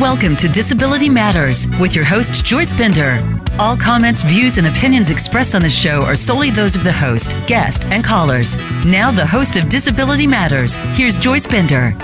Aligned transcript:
Welcome 0.00 0.36
to 0.36 0.48
Disability 0.48 1.08
Matters 1.08 1.66
with 1.80 1.96
your 1.96 2.04
host, 2.04 2.44
Joyce 2.44 2.74
Bender. 2.74 3.18
All 3.58 3.78
comments, 3.78 4.22
views, 4.22 4.58
and 4.58 4.66
opinions 4.66 5.08
expressed 5.08 5.54
on 5.54 5.62
the 5.62 5.70
show 5.70 6.02
are 6.02 6.14
solely 6.14 6.50
those 6.50 6.76
of 6.76 6.84
the 6.84 6.92
host, 6.92 7.34
guest, 7.46 7.86
and 7.86 8.04
callers. 8.04 8.58
Now, 8.84 9.10
the 9.10 9.24
host 9.24 9.56
of 9.56 9.70
Disability 9.70 10.26
Matters, 10.26 10.76
here's 10.98 11.16
Joyce 11.16 11.46
Bender. 11.46 11.94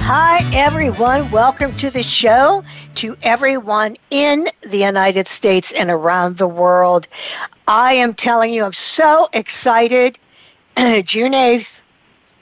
Hi, 0.00 0.40
everyone. 0.52 1.30
Welcome 1.30 1.76
to 1.76 1.90
the 1.90 2.02
show. 2.02 2.64
To 2.96 3.16
everyone 3.22 3.96
in 4.10 4.48
the 4.62 4.78
United 4.78 5.28
States 5.28 5.70
and 5.70 5.90
around 5.90 6.38
the 6.38 6.48
world. 6.48 7.06
I 7.68 7.94
am 7.94 8.14
telling 8.14 8.52
you, 8.52 8.64
I'm 8.64 8.72
so 8.72 9.28
excited. 9.32 10.18
June 10.76 11.34
8th, 11.34 11.82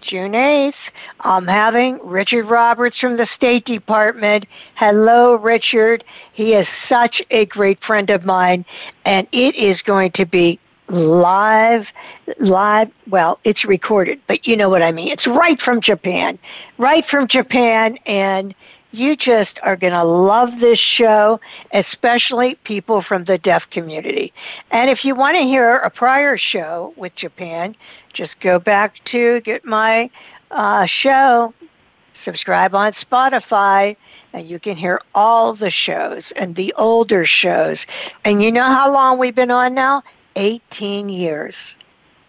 June 0.07 0.35
8th, 0.35 0.93
I'm 1.19 1.49
having 1.49 1.99
Richard 2.01 2.45
Roberts 2.45 2.97
from 2.97 3.17
the 3.17 3.27
State 3.27 3.65
Department. 3.65 4.47
Hello, 4.77 5.35
Richard. 5.35 6.05
He 6.33 6.55
is 6.55 6.69
such 6.69 7.25
a 7.29 7.45
great 7.47 7.83
friend 7.83 8.09
of 8.11 8.25
mine, 8.25 8.65
and 9.05 9.27
it 9.33 9.57
is 9.57 9.83
going 9.83 10.13
to 10.13 10.25
be 10.25 10.61
live 10.89 11.93
live 12.39 12.93
well 13.09 13.41
it's 13.43 13.65
recorded 13.65 14.21
but 14.29 14.47
you 14.47 14.57
know 14.57 14.71
what 14.71 14.83
i 14.83 14.93
mean 14.93 15.09
it's 15.09 15.27
right 15.27 15.61
from 15.61 15.81
japan 15.81 16.39
right 16.79 17.05
from 17.05 17.27
japan 17.27 17.99
and 18.07 18.55
you 18.93 19.17
just 19.17 19.59
are 19.63 19.77
going 19.77 19.93
to 19.93 20.05
love 20.05 20.61
this 20.61 20.79
show 20.79 21.41
especially 21.73 22.55
people 22.57 23.01
from 23.01 23.25
the 23.25 23.39
deaf 23.39 23.69
community 23.71 24.33
and 24.71 24.91
if 24.91 25.05
you 25.05 25.15
want 25.15 25.37
to 25.37 25.43
hear 25.43 25.77
a 25.79 25.91
prior 25.91 26.37
show 26.37 26.93
with 26.97 27.15
japan 27.15 27.75
just 28.13 28.41
go 28.41 28.59
back 28.59 29.03
to 29.05 29.41
get 29.43 29.65
my 29.65 30.11
uh, 30.51 30.87
show, 30.87 31.53
subscribe 32.15 32.75
on 32.75 32.93
Spotify, 32.93 33.97
and 34.33 34.47
you 34.47 34.59
can 34.59 34.77
hear 34.77 35.01
all 35.15 35.53
the 35.53 35.71
shows 35.71 36.33
and 36.33 36.55
the 36.55 36.73
older 36.79 37.27
shows. 37.27 37.87
And 38.25 38.43
you 38.43 38.53
know 38.53 38.65
how 38.65 38.93
long 38.93 39.19
we've 39.19 39.35
been 39.35 39.51
on 39.51 39.75
now? 39.75 40.03
18 40.37 41.09
years. 41.09 41.77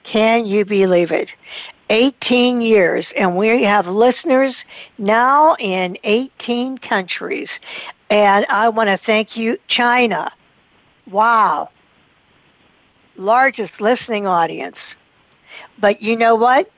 Can 0.04 0.46
you 0.46 0.66
believe 0.66 1.12
it? 1.12 1.36
18 1.90 2.62
years, 2.62 3.12
and 3.14 3.38
we 3.38 3.64
have 3.64 3.88
listeners 3.88 4.66
now 4.98 5.56
in 5.60 5.98
18 6.04 6.78
countries. 6.78 7.60
And 8.10 8.46
I 8.50 8.70
want 8.70 8.90
to 8.90 8.98
thank 8.98 9.38
you, 9.38 9.58
China. 9.68 10.32
Wow. 11.10 11.70
Largest 13.16 13.82
listening 13.82 14.28
audience. 14.28 14.96
But 15.80 16.02
you 16.02 16.18
know 16.18 16.36
what? 16.36 16.70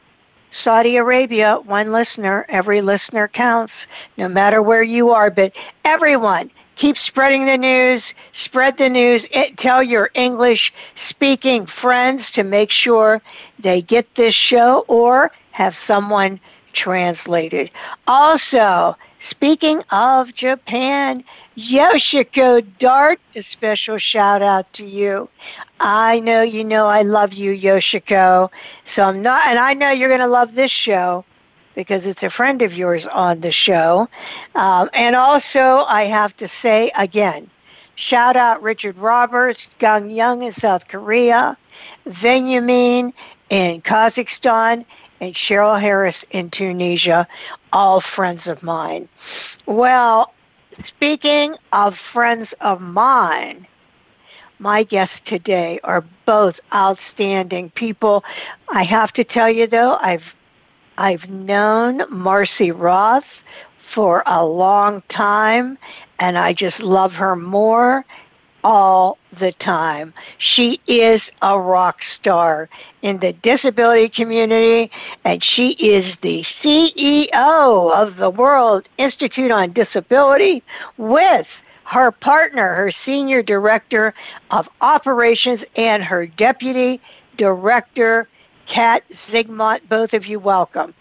Saudi 0.51 0.97
Arabia, 0.97 1.59
one 1.63 1.91
listener, 1.91 2.45
every 2.49 2.81
listener 2.81 3.27
counts, 3.27 3.87
no 4.17 4.27
matter 4.27 4.61
where 4.61 4.81
you 4.83 5.09
are. 5.11 5.29
But 5.29 5.55
everyone, 5.85 6.51
keep 6.79 6.97
spreading 6.97 7.45
the 7.45 7.57
news, 7.57 8.13
spread 8.31 8.77
the 8.77 8.87
news, 8.87 9.27
it, 9.31 9.57
tell 9.57 9.83
your 9.83 10.09
English 10.13 10.73
speaking 10.95 11.65
friends 11.65 12.31
to 12.31 12.41
make 12.41 12.71
sure 12.71 13.21
they 13.59 13.81
get 13.81 14.15
this 14.15 14.33
show 14.33 14.85
or 14.87 15.29
have 15.51 15.75
someone 15.75 16.39
translated. 16.71 17.69
Also, 18.07 18.95
speaking 19.19 19.83
of 19.91 20.33
Japan, 20.33 21.21
Yoshiko 21.57 22.65
Dart, 22.79 23.19
a 23.35 23.41
special 23.41 23.97
shout 23.97 24.41
out 24.41 24.71
to 24.71 24.85
you. 24.85 25.27
I 25.81 26.21
know 26.21 26.43
you 26.43 26.63
know 26.63 26.85
I 26.85 27.01
love 27.01 27.33
you, 27.33 27.51
Yoshiko. 27.51 28.49
So 28.85 29.03
I'm 29.03 29.21
not, 29.21 29.41
and 29.47 29.59
I 29.59 29.73
know 29.73 29.91
you're 29.91 30.07
going 30.07 30.21
to 30.21 30.27
love 30.27 30.55
this 30.55 30.71
show 30.71 31.25
because 31.75 32.07
it's 32.07 32.23
a 32.23 32.29
friend 32.29 32.61
of 32.61 32.73
yours 32.73 33.07
on 33.07 33.41
the 33.41 33.51
show. 33.51 34.09
Um, 34.55 34.89
and 34.93 35.15
also, 35.15 35.61
I 35.61 36.03
have 36.03 36.35
to 36.37 36.47
say 36.47 36.91
again, 36.97 37.49
shout 37.95 38.35
out 38.35 38.61
Richard 38.61 38.97
Roberts, 38.97 39.67
Gang 39.77 40.09
Young 40.09 40.43
in 40.43 40.51
South 40.51 40.87
Korea, 40.87 41.57
Benjamin 42.21 43.13
in 43.49 43.81
Kazakhstan, 43.81 44.85
and 45.21 45.33
Cheryl 45.33 45.79
Harris 45.79 46.25
in 46.31 46.49
Tunisia, 46.49 47.27
all 47.73 47.99
friends 47.99 48.47
of 48.47 48.63
mine. 48.63 49.09
Well, 49.65 50.33
Speaking 50.71 51.55
of 51.73 51.97
friends 51.97 52.53
of 52.53 52.79
mine, 52.79 53.65
my 54.59 54.83
guests 54.83 55.19
today 55.19 55.79
are 55.83 56.05
both 56.25 56.59
outstanding 56.73 57.71
people. 57.71 58.23
I 58.67 58.83
have 58.83 59.11
to 59.13 59.23
tell 59.23 59.49
you 59.49 59.65
though, 59.67 59.97
I've 59.99 60.35
I've 60.99 61.29
known 61.29 61.99
Marcie 62.11 62.71
Roth 62.77 63.41
for 63.77 64.21
a 64.25 64.45
long 64.45 65.01
time 65.07 65.77
and 66.19 66.37
I 66.37 66.51
just 66.51 66.83
love 66.83 67.15
her 67.15 67.37
more 67.37 68.03
all 68.65 69.17
the 69.29 69.53
time. 69.53 70.13
She 70.39 70.81
is 70.87 71.31
a 71.41 71.57
rock 71.57 72.03
star 72.03 72.67
in 73.01 73.19
the 73.19 73.31
disability 73.31 74.09
community, 74.09 74.91
and 75.23 75.41
she 75.41 75.69
is 75.79 76.17
the 76.17 76.41
CEO 76.41 77.93
of 77.93 78.17
the 78.17 78.29
World 78.29 78.89
Institute 78.97 79.51
on 79.51 79.71
Disability 79.71 80.61
with 80.97 81.63
her 81.85 82.11
partner, 82.11 82.75
her 82.75 82.91
senior 82.91 83.41
director 83.41 84.13
of 84.51 84.69
operations, 84.81 85.63
and 85.77 86.03
her 86.03 86.27
deputy 86.27 86.99
director, 87.37 88.27
Kat 88.69 89.03
Zigmont. 89.09 89.81
Both 89.89 90.13
of 90.13 90.27
you 90.27 90.39
welcome. 90.39 90.93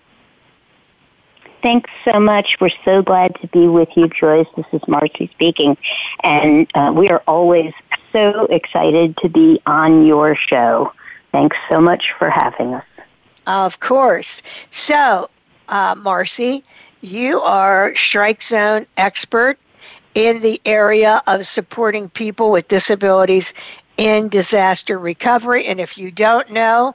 Thanks 1.63 1.91
so 2.05 2.19
much. 2.19 2.57
We're 2.61 2.71
so 2.85 3.03
glad 3.03 3.35
to 3.41 3.47
be 3.49 3.69
with 3.69 3.91
you, 3.95 4.09
Joyce. 4.09 4.47
This 4.57 4.67
is 4.73 4.81
Marcie 4.89 5.31
speaking. 5.33 5.77
And 6.25 6.69
uh, 6.75 6.93
we 6.95 7.11
are 7.11 7.23
always 7.29 7.73
so 8.11 8.47
excited 8.47 9.17
to 9.19 9.29
be 9.29 9.61
on 9.67 10.07
your 10.07 10.35
show. 10.35 10.93
Thanks 11.31 11.57
so 11.69 11.81
much 11.81 12.13
for 12.19 12.31
having 12.31 12.75
us. 12.75 12.85
Of 13.47 13.81
course. 13.81 14.43
So, 14.71 15.29
uh, 15.69 15.95
Marcie, 15.95 16.63
you 17.03 17.41
are 17.41 17.95
strike 17.97 18.43
zone 18.43 18.87
expert 18.97 19.59
in 20.15 20.41
the 20.41 20.61
area 20.65 21.21
of 21.27 21.47
supporting 21.47 22.09
people 22.09 22.51
with 22.51 22.67
disabilities 22.69 23.53
in 23.99 24.29
disaster 24.29 24.99
recovery. 24.99 25.67
And 25.67 25.81
if 25.81 25.99
you 25.99 26.11
don't 26.11 26.51
know, 26.51 26.95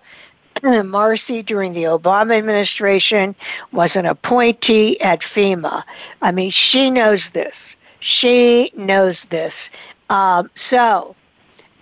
Marcie, 0.64 1.44
during 1.44 1.74
the 1.74 1.84
Obama 1.84 2.38
administration, 2.38 3.36
was 3.72 3.96
an 3.96 4.06
appointee 4.06 5.00
at 5.02 5.22
FEMA. 5.22 5.84
I 6.22 6.31
mean, 6.31 6.52
she 6.52 6.90
knows 6.90 7.31
this. 7.31 7.75
She 8.00 8.72
knows 8.75 9.25
this. 9.25 9.69
Um, 10.09 10.50
so, 10.56 11.16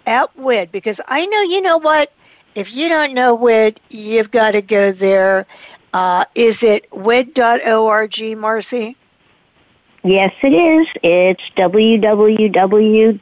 at 0.05 0.35
WID, 0.37 0.71
because 0.71 1.01
I 1.07 1.25
know, 1.25 1.41
you 1.43 1.61
know 1.61 1.77
what? 1.77 2.11
If 2.55 2.75
you 2.75 2.89
don't 2.89 3.13
know 3.13 3.35
WID, 3.35 3.79
you've 3.89 4.31
got 4.31 4.51
to 4.51 4.61
go 4.61 4.91
there. 4.91 5.45
Uh, 5.93 6.25
is 6.35 6.63
it 6.63 6.85
wid.org, 6.91 8.11
Marcie? 8.37 8.95
Yes, 10.03 10.33
it 10.41 10.53
is. 10.53 10.87
It's 11.03 11.43
www.wid.org. 11.55 13.21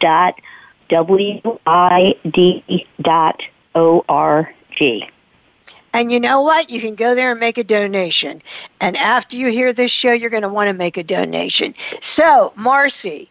And 5.93 6.11
you 6.11 6.19
know 6.19 6.41
what? 6.41 6.69
You 6.69 6.79
can 6.79 6.95
go 6.95 7.15
there 7.15 7.31
and 7.31 7.39
make 7.39 7.57
a 7.57 7.63
donation. 7.63 8.41
And 8.79 8.95
after 8.97 9.35
you 9.35 9.47
hear 9.47 9.73
this 9.73 9.91
show, 9.91 10.11
you're 10.11 10.29
going 10.29 10.43
to 10.43 10.49
want 10.49 10.67
to 10.67 10.73
make 10.73 10.97
a 10.97 11.03
donation. 11.03 11.73
So, 12.01 12.53
Marcie, 12.55 13.27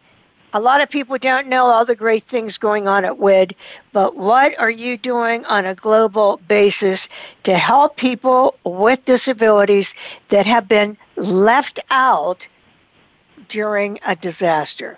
a 0.53 0.59
lot 0.59 0.81
of 0.81 0.89
people 0.89 1.17
don't 1.17 1.47
know 1.47 1.65
all 1.65 1.85
the 1.85 1.95
great 1.95 2.23
things 2.23 2.57
going 2.57 2.87
on 2.87 3.05
at 3.05 3.19
WID, 3.19 3.55
but 3.93 4.15
what 4.15 4.59
are 4.59 4.69
you 4.69 4.97
doing 4.97 5.45
on 5.45 5.65
a 5.65 5.75
global 5.75 6.41
basis 6.47 7.07
to 7.43 7.55
help 7.55 7.97
people 7.97 8.55
with 8.63 9.05
disabilities 9.05 9.93
that 10.29 10.47
have 10.47 10.67
been 10.67 10.97
left 11.15 11.79
out 11.91 12.47
during 13.47 13.99
a 14.07 14.15
disaster? 14.15 14.97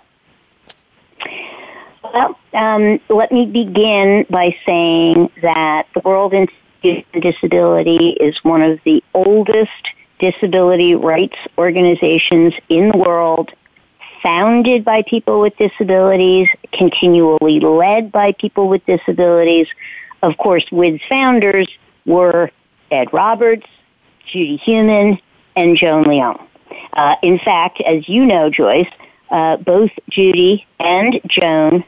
Well, 2.02 2.38
um, 2.54 3.00
let 3.08 3.30
me 3.30 3.46
begin 3.46 4.26
by 4.28 4.56
saying 4.66 5.30
that 5.42 5.86
the 5.94 6.00
World 6.00 6.32
Institute 6.32 6.61
Disability 6.82 8.10
is 8.10 8.42
one 8.42 8.62
of 8.62 8.80
the 8.84 9.02
oldest 9.14 9.88
disability 10.18 10.94
rights 10.94 11.36
organizations 11.58 12.54
in 12.68 12.90
the 12.90 12.98
world, 12.98 13.50
founded 14.22 14.84
by 14.84 15.02
people 15.02 15.40
with 15.40 15.56
disabilities, 15.56 16.48
continually 16.72 17.60
led 17.60 18.12
by 18.12 18.32
people 18.32 18.68
with 18.68 18.84
disabilities. 18.86 19.68
Of 20.22 20.38
course, 20.38 20.64
WID's 20.70 21.04
founders 21.06 21.68
were 22.06 22.50
Ed 22.90 23.12
Roberts, 23.12 23.66
Judy 24.26 24.56
Heumann, 24.56 25.18
and 25.56 25.76
Joan 25.76 26.04
Leon. 26.04 26.46
Uh, 26.92 27.16
in 27.22 27.38
fact, 27.38 27.80
as 27.80 28.08
you 28.08 28.24
know, 28.24 28.50
Joyce, 28.50 28.90
uh, 29.30 29.56
both 29.56 29.90
Judy 30.08 30.66
and 30.78 31.20
Joan 31.26 31.84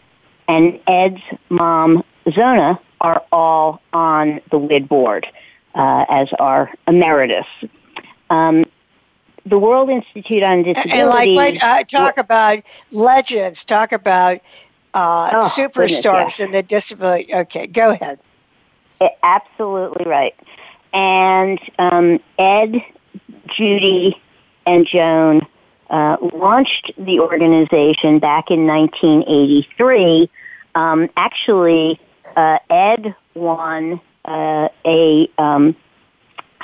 and 0.49 0.81
Ed's 0.87 1.23
mom, 1.49 2.05
Zona, 2.33 2.81
are 3.01 3.23
all 3.33 3.81
on 3.93 4.41
the 4.51 4.59
WID 4.59 4.89
board 4.89 5.27
uh, 5.75 6.05
as 6.09 6.33
our 6.39 6.73
emeritus. 6.87 7.47
Um, 8.31 8.65
the 9.47 9.59
World 9.59 9.91
Institute 9.91 10.43
on 10.43 10.63
Disability. 10.63 10.99
And 10.99 11.37
like, 11.37 11.63
uh, 11.63 11.85
talk 11.85 12.17
about 12.19 12.63
legends, 12.91 13.65
talk 13.65 13.93
about 13.93 14.41
uh, 14.95 15.31
oh, 15.35 15.53
superstars 15.55 16.41
in 16.41 16.51
the 16.51 16.63
disability. 16.63 17.35
Okay, 17.35 17.67
go 17.67 17.91
ahead. 17.91 18.19
Absolutely 19.23 20.07
right. 20.07 20.35
And 20.93 21.59
um, 21.79 22.21
Ed, 22.39 22.83
Judy, 23.49 24.21
and 24.67 24.87
Joan 24.87 25.47
uh, 25.91 26.17
launched 26.33 26.93
the 26.97 27.21
organization 27.21 28.19
back 28.19 28.51
in 28.51 28.67
1983. 28.67 30.31
Um, 30.75 31.11
actually, 31.17 32.01
uh, 32.37 32.59
Ed 32.71 33.15
won 33.35 34.01
uh, 34.25 34.69
a, 34.85 35.31
um, 35.39 35.77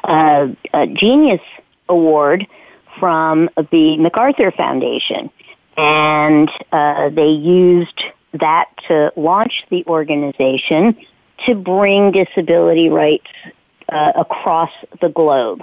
a, 0.05 0.57
a 0.73 0.87
Genius 0.87 1.43
Award 1.89 2.47
from 2.99 3.49
the 3.71 3.97
MacArthur 3.99 4.51
Foundation, 4.51 5.31
and 5.77 6.51
uh, 6.73 7.09
they 7.11 7.31
used 7.31 8.03
that 8.33 8.67
to 8.89 9.13
launch 9.17 9.65
the 9.71 9.85
organization 9.87 10.97
to 11.47 11.55
bring 11.55 12.13
disability 12.13 12.89
rights 12.89 13.31
uh, 13.89 14.13
across 14.17 14.71
the 15.01 15.09
globe. 15.09 15.63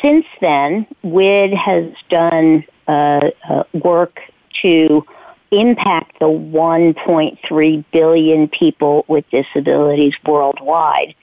Since 0.00 0.26
then, 0.40 0.86
WID 1.02 1.54
has 1.54 1.92
done 2.08 2.64
uh, 2.86 3.30
uh, 3.48 3.64
work 3.72 4.20
to 4.62 5.06
impact 5.50 6.18
the 6.18 6.26
1.3 6.26 7.84
billion 7.92 8.48
people 8.48 9.04
with 9.08 9.28
disabilities 9.30 10.14
worldwide. 10.26 11.14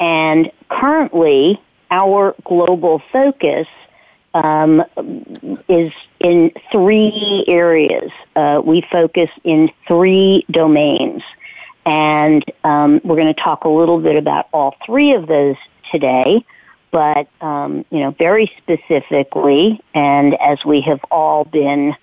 And 0.00 0.50
currently, 0.68 1.60
our 1.90 2.34
global 2.44 3.02
focus 3.12 3.68
um, 4.34 4.82
is 5.68 5.92
in 6.20 6.52
three 6.70 7.44
areas. 7.46 8.10
Uh, 8.34 8.62
we 8.64 8.80
focus 8.90 9.30
in 9.44 9.70
three 9.86 10.44
domains. 10.50 11.22
And 11.84 12.44
um, 12.64 13.00
we're 13.04 13.16
going 13.16 13.34
to 13.34 13.40
talk 13.40 13.64
a 13.64 13.68
little 13.68 14.00
bit 14.00 14.16
about 14.16 14.48
all 14.52 14.76
three 14.86 15.12
of 15.12 15.26
those 15.26 15.56
today. 15.90 16.44
But, 16.90 17.28
um, 17.40 17.84
you 17.90 18.00
know, 18.00 18.10
very 18.12 18.52
specifically, 18.58 19.80
and 19.94 20.34
as 20.40 20.64
we 20.64 20.82
have 20.82 21.00
all 21.10 21.44
been 21.44 21.96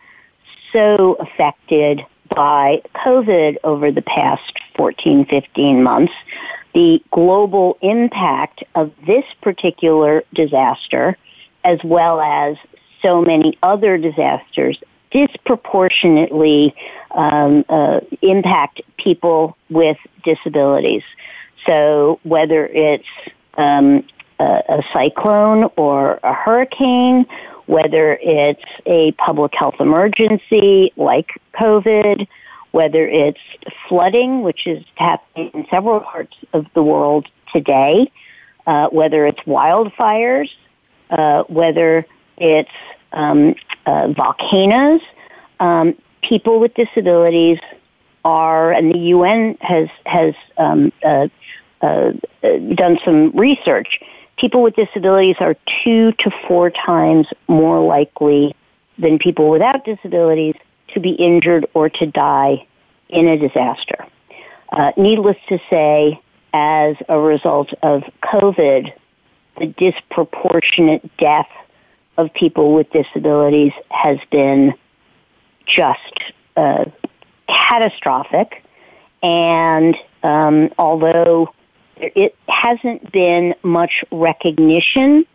so 0.72 1.16
affected 1.20 2.06
by 2.36 2.82
COVID 2.96 3.58
over 3.64 3.92
the 3.92 4.02
past 4.02 4.54
14, 4.76 5.26
15 5.26 5.84
months, 5.84 6.14
the 6.74 7.02
global 7.12 7.78
impact 7.82 8.64
of 8.76 8.92
this 9.06 9.26
particular 9.42 10.24
disaster, 10.34 11.18
as 11.64 11.80
well 11.84 12.22
as 12.22 12.58
so 13.02 13.22
many 13.22 13.58
other 13.64 13.98
disasters, 13.98 14.78
disproportionately 15.12 16.76
um, 17.12 17.66
uh, 17.70 18.00
impact 18.22 18.82
people 18.98 19.58
with 19.70 19.98
disabilities. 20.24 21.04
So 21.66 22.20
whether 22.24 22.68
it's 22.68 23.08
um, 23.58 24.06
a, 24.40 24.64
a 24.70 24.84
cyclone 24.94 25.70
or 25.76 26.20
a 26.24 26.34
hurricane, 26.34 27.26
whether 27.70 28.18
it's 28.20 28.64
a 28.88 29.12
public 29.12 29.54
health 29.54 29.76
emergency 29.80 30.92
like 30.98 31.40
COVID, 31.54 32.28
whether 32.72 33.08
it's 33.08 33.40
flooding, 33.88 34.42
which 34.42 34.66
is 34.66 34.84
happening 34.96 35.52
in 35.54 35.68
several 35.70 36.00
parts 36.00 36.36
of 36.52 36.66
the 36.74 36.82
world 36.82 37.28
today, 37.54 38.12
uh, 38.66 38.88
whether 38.88 39.28
it's 39.28 39.42
wildfires, 39.42 40.50
uh, 41.12 41.44
whether 41.44 42.08
it's 42.38 42.72
um, 43.14 43.54
uh, 43.86 44.08
volcanoes, 44.08 45.02
um, 45.60 45.96
people 46.24 46.60
with 46.60 46.74
disabilities 46.74 47.60
are, 48.26 48.72
and 48.72 48.92
the 48.92 49.00
UN 49.14 49.60
has 49.62 49.90
has 50.08 50.34
um, 50.58 50.92
uh, 51.04 51.28
uh, 51.84 52.14
done 52.74 52.98
some 53.06 53.30
research. 53.36 54.00
People 54.40 54.64
with 54.64 54.76
disabilities 54.76 55.36
are 55.40 55.56
two 55.84 56.14
to 56.14 56.32
four 56.48 56.70
times 56.70 57.28
more 57.50 57.80
likely 57.86 58.56
than 58.98 59.20
people 59.20 59.50
without 59.50 59.84
disabilities 59.84 60.56
to 60.90 61.00
be 61.00 61.12
injured 61.12 61.66
or 61.74 61.90
to 61.90 62.06
die 62.06 62.66
in 63.10 63.28
a 63.28 63.38
disaster. 63.38 64.06
Uh, 64.72 64.92
needless 64.96 65.36
to 65.50 65.60
say, 65.70 66.22
as 66.54 66.96
a 67.10 67.20
result 67.20 67.74
of 67.84 68.04
COVID, 68.24 68.94
the 69.58 69.66
disproportionate 69.68 71.18
death 71.18 71.50
of 72.18 72.34
people 72.34 72.74
with 72.74 72.90
disabilities 72.92 73.74
has 73.90 74.20
been 74.32 74.74
just 75.66 76.20
uh, 76.56 76.86
catastrophic. 77.48 78.64
And 79.22 79.98
um, 80.24 80.72
although 80.78 81.54
it 82.00 82.36
hasn't 82.48 83.12
been 83.12 83.56
much 83.64 84.04
recognition 84.12 85.26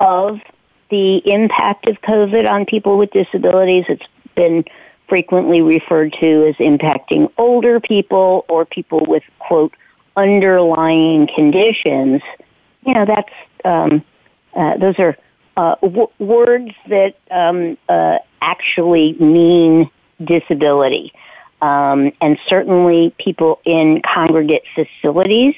of 0.00 0.40
the 0.90 1.16
impact 1.30 1.88
of 1.88 2.00
COVID 2.02 2.50
on 2.50 2.66
people 2.66 2.98
with 2.98 3.10
disabilities, 3.10 3.84
it's 3.88 4.06
been 4.34 4.64
frequently 5.08 5.60
referred 5.60 6.12
to 6.20 6.46
as 6.46 6.54
impacting 6.56 7.30
older 7.38 7.80
people 7.80 8.44
or 8.48 8.64
people 8.64 9.04
with, 9.06 9.22
quote, 9.38 9.74
underlying 10.16 11.26
conditions. 11.26 12.22
You 12.86 12.94
know, 12.94 13.04
that's, 13.04 13.32
um, 13.64 14.04
uh, 14.54 14.76
those 14.76 14.98
are 14.98 15.16
uh, 15.56 15.76
w- 15.82 16.10
words 16.18 16.72
that 16.88 17.16
um, 17.30 17.76
uh, 17.88 18.18
actually 18.40 19.14
mean 19.14 19.90
disability. 20.22 21.12
Um, 21.62 22.12
and 22.20 22.38
certainly 22.46 23.14
people 23.18 23.60
in 23.64 24.02
congregate 24.02 24.64
facilities, 24.74 25.54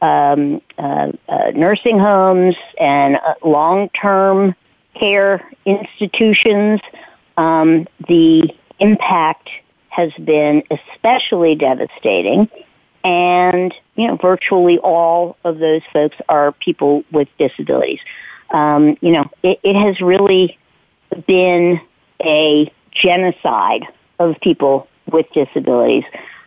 um, 0.00 0.60
uh, 0.78 1.12
uh 1.28 1.50
nursing 1.54 1.98
homes, 1.98 2.56
and 2.78 3.16
uh, 3.16 3.34
long-term 3.42 4.54
care 4.94 5.48
institutions, 5.64 6.80
um, 7.36 7.86
the 8.08 8.50
impact 8.78 9.50
has 9.88 10.12
been 10.24 10.62
especially 10.70 11.54
devastating. 11.54 12.48
And, 13.04 13.72
you 13.94 14.08
know, 14.08 14.16
virtually 14.16 14.78
all 14.78 15.36
of 15.44 15.58
those 15.58 15.82
folks 15.92 16.16
are 16.28 16.52
people 16.52 17.04
with 17.10 17.28
disabilities 17.38 18.00
um, 18.50 18.96
you 19.00 19.12
know, 19.12 19.30
it, 19.42 19.60
it 19.62 19.76
has 19.76 20.00
really 20.00 20.58
been 21.26 21.80
a 22.22 22.72
genocide 22.90 23.84
of 24.18 24.40
people 24.40 24.88
with 25.10 25.26
disabilities 25.32 26.04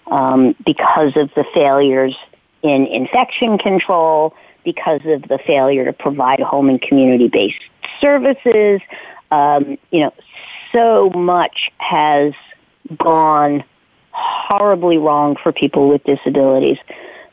um, 0.08 0.56
because 0.66 1.16
of 1.16 1.32
the 1.36 1.46
failures 1.54 2.16
in 2.64 2.86
infection 2.88 3.58
control, 3.58 4.36
because 4.64 5.02
of 5.06 5.24
the 5.24 5.40
failure 5.40 5.86
to 5.86 5.94
provide 5.94 6.40
home 6.40 6.70
and 6.70 6.82
community-based 6.82 7.62
services. 8.00 8.82
Um, 9.32 9.78
you 9.92 10.02
know, 10.02 10.14
so 10.72 11.10
much 11.12 11.72
has 11.78 12.34
gone 12.98 13.64
horribly 14.12 14.98
wrong 14.98 15.36
for 15.42 15.52
people 15.52 15.88
with 15.90 16.04
disabilities. 16.04 16.78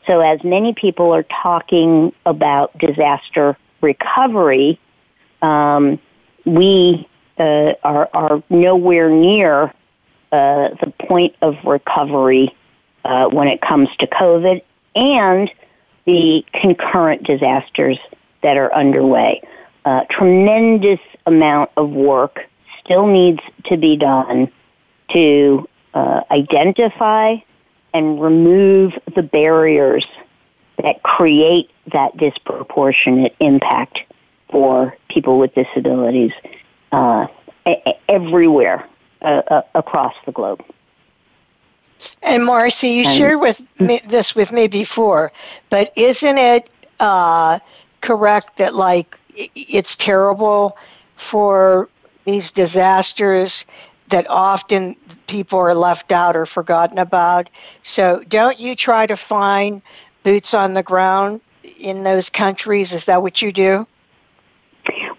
So 0.07 0.21
as 0.21 0.43
many 0.43 0.73
people 0.73 1.13
are 1.13 1.23
talking 1.23 2.13
about 2.25 2.75
disaster 2.77 3.57
recovery, 3.81 4.79
um, 5.41 5.99
we 6.45 7.07
uh, 7.37 7.73
are, 7.83 8.09
are 8.13 8.43
nowhere 8.49 9.09
near 9.09 9.73
uh, 10.31 10.69
the 10.81 10.93
point 10.99 11.35
of 11.41 11.57
recovery 11.63 12.55
uh, 13.05 13.27
when 13.27 13.47
it 13.47 13.61
comes 13.61 13.89
to 13.99 14.07
COVID 14.07 14.61
and 14.95 15.51
the 16.05 16.45
concurrent 16.53 17.23
disasters 17.23 17.97
that 18.41 18.57
are 18.57 18.73
underway. 18.73 19.41
Uh, 19.85 20.03
tremendous 20.09 20.99
amount 21.25 21.71
of 21.77 21.91
work 21.91 22.39
still 22.83 23.07
needs 23.07 23.41
to 23.65 23.77
be 23.77 23.95
done 23.95 24.51
to 25.09 25.67
uh, 25.93 26.21
identify 26.31 27.35
and 27.93 28.21
remove 28.21 28.93
the 29.15 29.23
barriers 29.23 30.05
that 30.81 31.01
create 31.03 31.69
that 31.91 32.15
disproportionate 32.17 33.35
impact 33.39 33.99
for 34.49 34.95
people 35.09 35.39
with 35.39 35.53
disabilities 35.53 36.31
uh, 36.91 37.27
everywhere 38.07 38.87
uh, 39.21 39.41
uh, 39.47 39.61
across 39.75 40.13
the 40.25 40.31
globe. 40.31 40.63
And 42.21 42.43
Marcie, 42.43 42.95
you 42.95 43.05
and, 43.05 43.17
shared 43.17 43.39
with 43.39 43.61
me, 43.79 44.01
this 44.07 44.35
with 44.35 44.51
me 44.51 44.67
before, 44.67 45.31
but 45.69 45.91
isn't 45.97 46.37
it 46.37 46.69
uh, 46.99 47.59
correct 48.01 48.57
that 48.57 48.75
like 48.75 49.17
it's 49.35 49.95
terrible 49.95 50.77
for 51.15 51.89
these 52.25 52.51
disasters 52.51 53.65
that 54.09 54.29
often 54.29 54.95
people 55.27 55.59
are 55.59 55.75
left 55.75 56.11
out 56.11 56.35
or 56.35 56.45
forgotten 56.45 56.97
about? 56.97 57.49
So 57.83 58.23
don't 58.27 58.59
you 58.59 58.75
try 58.75 59.05
to 59.07 59.17
find 59.17 59.81
boots 60.23 60.53
on 60.53 60.73
the 60.73 60.83
ground 60.83 61.41
in 61.79 62.03
those 62.03 62.29
countries? 62.29 62.93
Is 62.93 63.05
that 63.05 63.21
what 63.21 63.41
you 63.41 63.51
do? 63.51 63.87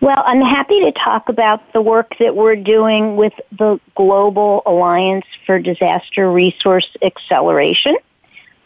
Well, 0.01 0.23
I'm 0.25 0.41
happy 0.41 0.81
to 0.81 0.93
talk 0.93 1.29
about 1.29 1.75
the 1.75 1.83
work 1.83 2.15
that 2.21 2.35
we're 2.35 2.57
doing 2.57 3.17
with 3.17 3.35
the 3.59 3.79
Global 3.95 4.63
Alliance 4.65 5.27
for 5.45 5.59
Disaster 5.59 6.33
Resource 6.33 6.89
Acceleration. 7.03 7.97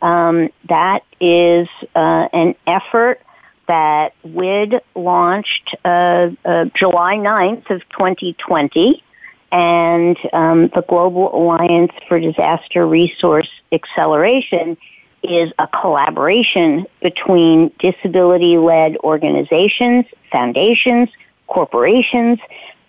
Um, 0.00 0.50
that 0.68 1.02
is 1.20 1.66
uh, 1.96 2.28
an 2.32 2.54
effort 2.68 3.20
that 3.66 4.14
WID 4.22 4.80
launched 4.94 5.74
uh, 5.84 6.30
uh, 6.44 6.66
July 6.66 7.16
9th 7.16 7.68
of 7.68 7.80
2020, 7.88 9.02
and 9.50 10.16
um, 10.32 10.68
the 10.68 10.84
Global 10.88 11.34
Alliance 11.34 11.92
for 12.06 12.20
Disaster 12.20 12.86
Resource 12.86 13.50
Acceleration 13.72 14.76
is 15.24 15.50
a 15.58 15.66
collaboration 15.66 16.86
between 17.02 17.72
disability-led 17.80 18.98
organizations, 18.98 20.04
foundations, 20.30 21.08
corporations, 21.46 22.38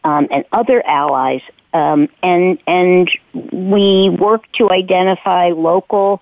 um, 0.03 0.27
and 0.31 0.45
other 0.51 0.85
allies. 0.85 1.41
Um, 1.73 2.07
and 2.23 2.57
and 2.67 3.09
we 3.51 4.09
work 4.09 4.49
to 4.53 4.71
identify 4.71 5.49
local 5.49 6.21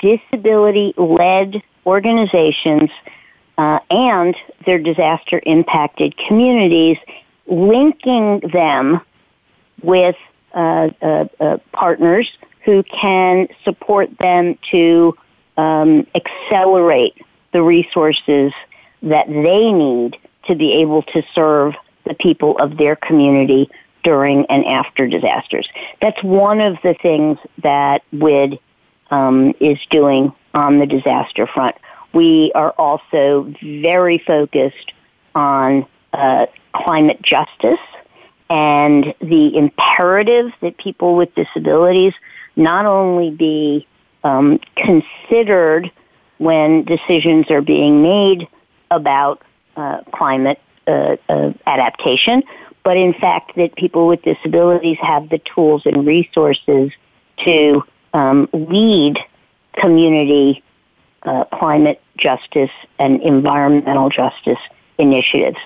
disability-led 0.00 1.62
organizations 1.86 2.90
uh, 3.56 3.78
and 3.90 4.36
their 4.66 4.78
disaster-impacted 4.78 6.16
communities, 6.16 6.98
linking 7.46 8.40
them 8.52 9.00
with 9.82 10.16
uh, 10.54 10.90
uh, 11.00 11.24
uh 11.38 11.58
partners 11.72 12.28
who 12.64 12.82
can 12.82 13.48
support 13.64 14.10
them 14.18 14.58
to 14.70 15.16
um, 15.56 16.06
accelerate 16.14 17.14
the 17.52 17.62
resources 17.62 18.52
that 19.02 19.26
they 19.28 19.72
need 19.72 20.18
to 20.48 20.54
be 20.54 20.72
able 20.74 21.02
to 21.02 21.22
serve 21.34 21.74
the 22.04 22.14
people 22.14 22.58
of 22.58 22.76
their 22.76 22.96
community 22.96 23.70
during 24.02 24.46
and 24.46 24.64
after 24.66 25.06
disasters. 25.06 25.68
That's 26.00 26.22
one 26.22 26.60
of 26.60 26.78
the 26.82 26.94
things 26.94 27.38
that 27.62 28.02
WID 28.12 28.58
um, 29.10 29.54
is 29.60 29.78
doing 29.90 30.32
on 30.54 30.78
the 30.78 30.86
disaster 30.86 31.46
front. 31.46 31.76
We 32.12 32.52
are 32.54 32.70
also 32.72 33.52
very 33.62 34.18
focused 34.18 34.92
on 35.34 35.86
uh, 36.12 36.46
climate 36.74 37.20
justice 37.22 37.80
and 38.50 39.14
the 39.20 39.56
imperative 39.56 40.52
that 40.60 40.78
people 40.78 41.16
with 41.16 41.34
disabilities 41.34 42.14
not 42.56 42.86
only 42.86 43.30
be 43.30 43.86
um, 44.24 44.58
considered 44.76 45.90
when 46.38 46.84
decisions 46.84 47.50
are 47.50 47.60
being 47.60 48.02
made 48.02 48.48
about 48.90 49.42
uh, 49.78 50.02
climate 50.12 50.60
uh, 50.88 51.16
uh, 51.28 51.52
adaptation, 51.66 52.42
but 52.82 52.96
in 52.96 53.12
fact 53.12 53.54
that 53.56 53.76
people 53.76 54.08
with 54.08 54.20
disabilities 54.22 54.98
have 55.00 55.28
the 55.28 55.38
tools 55.38 55.82
and 55.86 56.04
resources 56.04 56.90
to 57.44 57.84
um, 58.12 58.48
lead 58.52 59.18
community 59.74 60.62
uh, 61.22 61.44
climate 61.44 62.02
justice 62.16 62.70
and 62.98 63.22
environmental 63.22 64.08
justice 64.08 64.58
initiatives. 64.98 65.58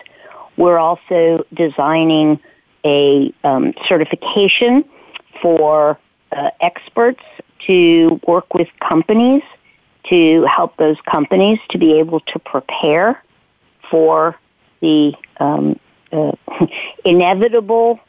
We're 0.57 0.79
also 0.79 1.47
designing 1.55 2.39
a 2.85 3.33
um, 3.45 3.73
certification 3.89 4.85
for 5.41 5.99
uh, 6.33 6.51
experts 6.61 7.23
to 7.67 8.21
work 8.27 8.53
with 8.53 8.69
companies 8.87 9.43
to 10.11 10.45
help 10.45 10.77
those 10.77 11.01
companies 11.11 11.59
to 11.71 11.79
be 11.79 11.99
able 11.99 12.21
to 12.21 12.39
prepare 12.41 13.23
for 13.93 14.35
the 14.81 15.15
um, 15.39 15.79
uh, 16.11 16.33
inevitable 17.05 18.01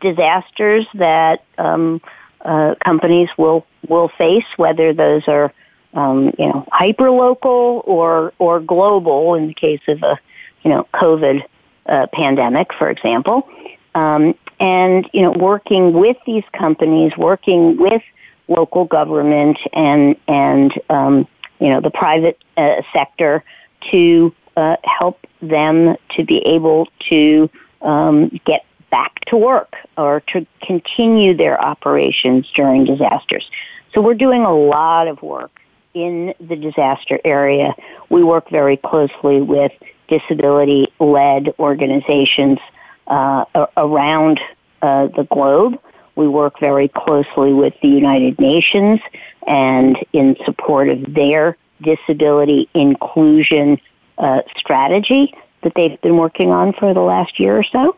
disasters 0.00 0.86
that 0.92 1.42
um, 1.56 2.00
uh, 2.42 2.74
companies 2.84 3.30
will 3.38 3.66
will 3.88 4.08
face, 4.08 4.44
whether 4.56 4.92
those 4.92 5.26
are 5.28 5.50
um, 5.94 6.26
you 6.38 6.46
know 6.46 6.68
hyper 6.70 7.10
local 7.10 7.82
or 7.86 8.34
or 8.38 8.60
global. 8.60 9.34
In 9.34 9.48
the 9.48 9.54
case 9.54 9.80
of 9.88 10.02
a 10.02 10.18
you 10.62 10.70
know 10.70 10.86
COVID 10.92 11.42
uh, 11.86 12.06
pandemic, 12.12 12.74
for 12.74 12.90
example, 12.90 13.48
um, 13.94 14.34
and 14.60 15.08
you 15.14 15.22
know 15.22 15.32
working 15.32 15.94
with 15.94 16.18
these 16.26 16.44
companies, 16.52 17.16
working 17.16 17.78
with 17.78 18.02
local 18.46 18.84
government 18.84 19.58
and 19.72 20.16
and 20.28 20.78
um, 20.90 21.26
you 21.60 21.70
know 21.70 21.80
the 21.80 21.90
private 21.90 22.38
uh, 22.58 22.82
sector 22.92 23.42
to 23.90 24.34
uh, 24.60 24.76
help 24.84 25.26
them 25.42 25.96
to 26.16 26.24
be 26.24 26.38
able 26.46 26.88
to 27.08 27.50
um, 27.82 28.28
get 28.44 28.64
back 28.90 29.20
to 29.26 29.36
work 29.36 29.74
or 29.96 30.20
to 30.28 30.46
continue 30.62 31.34
their 31.34 31.60
operations 31.60 32.50
during 32.54 32.84
disasters. 32.84 33.48
So 33.94 34.00
we're 34.00 34.14
doing 34.14 34.42
a 34.42 34.54
lot 34.54 35.08
of 35.08 35.22
work 35.22 35.60
in 35.94 36.34
the 36.40 36.56
disaster 36.56 37.18
area. 37.24 37.74
We 38.08 38.22
work 38.22 38.50
very 38.50 38.76
closely 38.76 39.40
with 39.40 39.72
disability-led 40.08 41.54
organizations 41.58 42.58
uh, 43.06 43.44
around 43.76 44.40
uh, 44.82 45.08
the 45.08 45.24
globe 45.24 45.80
we 46.20 46.28
work 46.28 46.60
very 46.60 46.88
closely 46.88 47.52
with 47.52 47.74
the 47.80 47.88
United 47.88 48.38
Nations 48.38 49.00
and 49.46 49.96
in 50.12 50.36
support 50.44 50.88
of 50.90 51.14
their 51.14 51.56
disability 51.80 52.68
inclusion 52.74 53.80
uh, 54.20 54.42
strategy 54.56 55.34
that 55.62 55.72
they've 55.74 56.00
been 56.00 56.16
working 56.16 56.50
on 56.50 56.72
for 56.72 56.94
the 56.94 57.00
last 57.00 57.40
year 57.40 57.58
or 57.58 57.64
so. 57.64 57.96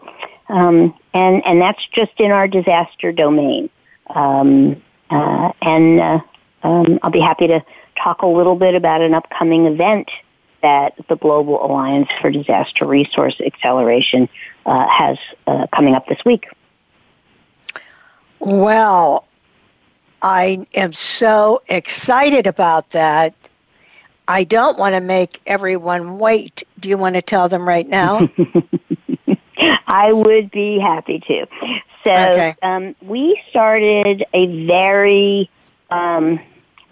Um, 0.49 0.95
and, 1.13 1.45
and 1.45 1.61
that's 1.61 1.85
just 1.95 2.13
in 2.19 2.31
our 2.31 2.49
disaster 2.49 3.13
domain. 3.13 3.69
Um, 4.09 4.83
uh, 5.11 5.53
and 5.61 6.01
uh, 6.01 6.21
um, 6.63 6.99
I'll 7.03 7.11
be 7.11 7.21
happy 7.21 7.47
to 7.49 7.63
talk 8.03 8.23
a 8.23 8.27
little 8.27 8.57
bit 8.57 8.75
about 8.75 9.01
an 9.03 9.15
upcoming 9.15 9.67
event 9.67 10.11
that 10.63 10.95
the 11.09 11.17
Global 11.17 11.65
Alliance 11.65 12.09
for 12.21 12.31
Disaster 12.31 12.87
Resource 12.87 13.41
Acceleration 13.45 14.29
uh, 14.65 14.87
has 14.89 15.19
uh, 15.47 15.67
coming 15.75 15.95
up 15.95 16.07
this 16.07 16.25
week. 16.25 16.47
Well, 18.39 19.27
I 20.23 20.67
am 20.75 20.93
so 20.93 21.63
excited 21.69 22.47
about 22.47 22.91
that. 22.91 23.35
I 24.33 24.45
don't 24.45 24.79
want 24.79 24.95
to 24.95 25.03
make 25.03 25.43
everyone 25.47 26.19
wait. 26.19 26.65
Do 26.81 26.89
you 26.89 26.97
want 26.97 27.17
to 27.17 27.23
tell 27.23 27.51
them 27.51 27.69
right 27.69 27.87
now? 27.87 28.31
I 29.87 30.11
would 30.11 30.51
be 30.51 30.79
happy 30.79 31.21
to. 31.21 31.47
So 32.03 32.13
okay. 32.13 32.55
um, 32.63 32.95
we 33.03 33.43
started 33.51 34.25
a 34.33 34.67
very, 34.67 35.51
um, 35.91 36.41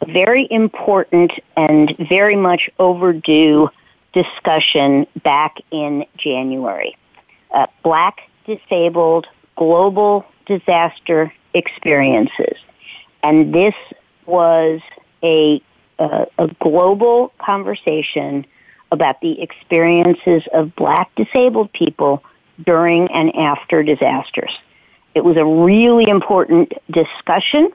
very 0.07 0.47
important 0.51 1.33
and 1.57 1.97
very 1.97 2.37
much 2.37 2.69
overdue 2.79 3.71
discussion 4.13 5.07
back 5.23 5.57
in 5.71 6.05
January. 6.19 6.95
Uh, 7.53 7.69
Black 7.83 8.21
disabled 8.45 9.27
global 9.57 10.27
disaster 10.45 11.33
experiences. 11.55 12.59
And 13.23 13.55
this 13.55 13.75
was 14.27 14.83
a, 15.23 15.63
a, 16.01 16.27
a 16.39 16.49
global 16.61 17.33
conversation 17.39 18.45
about 18.91 19.21
the 19.21 19.41
experiences 19.41 20.43
of 20.53 20.75
black 20.75 21.15
disabled 21.15 21.73
people 21.73 22.25
during 22.65 23.09
and 23.13 23.35
after 23.37 23.83
disasters. 23.83 24.51
It 25.15 25.25
was 25.25 25.37
a 25.37 25.45
really 25.45 26.09
important 26.09 26.73
discussion, 26.91 27.71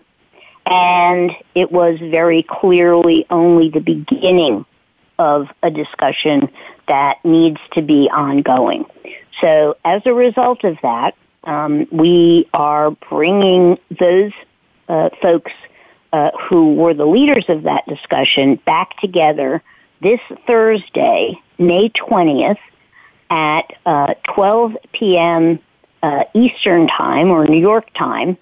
and 0.66 1.32
it 1.54 1.72
was 1.72 2.00
very 2.00 2.44
clearly 2.44 3.26
only 3.30 3.70
the 3.70 3.80
beginning 3.80 4.66
of 5.18 5.48
a 5.64 5.72
discussion 5.72 6.50
that 6.88 7.24
needs 7.24 7.60
to 7.74 7.82
be 7.82 8.10
ongoing. 8.10 8.86
So, 9.42 9.78
as 9.86 10.02
a 10.06 10.14
result 10.14 10.64
of 10.64 10.78
that, 10.82 11.16
um, 11.44 11.88
we 11.92 12.50
are 12.54 12.92
bringing 12.92 13.78
those 14.00 14.32
uh, 14.88 15.10
folks 15.22 15.52
uh, 16.16 16.32
who 16.48 16.76
were 16.76 16.94
the 16.94 17.06
leaders 17.06 17.44
of 17.50 17.64
that 17.64 17.86
discussion 17.88 18.56
back 18.66 18.98
together 19.02 19.62
this 20.02 20.22
Thursday, 20.48 21.38
May 21.58 21.90
20th, 21.90 22.58
at 23.30 23.74
uh, 23.86 24.14
12 24.34 24.78
p.m. 24.94 25.60
Uh, 26.02 26.24
Eastern 26.34 26.88
Time 26.88 27.32
or 27.32 27.46
New 27.46 27.60
York 27.60 27.94
time 27.96 28.38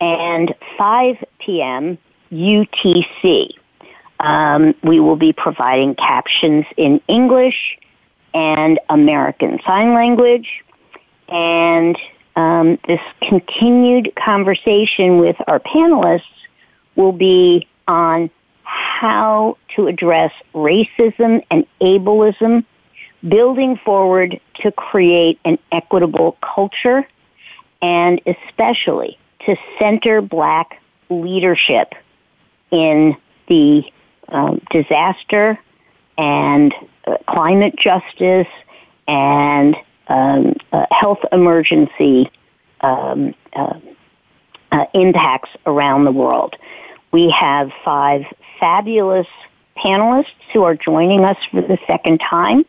and 0.00 0.54
5 0.78 1.22
p.m. 1.40 1.98
UTC. 2.32 3.50
Um, 4.20 4.74
we 4.82 4.98
will 4.98 5.16
be 5.16 5.34
providing 5.34 5.96
captions 5.96 6.64
in 6.78 7.02
English 7.06 7.76
and 8.32 8.80
American 8.88 9.60
Sign 9.66 9.92
Language 9.92 10.64
and 11.28 11.98
um, 12.36 12.78
this 12.86 13.00
continued 13.20 14.14
conversation 14.16 15.18
with 15.18 15.36
our 15.46 15.60
panelists 15.60 16.22
will 17.00 17.12
be 17.12 17.66
on 17.88 18.30
how 18.62 19.56
to 19.74 19.88
address 19.88 20.32
racism 20.54 21.42
and 21.50 21.66
ableism 21.80 22.64
building 23.26 23.76
forward 23.76 24.40
to 24.54 24.70
create 24.72 25.38
an 25.44 25.58
equitable 25.72 26.36
culture 26.42 27.06
and 27.82 28.20
especially 28.26 29.18
to 29.46 29.56
center 29.78 30.20
black 30.20 30.80
leadership 31.08 31.94
in 32.70 33.16
the 33.48 33.82
um, 34.28 34.60
disaster 34.70 35.58
and 36.18 36.74
uh, 37.06 37.16
climate 37.26 37.74
justice 37.76 38.46
and 39.08 39.74
um, 40.08 40.54
uh, 40.72 40.86
health 40.90 41.20
emergency 41.32 42.30
um, 42.82 43.34
uh, 43.54 43.78
uh, 44.72 44.84
impacts 44.94 45.50
around 45.66 46.04
the 46.04 46.12
world. 46.12 46.54
We 47.12 47.30
have 47.30 47.70
five 47.84 48.24
fabulous 48.58 49.26
panelists 49.76 50.26
who 50.52 50.62
are 50.64 50.74
joining 50.74 51.24
us 51.24 51.36
for 51.50 51.62
the 51.62 51.78
second 51.86 52.18
time. 52.18 52.64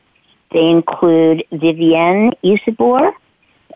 They 0.51 0.69
include 0.69 1.45
Vivienne 1.51 2.33
Isebor. 2.43 3.13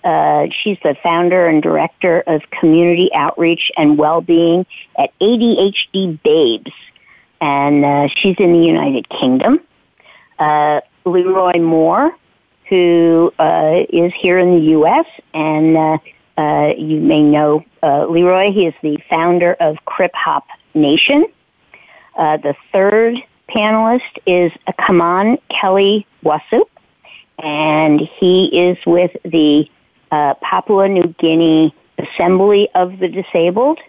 Uh, 0.04 0.48
she's 0.52 0.78
the 0.84 0.96
founder 1.02 1.48
and 1.48 1.64
director 1.64 2.24
of 2.28 2.42
community 2.52 3.10
outreach 3.14 3.72
and 3.78 3.98
well-being 3.98 4.66
at 4.98 5.18
ADHD 5.20 6.22
Babes, 6.22 6.72
and 7.42 7.84
uh, 7.84 8.08
she's 8.16 8.36
in 8.38 8.54
the 8.54 8.66
United 8.66 9.10
Kingdom. 9.10 9.60
Uh, 10.38 10.82
Leroy 11.06 11.60
Moore, 11.60 12.16
who 12.70 13.34
uh, 13.40 13.84
is 13.90 14.14
here 14.14 14.38
in 14.38 14.52
the 14.52 14.66
U.S., 14.72 15.06
and 15.34 16.00
uh, 16.38 16.42
uh, 16.42 16.74
you 16.78 17.00
may 17.00 17.22
know 17.22 17.64
Leroy. 17.84 18.52
He 18.52 18.66
is 18.66 18.74
the 18.82 18.98
founder 19.10 19.54
of 19.60 19.78
Krip-Hop 19.86 20.46
Nation. 20.74 21.26
the 22.16 22.56
third 22.72 23.24
panelist 23.50 24.02
is 24.26 24.52
Kaman 24.80 25.38
Kelly 25.50 26.06
Wasu, 26.24 26.64
and 27.40 28.02
he 28.02 28.46
is 28.46 28.78
with 28.86 29.12
the 29.24 29.70
uh, 30.12 30.34
Papua 30.36 30.88
New 30.88 31.14
Guinea 31.20 31.74
Assembly 31.98 32.70
of 32.76 33.00
the 33.00 33.08
Disabled, 33.08 33.80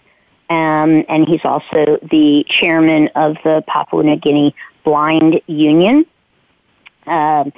um, 0.48 1.04
and 1.08 1.26
he's 1.26 1.44
also 1.44 1.98
the 2.10 2.44
chairman 2.48 3.08
of 3.14 3.36
the 3.44 3.64
Papua 3.66 4.02
New 4.02 4.16
Guinea 4.16 4.54
Blind 4.84 5.40
Union. 5.46 6.06
Um, 7.06 7.52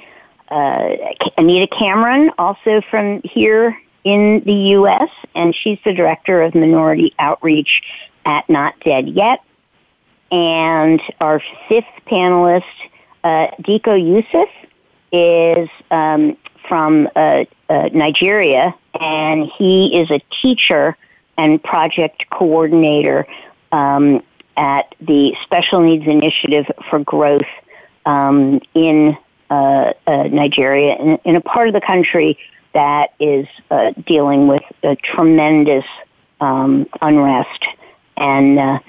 uh, 0.49 0.95
Anita 1.37 1.67
Cameron, 1.67 2.31
also 2.37 2.81
from 2.89 3.21
here 3.23 3.77
in 4.03 4.41
the 4.45 4.53
U.S., 4.53 5.09
and 5.35 5.55
she's 5.55 5.79
the 5.83 5.93
director 5.93 6.41
of 6.41 6.55
minority 6.55 7.13
outreach 7.19 7.81
at 8.25 8.49
Not 8.49 8.79
Dead 8.81 9.07
Yet. 9.09 9.43
And 10.31 11.01
our 11.19 11.41
fifth 11.67 11.85
panelist, 12.05 12.63
uh, 13.23 13.47
Diko 13.61 13.99
Yusuf, 13.99 14.49
is 15.11 15.69
um, 15.89 16.37
from 16.67 17.09
uh, 17.15 17.45
uh, 17.69 17.89
Nigeria, 17.93 18.75
and 18.99 19.49
he 19.57 19.99
is 19.99 20.11
a 20.11 20.21
teacher 20.41 20.95
and 21.37 21.61
project 21.61 22.29
coordinator 22.29 23.25
um, 23.71 24.21
at 24.55 24.93
the 25.01 25.35
Special 25.43 25.81
Needs 25.81 26.05
Initiative 26.05 26.65
for 26.89 26.99
Growth 26.99 27.41
um, 28.05 28.61
in 28.73 29.17
uh, 29.49 29.93
uh 30.05 30.23
Nigeria, 30.31 30.95
in, 30.97 31.17
in, 31.25 31.35
a 31.35 31.41
part 31.41 31.67
of 31.67 31.73
the 31.73 31.81
country 31.81 32.37
that 32.73 33.13
is 33.19 33.47
uh, 33.71 33.91
dealing 34.05 34.47
with 34.47 34.63
a 34.83 34.95
tremendous 34.95 35.85
um, 36.39 36.87
unrest. 37.01 37.65
And 38.17 38.81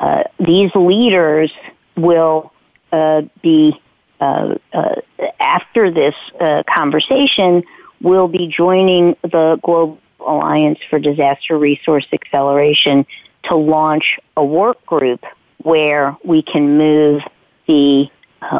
uh, 0.00 0.24
these 0.38 0.70
leaders 0.74 1.52
will 1.96 2.52
uh, 2.90 3.22
be 3.42 3.80
uh, 4.20 4.54
uh 4.72 4.94
after 5.40 5.90
this 5.90 6.14
uh, 6.40 6.62
conversation 6.68 7.62
will 8.00 8.28
be 8.28 8.48
joining 8.48 9.16
the 9.22 9.58
Global 9.62 9.98
Alliance 10.20 10.78
for 10.88 10.98
Disaster 10.98 11.58
Resource 11.58 12.06
Acceleration 12.12 13.06
to 13.44 13.56
launch 13.56 14.18
a 14.36 14.44
work 14.44 14.84
group 14.86 15.24
where 15.58 16.16
we 16.24 16.42
can 16.42 16.78
move 16.78 17.22
the 17.66 18.08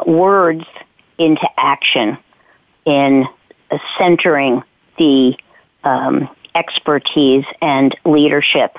words 0.07 0.65
into 1.19 1.49
action 1.57 2.19
in 2.85 3.27
centering 3.99 4.63
the 4.99 5.37
um, 5.85 6.29
expertise 6.55 7.45
and 7.61 7.97
leadership 8.05 8.79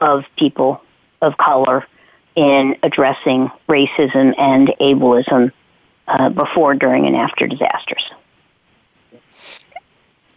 of 0.00 0.24
people 0.36 0.82
of 1.20 1.36
color 1.36 1.86
in 2.34 2.76
addressing 2.82 3.50
racism 3.68 4.34
and 4.38 4.68
ableism 4.80 5.52
uh, 6.08 6.28
before, 6.30 6.74
during, 6.74 7.06
and 7.06 7.14
after 7.14 7.46
disasters. 7.46 8.10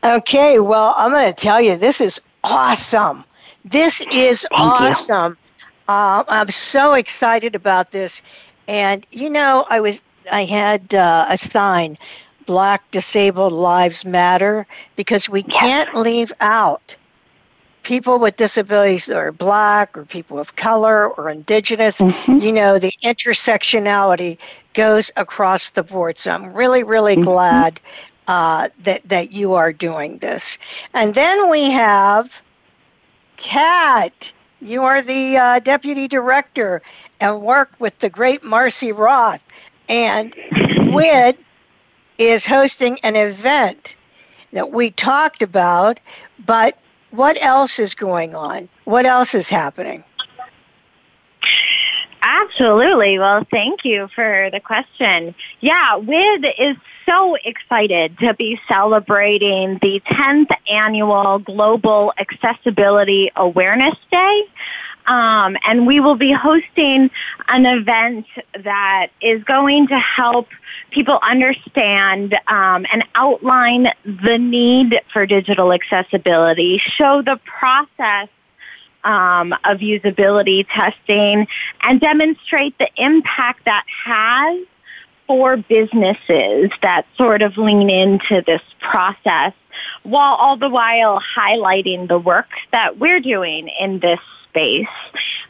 Okay, 0.03 0.59
well, 0.59 0.93
I'm 0.95 1.11
going 1.11 1.33
to 1.33 1.33
tell 1.33 1.59
you, 1.61 1.77
this 1.77 1.99
is 1.99 2.21
awesome. 2.43 3.23
This 3.63 4.01
is 4.11 4.45
Thank 4.51 4.71
awesome. 4.71 5.37
Uh, 5.87 6.23
I'm 6.27 6.51
so 6.51 6.93
excited 6.93 7.55
about 7.55 7.91
this. 7.91 8.21
And 8.67 9.05
you 9.11 9.29
know, 9.29 9.65
I 9.69 9.79
was 9.79 10.03
I 10.31 10.45
had 10.45 10.93
uh, 10.93 11.25
a 11.29 11.37
sign, 11.37 11.97
"Black 12.45 12.89
Disabled 12.91 13.53
Lives 13.53 14.05
Matter," 14.05 14.67
because 14.95 15.29
we 15.29 15.43
can't 15.43 15.93
leave 15.95 16.31
out 16.39 16.95
people 17.85 18.19
with 18.19 18.35
disabilities 18.35 19.05
that 19.05 19.15
are 19.15 19.31
black 19.31 19.95
or 19.95 20.03
people 20.03 20.39
of 20.39 20.55
color 20.55 21.07
or 21.07 21.29
indigenous, 21.29 22.01
mm-hmm. 22.01 22.39
you 22.39 22.51
know, 22.51 22.79
the 22.79 22.91
intersectionality 23.03 24.37
goes 24.73 25.11
across 25.15 25.69
the 25.69 25.83
board. 25.83 26.17
So 26.17 26.31
I'm 26.31 26.53
really, 26.53 26.83
really 26.83 27.13
mm-hmm. 27.13 27.23
glad 27.23 27.79
uh, 28.27 28.69
that, 28.83 29.07
that 29.07 29.31
you 29.31 29.53
are 29.53 29.71
doing 29.71 30.17
this. 30.17 30.57
And 30.93 31.13
then 31.13 31.49
we 31.49 31.71
have 31.71 32.41
Kat. 33.37 34.33
You 34.59 34.83
are 34.83 35.01
the 35.01 35.37
uh, 35.37 35.59
deputy 35.59 36.07
director 36.07 36.81
and 37.21 37.41
work 37.41 37.71
with 37.79 37.97
the 37.99 38.09
great 38.09 38.43
Marcie 38.43 38.91
Roth. 38.91 39.43
And 39.87 40.35
WID 40.91 41.37
is 42.17 42.45
hosting 42.45 42.97
an 43.03 43.15
event 43.15 43.95
that 44.53 44.71
we 44.71 44.91
talked 44.91 45.41
about, 45.41 45.99
but 46.45 46.77
what 47.11 47.41
else 47.43 47.79
is 47.79 47.93
going 47.93 48.35
on? 48.35 48.69
What 48.85 49.05
else 49.05 49.35
is 49.35 49.49
happening? 49.49 50.03
Absolutely. 52.21 53.19
Well, 53.19 53.45
thank 53.51 53.85
you 53.85 54.09
for 54.15 54.49
the 54.51 54.59
question. 54.59 55.35
Yeah, 55.61 55.95
WID 55.95 56.45
is 56.57 56.75
so 57.05 57.35
excited 57.43 58.17
to 58.19 58.33
be 58.33 58.59
celebrating 58.67 59.77
the 59.81 60.01
10th 60.07 60.49
annual 60.69 61.39
Global 61.39 62.13
Accessibility 62.17 63.31
Awareness 63.35 63.95
Day. 64.11 64.43
Um, 65.05 65.55
and 65.65 65.85
we 65.85 65.99
will 65.99 66.15
be 66.15 66.31
hosting 66.31 67.11
an 67.47 67.65
event 67.65 68.25
that 68.63 69.07
is 69.21 69.43
going 69.43 69.87
to 69.87 69.99
help 69.99 70.47
people 70.91 71.19
understand 71.21 72.33
um, 72.47 72.85
and 72.91 73.03
outline 73.15 73.87
the 74.05 74.37
need 74.37 75.01
for 75.11 75.25
digital 75.25 75.73
accessibility, 75.73 76.81
show 76.97 77.21
the 77.21 77.39
process 77.45 78.29
um, 79.03 79.53
of 79.63 79.79
usability 79.79 80.65
testing, 80.73 81.47
and 81.83 81.99
demonstrate 82.01 82.77
the 82.77 82.89
impact 82.97 83.65
that 83.65 83.85
has 84.05 84.65
for 85.27 85.57
businesses 85.57 86.71
that 86.81 87.05
sort 87.17 87.41
of 87.41 87.57
lean 87.57 87.89
into 87.89 88.43
this 88.45 88.61
process 88.79 89.53
while 90.03 90.35
all 90.35 90.57
the 90.57 90.69
while 90.69 91.19
highlighting 91.19 92.07
the 92.07 92.19
work 92.19 92.47
that 92.71 92.97
we're 92.97 93.19
doing 93.19 93.69
in 93.79 93.99
this 93.99 94.19
space. 94.49 94.87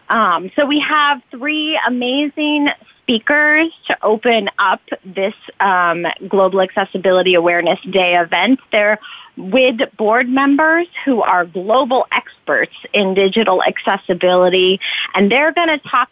Um, 0.10 0.52
so 0.56 0.66
we 0.66 0.80
have 0.80 1.22
three 1.32 1.80
amazing 1.86 2.70
speakers 3.06 3.72
to 3.86 3.96
open 4.04 4.50
up 4.58 4.82
this 5.04 5.36
um, 5.60 6.08
Global 6.28 6.62
Accessibility 6.62 7.36
Awareness 7.36 7.80
Day 7.92 8.18
event. 8.18 8.60
They're 8.72 9.00
with 9.38 9.80
board 9.96 10.28
members 10.28 10.88
who 11.04 11.22
are 11.22 11.46
global 11.46 12.08
experts 12.12 12.74
in 12.94 13.14
digital 13.14 13.62
accessibility, 13.64 14.80
and 15.14 15.32
they're 15.32 15.52
going 15.52 15.68
to 15.68 15.78
talk 15.78 16.10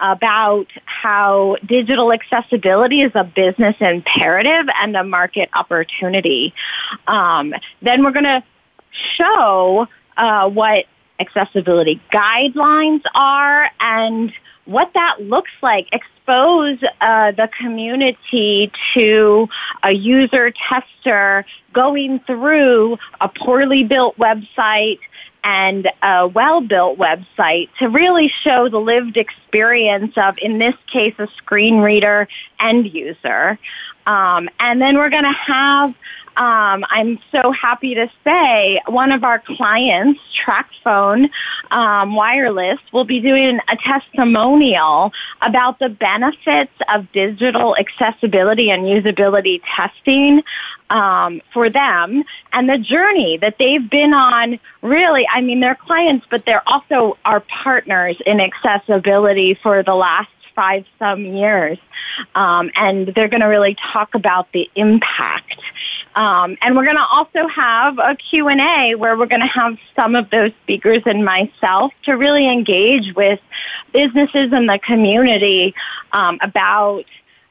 about 0.00 0.66
how 0.84 1.56
digital 1.64 2.12
accessibility 2.12 3.02
is 3.02 3.12
a 3.14 3.22
business 3.22 3.76
imperative 3.78 4.68
and 4.80 4.96
a 4.96 5.04
market 5.04 5.48
opportunity. 5.54 6.52
Um, 7.06 7.54
then 7.82 8.02
we're 8.02 8.10
going 8.10 8.24
to 8.24 8.42
show 9.16 9.86
uh, 10.16 10.48
what 10.48 10.86
accessibility 11.20 12.00
guidelines 12.12 13.02
are 13.14 13.70
and 13.78 14.32
what 14.64 14.92
that 14.94 15.20
looks 15.20 15.50
like. 15.62 15.88
Expose 15.92 16.78
uh, 17.00 17.32
the 17.32 17.48
community 17.58 18.70
to 18.94 19.48
a 19.82 19.92
user 19.92 20.52
tester 20.52 21.44
going 21.72 22.20
through 22.20 22.98
a 23.20 23.28
poorly 23.28 23.84
built 23.84 24.16
website 24.18 25.00
and 25.44 25.90
a 26.02 26.28
well-built 26.28 26.98
website 26.98 27.68
to 27.78 27.88
really 27.88 28.28
show 28.28 28.68
the 28.68 28.78
lived 28.78 29.16
experience 29.16 30.12
of, 30.16 30.36
in 30.40 30.58
this 30.58 30.76
case, 30.86 31.14
a 31.18 31.26
screen 31.36 31.78
reader 31.78 32.28
end 32.60 32.92
user. 32.92 33.58
Um, 34.06 34.48
and 34.60 34.80
then 34.80 34.96
we're 34.96 35.10
going 35.10 35.24
to 35.24 35.32
have 35.32 35.94
um, 36.36 36.84
I'm 36.88 37.18
so 37.30 37.52
happy 37.52 37.94
to 37.94 38.10
say 38.24 38.80
one 38.86 39.12
of 39.12 39.22
our 39.24 39.38
clients, 39.38 40.20
TracFone 40.44 41.30
um, 41.70 42.14
Wireless, 42.14 42.78
will 42.92 43.04
be 43.04 43.20
doing 43.20 43.60
a 43.68 43.76
testimonial 43.76 45.12
about 45.42 45.78
the 45.78 45.88
benefits 45.90 46.72
of 46.88 47.10
digital 47.12 47.76
accessibility 47.76 48.70
and 48.70 48.84
usability 48.84 49.60
testing 49.76 50.42
um, 50.88 51.42
for 51.52 51.68
them 51.68 52.24
and 52.52 52.68
the 52.68 52.78
journey 52.78 53.36
that 53.38 53.58
they've 53.58 53.90
been 53.90 54.14
on. 54.14 54.58
Really, 54.80 55.26
I 55.28 55.42
mean, 55.42 55.60
they're 55.60 55.74
clients, 55.74 56.26
but 56.30 56.44
they're 56.46 56.66
also 56.66 57.18
our 57.24 57.40
partners 57.40 58.16
in 58.26 58.40
accessibility 58.40 59.54
for 59.54 59.82
the 59.82 59.94
last 59.94 60.30
five 60.54 60.84
some 60.98 61.24
years. 61.24 61.78
Um, 62.34 62.70
and 62.74 63.08
they're 63.08 63.28
going 63.28 63.40
to 63.40 63.46
really 63.46 63.76
talk 63.92 64.14
about 64.14 64.50
the 64.52 64.70
impact. 64.74 65.58
Um, 66.14 66.56
and 66.60 66.76
we're 66.76 66.84
going 66.84 66.96
to 66.96 67.06
also 67.06 67.48
have 67.48 67.98
a 67.98 68.14
Q&A 68.16 68.94
where 68.94 69.16
we're 69.16 69.26
going 69.26 69.40
to 69.40 69.46
have 69.46 69.78
some 69.96 70.14
of 70.14 70.30
those 70.30 70.52
speakers 70.62 71.02
and 71.06 71.24
myself 71.24 71.92
to 72.04 72.12
really 72.12 72.48
engage 72.48 73.14
with 73.14 73.40
businesses 73.92 74.52
in 74.52 74.66
the 74.66 74.78
community 74.78 75.74
um, 76.12 76.38
about 76.42 77.04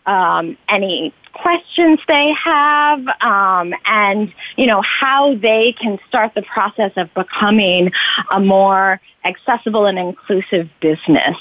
um, 0.05 0.57
any 0.69 1.13
questions 1.33 1.99
they 2.07 2.33
have 2.33 2.99
um, 3.21 3.73
and 3.85 4.33
you 4.57 4.65
know 4.65 4.81
how 4.81 5.35
they 5.35 5.73
can 5.73 5.99
start 6.07 6.33
the 6.35 6.41
process 6.43 6.91
of 6.97 7.13
becoming 7.13 7.91
a 8.31 8.39
more 8.39 8.99
accessible 9.23 9.85
and 9.85 9.99
inclusive 9.99 10.69
business. 10.81 11.37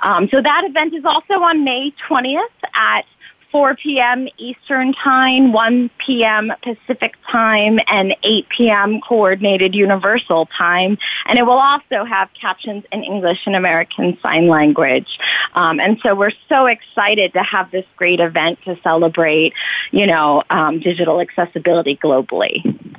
Um, 0.00 0.28
so 0.28 0.42
that 0.42 0.64
event 0.64 0.94
is 0.94 1.04
also 1.04 1.34
on 1.34 1.64
may 1.64 1.92
20th 2.08 2.40
at 2.74 3.04
4 3.52 3.76
p.m. 3.76 4.28
Eastern 4.38 4.94
Time, 4.94 5.52
1 5.52 5.90
p.m. 5.98 6.52
Pacific 6.62 7.14
Time, 7.30 7.78
and 7.86 8.16
8 8.22 8.48
p.m. 8.48 9.00
Coordinated 9.02 9.74
Universal 9.74 10.46
Time. 10.46 10.96
And 11.26 11.38
it 11.38 11.42
will 11.42 11.58
also 11.58 12.04
have 12.04 12.30
captions 12.32 12.84
in 12.90 13.04
English 13.04 13.40
and 13.44 13.54
American 13.54 14.18
Sign 14.22 14.48
Language. 14.48 15.18
Um, 15.54 15.78
and 15.78 16.00
so 16.02 16.14
we're 16.14 16.32
so 16.48 16.64
excited 16.66 17.34
to 17.34 17.42
have 17.42 17.70
this 17.70 17.84
great 17.96 18.20
event 18.20 18.58
to 18.64 18.78
celebrate, 18.82 19.52
you 19.90 20.06
know, 20.06 20.42
um, 20.48 20.80
digital 20.80 21.20
accessibility 21.20 21.98
globally. 21.98 22.96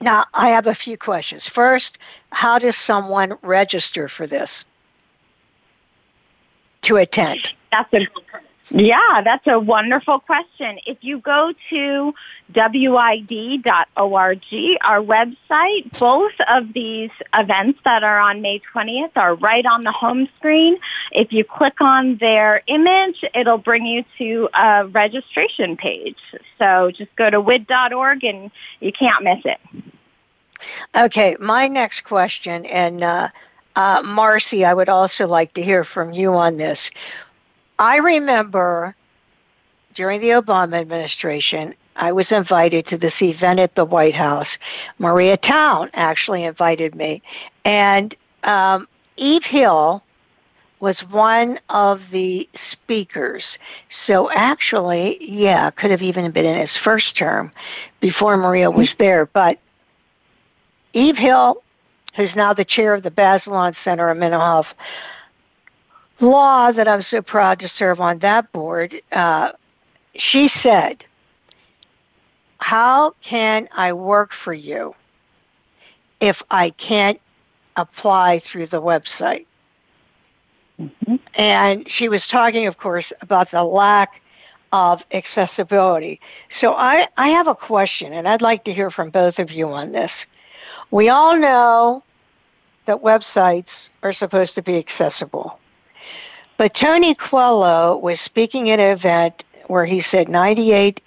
Now, 0.00 0.24
I 0.32 0.50
have 0.50 0.68
a 0.68 0.74
few 0.74 0.96
questions. 0.96 1.48
First, 1.48 1.98
how 2.30 2.58
does 2.60 2.76
someone 2.76 3.34
register 3.42 4.08
for 4.08 4.28
this 4.28 4.64
to 6.82 6.96
attend? 6.96 7.48
That's 7.70 7.92
a 7.92 8.06
yeah, 8.74 9.20
that's 9.22 9.46
a 9.46 9.58
wonderful 9.58 10.18
question. 10.18 10.78
If 10.86 10.98
you 11.02 11.18
go 11.18 11.52
to 11.70 12.14
wid.org, 12.54 13.86
our 13.94 15.00
website, 15.02 15.98
both 15.98 16.32
of 16.48 16.72
these 16.72 17.10
events 17.34 17.80
that 17.84 18.02
are 18.02 18.18
on 18.18 18.40
May 18.40 18.60
20th 18.74 19.10
are 19.16 19.34
right 19.36 19.66
on 19.66 19.82
the 19.82 19.92
home 19.92 20.26
screen. 20.38 20.78
If 21.12 21.32
you 21.32 21.44
click 21.44 21.82
on 21.82 22.16
their 22.16 22.62
image, 22.66 23.22
it'll 23.34 23.58
bring 23.58 23.84
you 23.84 24.04
to 24.18 24.48
a 24.54 24.86
registration 24.86 25.76
page. 25.76 26.18
So 26.58 26.90
just 26.90 27.14
go 27.16 27.28
to 27.28 27.40
wid.org 27.40 28.24
and 28.24 28.50
you 28.80 28.92
can't 28.92 29.22
miss 29.22 29.44
it. 29.44 29.60
Okay, 30.96 31.36
my 31.40 31.68
next 31.68 32.02
question, 32.02 32.64
and 32.66 33.02
uh, 33.02 33.28
uh, 33.76 34.02
Marcie, 34.02 34.64
I 34.64 34.72
would 34.72 34.88
also 34.88 35.26
like 35.26 35.54
to 35.54 35.62
hear 35.62 35.84
from 35.84 36.12
you 36.12 36.32
on 36.34 36.56
this. 36.56 36.90
I 37.78 37.98
remember 37.98 38.94
during 39.94 40.20
the 40.20 40.30
Obama 40.30 40.80
administration, 40.80 41.74
I 41.96 42.12
was 42.12 42.32
invited 42.32 42.86
to 42.86 42.96
this 42.96 43.20
event 43.22 43.60
at 43.60 43.74
the 43.74 43.84
White 43.84 44.14
House. 44.14 44.58
Maria 44.98 45.36
Town 45.36 45.90
actually 45.94 46.44
invited 46.44 46.94
me. 46.94 47.22
And 47.64 48.14
um, 48.44 48.86
Eve 49.16 49.44
Hill 49.44 50.02
was 50.80 51.08
one 51.08 51.58
of 51.70 52.10
the 52.10 52.48
speakers. 52.54 53.58
So 53.88 54.30
actually, 54.32 55.16
yeah, 55.20 55.70
could 55.70 55.90
have 55.90 56.02
even 56.02 56.30
been 56.32 56.46
in 56.46 56.56
his 56.56 56.76
first 56.76 57.16
term 57.16 57.52
before 58.00 58.36
Maria 58.36 58.70
was 58.70 58.96
there. 58.96 59.26
But 59.26 59.58
Eve 60.92 61.18
Hill, 61.18 61.62
who's 62.14 62.34
now 62.34 62.52
the 62.52 62.64
chair 62.64 62.94
of 62.94 63.04
the 63.04 63.10
Bazelon 63.10 63.74
Center 63.74 64.08
of 64.08 64.18
Mental 64.18 64.40
Health, 64.40 64.74
law 66.22 66.70
that 66.70 66.88
I'm 66.88 67.02
so 67.02 67.20
proud 67.20 67.60
to 67.60 67.68
serve 67.68 68.00
on 68.00 68.18
that 68.20 68.52
board, 68.52 69.00
uh, 69.10 69.52
she 70.14 70.48
said, 70.48 71.04
How 72.58 73.10
can 73.20 73.68
I 73.72 73.92
work 73.92 74.32
for 74.32 74.54
you 74.54 74.94
if 76.20 76.42
I 76.50 76.70
can't 76.70 77.20
apply 77.76 78.38
through 78.38 78.66
the 78.66 78.80
website? 78.80 79.46
Mm-hmm. 80.80 81.16
And 81.36 81.88
she 81.88 82.08
was 82.08 82.28
talking, 82.28 82.66
of 82.66 82.78
course, 82.78 83.12
about 83.20 83.50
the 83.50 83.64
lack 83.64 84.22
of 84.72 85.04
accessibility. 85.12 86.20
So 86.48 86.72
I, 86.72 87.06
I 87.16 87.28
have 87.28 87.46
a 87.46 87.54
question, 87.54 88.12
and 88.12 88.26
I'd 88.26 88.42
like 88.42 88.64
to 88.64 88.72
hear 88.72 88.90
from 88.90 89.10
both 89.10 89.38
of 89.38 89.52
you 89.52 89.68
on 89.68 89.92
this. 89.92 90.26
We 90.90 91.08
all 91.08 91.36
know 91.36 92.02
that 92.86 93.02
websites 93.02 93.90
are 94.02 94.12
supposed 94.12 94.54
to 94.56 94.62
be 94.62 94.78
accessible. 94.78 95.58
But 96.62 96.74
Tony 96.74 97.16
Coelho 97.16 97.96
was 97.96 98.20
speaking 98.20 98.70
at 98.70 98.78
an 98.78 98.90
event 98.90 99.42
where 99.66 99.84
he 99.84 100.00
said 100.00 100.28
98% 100.28 101.00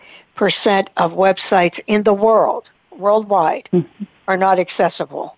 of 0.98 1.14
websites 1.14 1.80
in 1.88 2.04
the 2.04 2.14
world, 2.14 2.70
worldwide, 2.92 3.70
mm-hmm. 3.72 4.04
are 4.28 4.36
not 4.36 4.60
accessible. 4.60 5.38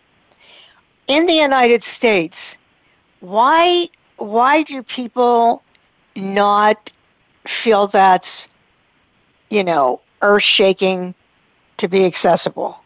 In 1.06 1.28
the 1.28 1.36
United 1.36 1.84
States, 1.84 2.58
why 3.20 3.90
why 4.16 4.64
do 4.64 4.82
people 4.82 5.62
not 6.16 6.92
feel 7.46 7.86
that's 7.86 8.50
you 9.52 9.64
know 9.64 10.02
earth 10.24 10.42
shaking 10.42 11.14
to 11.78 11.88
be 11.88 12.06
accessible? 12.06 12.80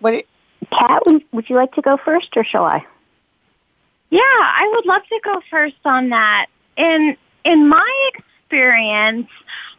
What? 0.00 0.26
Kat, 0.70 1.02
would 1.32 1.48
you 1.48 1.56
like 1.56 1.72
to 1.72 1.80
go 1.80 1.96
first, 1.96 2.36
or 2.36 2.44
shall 2.44 2.66
I? 2.66 2.84
Yeah, 4.12 4.20
I 4.20 4.70
would 4.74 4.84
love 4.84 5.00
to 5.08 5.20
go 5.24 5.40
first 5.50 5.86
on 5.86 6.10
that. 6.10 6.48
In 6.76 7.16
in 7.44 7.66
my 7.66 8.10
experience, 8.14 9.30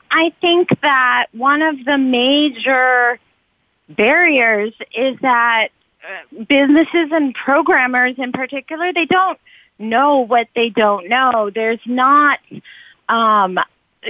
I 0.10 0.34
think 0.42 0.70
that 0.82 1.28
one 1.34 1.62
of 1.62 1.86
the 1.86 2.00
major 2.00 3.20
barriers 3.90 4.74
is 4.92 5.20
that 5.22 5.68
uh, 6.04 6.44
businesses 6.46 7.12
and 7.12 7.36
programmers 7.36 8.16
in 8.18 8.32
particular, 8.32 8.92
they 8.92 9.06
don't 9.06 9.38
know 9.78 10.22
what 10.22 10.48
they 10.56 10.70
don't 10.70 11.08
know. 11.08 11.52
There's 11.54 11.86
not, 11.86 12.40
um, 13.10 13.60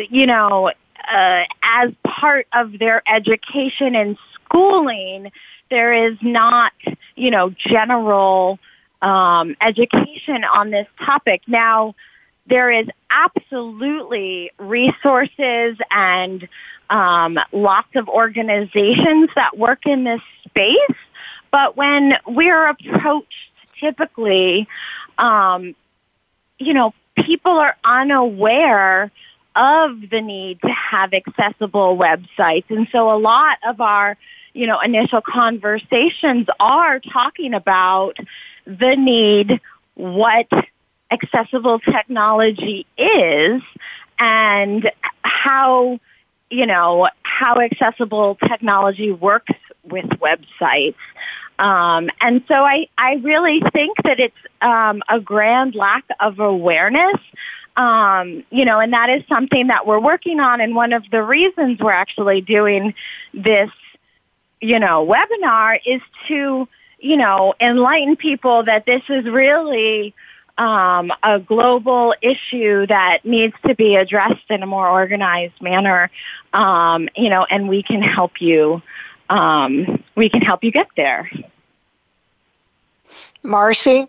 you 0.09 0.25
know, 0.25 0.71
uh, 1.11 1.43
as 1.63 1.91
part 2.05 2.47
of 2.53 2.79
their 2.79 3.03
education 3.07 3.93
and 3.93 4.17
schooling, 4.35 5.33
there 5.69 5.91
is 5.91 6.17
not, 6.21 6.71
you 7.17 7.29
know, 7.29 7.49
general 7.49 8.57
um, 9.03 9.55
education 9.61 10.43
on 10.43 10.71
this 10.71 10.87
topic. 10.99 11.41
Now, 11.47 11.93
there 12.47 12.71
is 12.71 12.87
absolutely 13.11 14.51
resources 14.57 15.77
and 15.91 16.47
um, 16.89 17.39
lots 17.51 17.95
of 17.95 18.09
organizations 18.09 19.29
that 19.35 19.57
work 19.57 19.85
in 19.85 20.03
this 20.03 20.21
space, 20.45 20.97
but 21.51 21.77
when 21.77 22.17
we're 22.25 22.67
approached 22.67 23.51
typically, 23.79 24.67
um, 25.17 25.75
you 26.57 26.73
know, 26.73 26.93
people 27.15 27.51
are 27.51 27.75
unaware 27.83 29.11
of 29.55 30.09
the 30.09 30.21
need 30.21 30.59
to 30.61 30.69
have 30.69 31.13
accessible 31.13 31.97
websites. 31.97 32.65
And 32.69 32.87
so 32.91 33.15
a 33.15 33.19
lot 33.19 33.57
of 33.67 33.81
our, 33.81 34.17
you 34.53 34.67
know, 34.67 34.79
initial 34.79 35.21
conversations 35.21 36.47
are 36.59 36.99
talking 36.99 37.53
about 37.53 38.17
the 38.65 38.95
need, 38.95 39.59
what 39.95 40.47
accessible 41.11 41.79
technology 41.79 42.85
is, 42.97 43.61
and 44.19 44.91
how, 45.21 45.99
you 46.49 46.65
know, 46.65 47.09
how 47.23 47.59
accessible 47.59 48.35
technology 48.47 49.11
works 49.11 49.53
with 49.83 50.05
websites. 50.05 50.95
Um, 51.59 52.09
and 52.21 52.43
so 52.47 52.63
I, 52.63 52.87
I 52.97 53.15
really 53.15 53.61
think 53.73 53.97
that 54.03 54.19
it's 54.19 54.35
um, 54.61 55.03
a 55.09 55.19
grand 55.19 55.75
lack 55.75 56.05
of 56.19 56.39
awareness. 56.39 57.19
Um, 57.75 58.43
you 58.51 58.65
know, 58.65 58.79
and 58.79 58.93
that 58.93 59.09
is 59.09 59.23
something 59.27 59.67
that 59.67 59.87
we're 59.87 59.99
working 59.99 60.39
on. 60.39 60.61
And 60.61 60.75
one 60.75 60.93
of 60.93 61.03
the 61.09 61.23
reasons 61.23 61.79
we're 61.79 61.91
actually 61.91 62.41
doing 62.41 62.93
this, 63.33 63.71
you 64.63 64.79
know, 64.79 65.05
webinar 65.05 65.79
is 65.85 66.01
to 66.27 66.67
you 67.03 67.17
know, 67.17 67.53
enlighten 67.59 68.15
people 68.15 68.63
that 68.63 68.85
this 68.85 69.03
is 69.09 69.25
really 69.25 70.15
um, 70.57 71.11
a 71.21 71.37
global 71.37 72.15
issue 72.21 72.87
that 72.87 73.25
needs 73.25 73.53
to 73.65 73.75
be 73.75 73.95
addressed 73.95 74.49
in 74.49 74.63
a 74.63 74.65
more 74.65 74.87
organized 74.87 75.61
manner, 75.61 76.09
um, 76.53 77.09
you 77.15 77.29
know, 77.29 77.43
and 77.43 77.67
we 77.67 77.83
can 77.83 78.01
help 78.01 78.41
you. 78.41 78.81
Um, 79.29 80.01
we 80.15 80.29
can 80.29 80.41
help 80.41 80.63
you 80.63 80.71
get 80.71 80.87
there. 80.95 81.29
Marcie, 83.43 84.07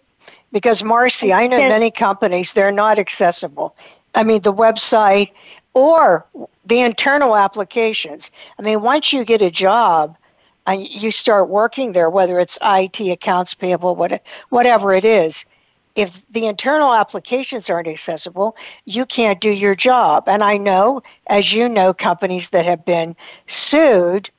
because 0.53 0.83
Marcie, 0.83 1.33
I 1.33 1.49
know 1.49 1.59
many 1.59 1.90
companies 1.90 2.53
they're 2.53 2.71
not 2.71 3.01
accessible. 3.01 3.75
I 4.14 4.23
mean, 4.23 4.43
the 4.43 4.53
website 4.53 5.33
or 5.73 6.25
the 6.64 6.79
internal 6.81 7.37
applications. 7.37 8.31
I 8.57 8.62
mean, 8.62 8.83
once 8.83 9.12
you 9.12 9.25
get 9.25 9.43
a 9.43 9.51
job 9.51 10.17
you 10.72 11.11
start 11.11 11.48
working 11.48 11.92
there, 11.92 12.09
whether 12.09 12.38
it's 12.40 12.59
IT, 12.62 13.00
accounts 13.00 13.55
payable, 13.55 13.96
whatever 14.48 14.92
it 14.92 15.05
is, 15.05 15.44
if 15.94 16.27
the 16.29 16.46
internal 16.46 16.92
applications 16.92 17.70
aren't 17.70 17.87
accessible, 17.87 18.57
you 18.85 19.07
can't 19.07 19.40
do 19.40 19.50
your 19.50 19.74
job. 19.74 20.24
And 20.27 20.42
I 20.42 20.57
know, 20.57 21.03
as 21.27 21.53
you 21.53 21.68
know, 21.68 21.94
companies 21.94 22.50
that 22.50 22.64
have 22.64 22.85
been 22.85 23.14
sued 23.46 24.31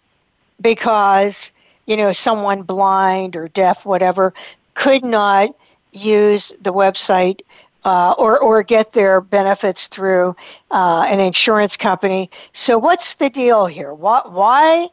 because, 0.60 1.52
you 1.86 1.96
know, 1.96 2.12
someone 2.12 2.64
blind 2.64 3.36
or 3.36 3.48
deaf, 3.48 3.86
whatever, 3.86 4.34
could 4.74 5.06
not 5.06 5.56
use 5.94 6.52
the 6.62 6.74
website 6.74 7.42
uh, 7.86 8.16
or, 8.18 8.38
or 8.40 8.64
get 8.64 8.92
their 8.92 9.22
benefits 9.22 9.88
through 9.88 10.36
uh, 10.72 11.06
an 11.08 11.20
insurance 11.20 11.78
company. 11.78 12.30
So, 12.52 12.78
what's 12.78 13.14
the 13.14 13.30
deal 13.30 13.68
here? 13.68 13.94
Why, 13.94 14.22
why 14.26 14.88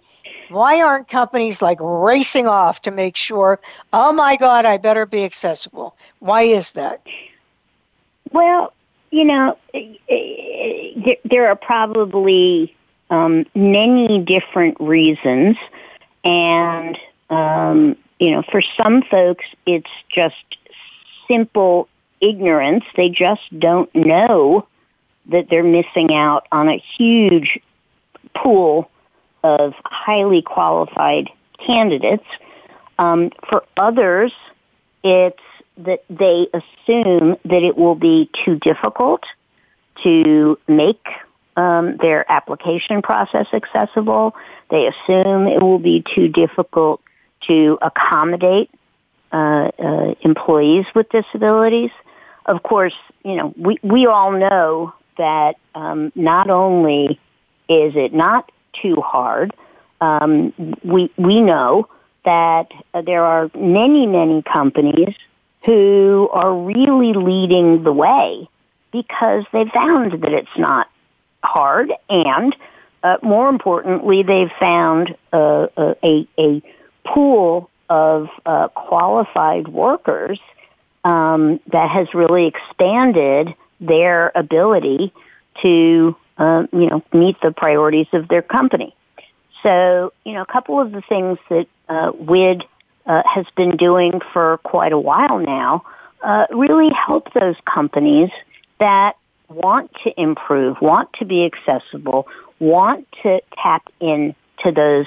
why 0.52 0.82
aren't 0.82 1.08
companies 1.08 1.60
like 1.60 1.78
racing 1.80 2.46
off 2.46 2.82
to 2.82 2.90
make 2.90 3.16
sure, 3.16 3.60
oh 3.92 4.12
my 4.12 4.36
God, 4.36 4.64
I 4.64 4.76
better 4.76 5.06
be 5.06 5.24
accessible? 5.24 5.96
Why 6.18 6.42
is 6.42 6.72
that? 6.72 7.02
Well, 8.30 8.72
you 9.10 9.24
know, 9.24 9.58
eh, 9.74 9.94
eh, 10.08 11.14
there 11.24 11.48
are 11.48 11.56
probably 11.56 12.74
um, 13.10 13.44
many 13.54 14.18
different 14.18 14.80
reasons. 14.80 15.56
And, 16.24 16.98
um, 17.30 17.96
you 18.18 18.30
know, 18.30 18.42
for 18.42 18.62
some 18.62 19.02
folks, 19.02 19.44
it's 19.66 19.90
just 20.08 20.36
simple 21.28 21.88
ignorance. 22.20 22.84
They 22.96 23.10
just 23.10 23.42
don't 23.58 23.94
know 23.94 24.66
that 25.26 25.48
they're 25.50 25.62
missing 25.62 26.14
out 26.14 26.46
on 26.50 26.68
a 26.68 26.82
huge 26.96 27.60
pool 28.34 28.90
of 29.42 29.74
highly 29.84 30.42
qualified 30.42 31.30
candidates. 31.58 32.26
Um, 32.98 33.30
for 33.48 33.64
others, 33.76 34.32
it's 35.02 35.38
that 35.78 36.04
they 36.10 36.48
assume 36.52 37.36
that 37.44 37.62
it 37.62 37.76
will 37.76 37.94
be 37.94 38.30
too 38.44 38.56
difficult 38.56 39.24
to 40.02 40.58
make 40.68 41.06
um, 41.56 41.96
their 41.98 42.30
application 42.30 43.02
process 43.02 43.46
accessible. 43.52 44.34
They 44.70 44.86
assume 44.86 45.46
it 45.46 45.60
will 45.60 45.78
be 45.78 46.04
too 46.14 46.28
difficult 46.28 47.00
to 47.48 47.78
accommodate 47.82 48.70
uh, 49.32 49.70
uh, 49.78 50.14
employees 50.20 50.86
with 50.94 51.08
disabilities. 51.10 51.90
Of 52.46 52.62
course, 52.62 52.94
you 53.24 53.36
know 53.36 53.54
we 53.56 53.78
we 53.82 54.06
all 54.06 54.32
know 54.32 54.92
that 55.16 55.56
um, 55.74 56.12
not 56.14 56.50
only 56.50 57.20
is 57.68 57.94
it 57.96 58.12
not 58.12 58.50
too 58.72 59.00
hard. 59.00 59.54
Um, 60.00 60.52
we 60.82 61.10
we 61.16 61.40
know 61.40 61.88
that 62.24 62.72
uh, 62.94 63.02
there 63.02 63.24
are 63.24 63.50
many 63.54 64.06
many 64.06 64.42
companies 64.42 65.14
who 65.64 66.28
are 66.32 66.54
really 66.54 67.12
leading 67.12 67.84
the 67.84 67.92
way 67.92 68.48
because 68.90 69.44
they 69.52 69.64
found 69.66 70.22
that 70.22 70.32
it's 70.32 70.58
not 70.58 70.88
hard 71.42 71.92
and 72.08 72.54
uh, 73.02 73.16
more 73.22 73.48
importantly 73.48 74.22
they've 74.22 74.52
found 74.58 75.16
uh, 75.32 75.66
a, 76.02 76.26
a 76.38 76.62
pool 77.04 77.70
of 77.88 78.28
uh, 78.46 78.68
qualified 78.68 79.68
workers 79.68 80.38
um, 81.04 81.60
that 81.68 81.90
has 81.90 82.14
really 82.14 82.46
expanded 82.46 83.54
their 83.80 84.30
ability 84.34 85.12
to 85.60 86.16
uh, 86.38 86.66
you 86.72 86.88
know, 86.88 87.02
meet 87.12 87.40
the 87.40 87.52
priorities 87.52 88.06
of 88.12 88.28
their 88.28 88.42
company. 88.42 88.94
So, 89.62 90.12
you 90.24 90.32
know, 90.32 90.42
a 90.42 90.46
couple 90.46 90.80
of 90.80 90.92
the 90.92 91.02
things 91.02 91.38
that 91.48 91.66
uh, 91.88 92.12
WID 92.14 92.64
uh, 93.06 93.22
has 93.24 93.46
been 93.56 93.76
doing 93.76 94.20
for 94.32 94.58
quite 94.58 94.92
a 94.92 94.98
while 94.98 95.38
now 95.38 95.84
uh, 96.22 96.46
really 96.50 96.90
help 96.90 97.32
those 97.32 97.56
companies 97.64 98.30
that 98.78 99.16
want 99.48 99.90
to 100.04 100.20
improve, 100.20 100.80
want 100.80 101.12
to 101.14 101.24
be 101.24 101.44
accessible, 101.44 102.26
want 102.58 103.06
to 103.22 103.40
tap 103.60 103.88
into 104.00 104.72
those 104.74 105.06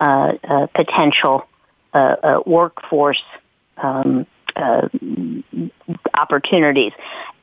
uh, 0.00 0.32
uh, 0.44 0.66
potential 0.74 1.46
uh, 1.94 1.96
uh, 1.96 2.42
workforce 2.44 3.22
um, 3.78 4.26
uh, 4.56 4.88
opportunities. 6.14 6.92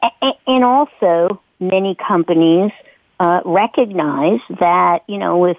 A- 0.04 0.34
and 0.48 0.64
also, 0.64 1.42
many 1.60 1.96
companies 1.96 2.72
uh, 3.20 3.42
recognize 3.46 4.42
that, 4.60 5.04
you 5.08 5.18
know, 5.18 5.38
with 5.38 5.58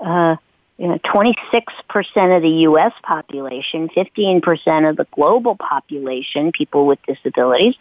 uh, 0.00 0.36
you 0.78 0.88
know, 0.88 0.98
26% 0.98 2.36
of 2.36 2.42
the 2.42 2.50
U.S. 2.50 2.92
population, 3.02 3.88
15% 3.88 4.90
of 4.90 4.96
the 4.96 5.06
global 5.12 5.56
population, 5.56 6.52
people 6.52 6.86
with 6.86 6.98
disabilities, 7.06 7.74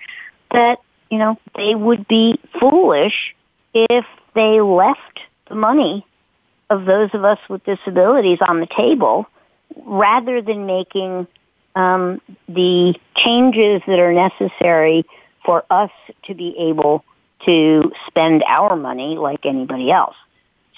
that, 0.52 0.80
you 1.12 1.18
know, 1.18 1.38
they 1.56 1.76
would 1.76 2.08
be 2.08 2.40
foolish 2.60 3.36
if 3.74 4.06
they 4.34 4.62
left 4.62 5.20
the 5.50 5.56
money 5.56 6.06
of 6.70 6.86
those 6.86 7.10
of 7.14 7.24
us 7.26 7.40
with 7.50 7.64
disabilities 7.66 8.40
on 8.42 8.60
the 8.60 8.68
table 8.68 9.28
rather 9.86 10.42
than 10.42 10.66
making 10.66 11.28
um, 11.76 12.22
the 12.48 12.96
changes 13.18 13.82
that 13.88 14.00
are 14.00 14.14
necessary 14.14 15.06
for 15.44 15.64
us 15.70 15.92
to 16.24 16.34
be 16.34 16.56
able 16.58 17.04
to 17.46 17.92
spend 18.08 18.44
our 18.48 18.76
money 18.76 19.18
like 19.18 19.46
anybody 19.46 19.92
else. 19.92 20.16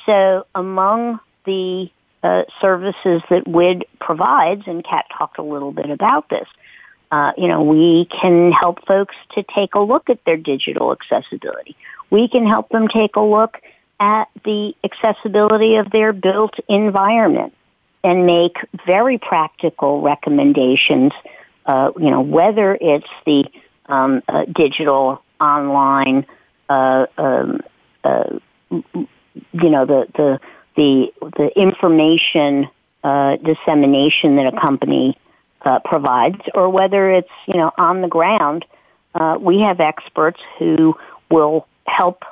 So 0.06 0.46
among 0.56 1.20
the 1.46 1.89
uh, 2.24 2.43
services 2.60 3.22
that 3.30 3.48
WID 3.48 3.86
provides, 4.00 4.63
and 4.67 4.84
Kat 4.84 5.06
talked 5.17 5.38
a 5.38 5.43
little 5.43 5.72
bit 5.72 5.89
about 5.89 6.30
this, 6.30 6.48
uh, 7.12 7.32
you 7.38 7.48
know, 7.48 7.63
we 7.63 8.06
can 8.06 8.52
help 8.52 8.86
folks 8.86 9.15
to 9.36 9.43
take 9.43 9.76
a 9.76 9.80
look 9.80 10.10
at 10.10 10.24
their 10.26 10.38
digital 10.38 10.91
accessibility. 10.91 11.76
We 12.10 12.28
can 12.28 12.46
help 12.46 12.70
them 12.70 12.88
take 12.88 13.15
a 13.15 13.22
look 13.22 13.62
at 14.00 14.30
the 14.43 14.76
accessibility 14.84 15.76
of 15.76 15.89
their 15.91 16.13
built 16.13 16.56
environment 16.67 17.54
and 18.04 18.26
make 18.26 18.58
very 18.86 19.17
practical 19.17 20.02
recommendations, 20.02 21.12
uh, 21.65 21.91
you 21.98 22.10
know, 22.10 22.22
whether 22.22 22.78
it's 22.80 23.10
the 23.26 23.46
um, 23.88 24.22
uh, 24.28 24.46
digital, 24.46 25.22
online, 25.39 26.26
uh, 26.69 27.06
um, 27.17 27.62
uh, 28.03 28.39
you 29.53 29.69
know, 29.69 29.86
the, 29.86 30.08
the, 30.15 30.39
the, 30.75 31.12
the 31.38 31.60
information 31.60 32.69
uh, 33.03 33.38
dissemination 33.38 34.36
that 34.36 34.53
a 34.53 34.60
company 34.60 35.17
uh, 35.63 35.80
provides, 35.80 36.41
or 36.53 36.69
whether 36.69 37.10
it's, 37.12 37.30
you 37.47 37.56
know, 37.56 37.71
on 37.77 38.01
the 38.01 38.08
ground, 38.08 38.65
uh, 39.15 39.38
we 39.39 39.62
have 39.62 39.80
experts 39.80 40.39
who 40.58 40.95
will 41.30 41.67
help 41.86 42.23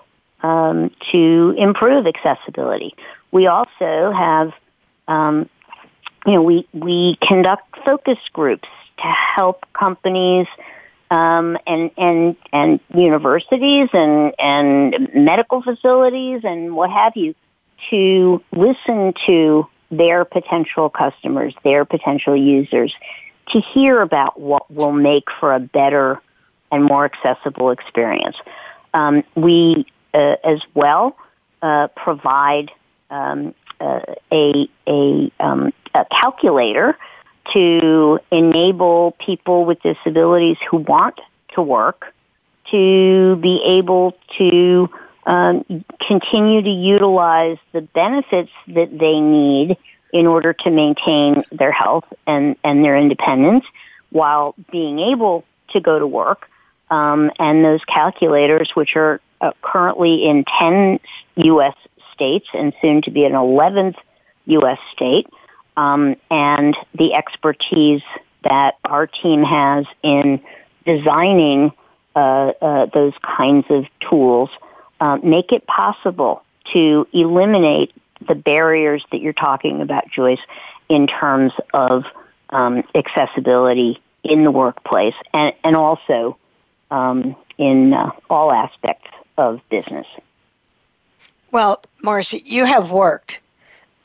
um, 0.44 0.92
to 1.12 1.56
improve 1.58 2.06
accessibility. 2.08 2.96
We 3.32 3.48
also 3.48 4.12
have, 4.12 4.54
um, 5.08 5.50
you 6.26 6.34
know, 6.34 6.42
we, 6.44 6.68
we 6.74 7.18
conduct 7.22 7.78
focus 7.86 8.20
groups 8.34 8.68
to 8.98 9.04
help 9.04 9.66
companies 9.74 10.48
um, 11.12 11.58
and 11.68 11.92
and 11.98 12.36
and 12.52 12.80
universities 12.94 13.90
and 13.94 14.34
and 14.40 15.14
medical 15.14 15.62
facilities 15.62 16.42
and 16.44 16.76
what 16.76 16.90
have 16.90 17.16
you 17.16 17.36
to 17.90 18.42
listen 18.52 19.14
to 19.26 19.68
their 19.92 20.26
potential 20.26 20.90
customers, 20.90 21.54
their 21.64 21.86
potential 21.86 22.36
users, 22.36 22.94
to 23.50 23.62
hear 23.62 24.02
about 24.02 24.40
what 24.40 24.70
will 24.72 24.92
make 24.92 25.26
for 25.40 25.54
a 25.54 25.60
better 25.60 26.22
and 26.72 26.84
more 26.84 27.06
accessible 27.06 27.70
experience. 27.70 28.38
Um, 28.94 29.24
we 29.36 29.86
uh, 30.14 30.38
as 30.44 30.62
well 30.74 31.16
uh, 31.62 31.88
provide 31.96 32.72
um, 33.10 33.54
uh, 33.80 34.02
a 34.32 34.70
a, 34.88 35.32
um, 35.40 35.74
a 35.94 36.06
calculator 36.06 36.98
to 37.56 38.20
enable 38.32 39.12
people 39.18 39.66
with 39.66 39.82
disabilities 39.82 40.58
who 40.70 40.78
want 40.78 41.20
to 41.56 41.62
work 41.64 42.14
to 42.70 43.38
be 43.38 43.62
able 43.64 44.16
to 44.38 44.90
um, 45.26 45.66
continue 46.06 46.62
to 46.62 46.70
utilize 46.70 47.58
the 47.72 47.82
benefits 47.82 48.52
that 48.68 48.96
they 48.98 49.20
need 49.20 49.78
in 50.12 50.28
order 50.28 50.54
to 50.54 50.70
maintain 50.70 51.44
their 51.52 51.72
health 51.72 52.06
and, 52.28 52.56
and 52.64 52.84
their 52.84 52.98
independence 52.98 53.66
while 54.12 54.54
being 54.72 55.00
able 55.00 55.44
to 55.70 55.80
go 55.80 55.98
to 55.98 56.08
work. 56.08 56.50
um, 56.92 57.32
and 57.40 57.66
those 57.66 57.84
calculators, 57.86 58.70
which 58.76 58.96
are 58.96 59.20
uh, 59.42 59.52
currently 59.62 60.26
in 60.26 60.46
10 60.60 61.00
U.S. 61.36 61.76
states 62.14 62.48
and 62.54 62.74
soon 62.82 63.02
to 63.04 63.12
be 63.12 63.26
an 63.26 63.34
11th 63.34 63.96
U.S. 64.46 64.80
state, 64.92 65.28
um, 65.78 66.16
and 66.30 66.76
the 66.94 67.14
expertise 67.14 68.02
that 68.44 68.78
our 68.86 69.08
team 69.08 69.44
has 69.44 69.86
in 70.04 70.42
designing 70.86 71.72
uh, 72.16 72.54
uh, 72.62 72.86
those 72.88 73.14
kinds 73.22 73.66
of 73.70 73.86
tools 74.00 74.50
uh, 75.02 75.18
make 75.18 75.52
it 75.52 75.66
possible 75.68 76.44
to 76.72 77.08
eliminate 77.12 77.92
the 78.28 78.36
barriers 78.36 79.04
that 79.12 79.20
you're 79.20 79.34
talking 79.34 79.82
about, 79.82 80.10
Joyce, 80.10 80.40
in 80.88 81.08
terms 81.08 81.54
of 81.74 82.06
um, 82.50 82.84
accessibility 82.94 84.02
in 84.24 84.44
the 84.44 84.52
workplace 84.52 85.16
and, 85.34 85.54
and 85.64 85.76
also 85.76 86.38
um, 86.92 87.36
in 87.58 87.94
uh, 87.94 88.12
all 88.30 88.52
aspects 88.52 89.10
of 89.38 89.62
business. 89.70 90.08
Well, 91.52 91.84
Marcie, 92.04 92.42
you 92.46 92.66
have 92.66 92.92
worked 92.92 93.40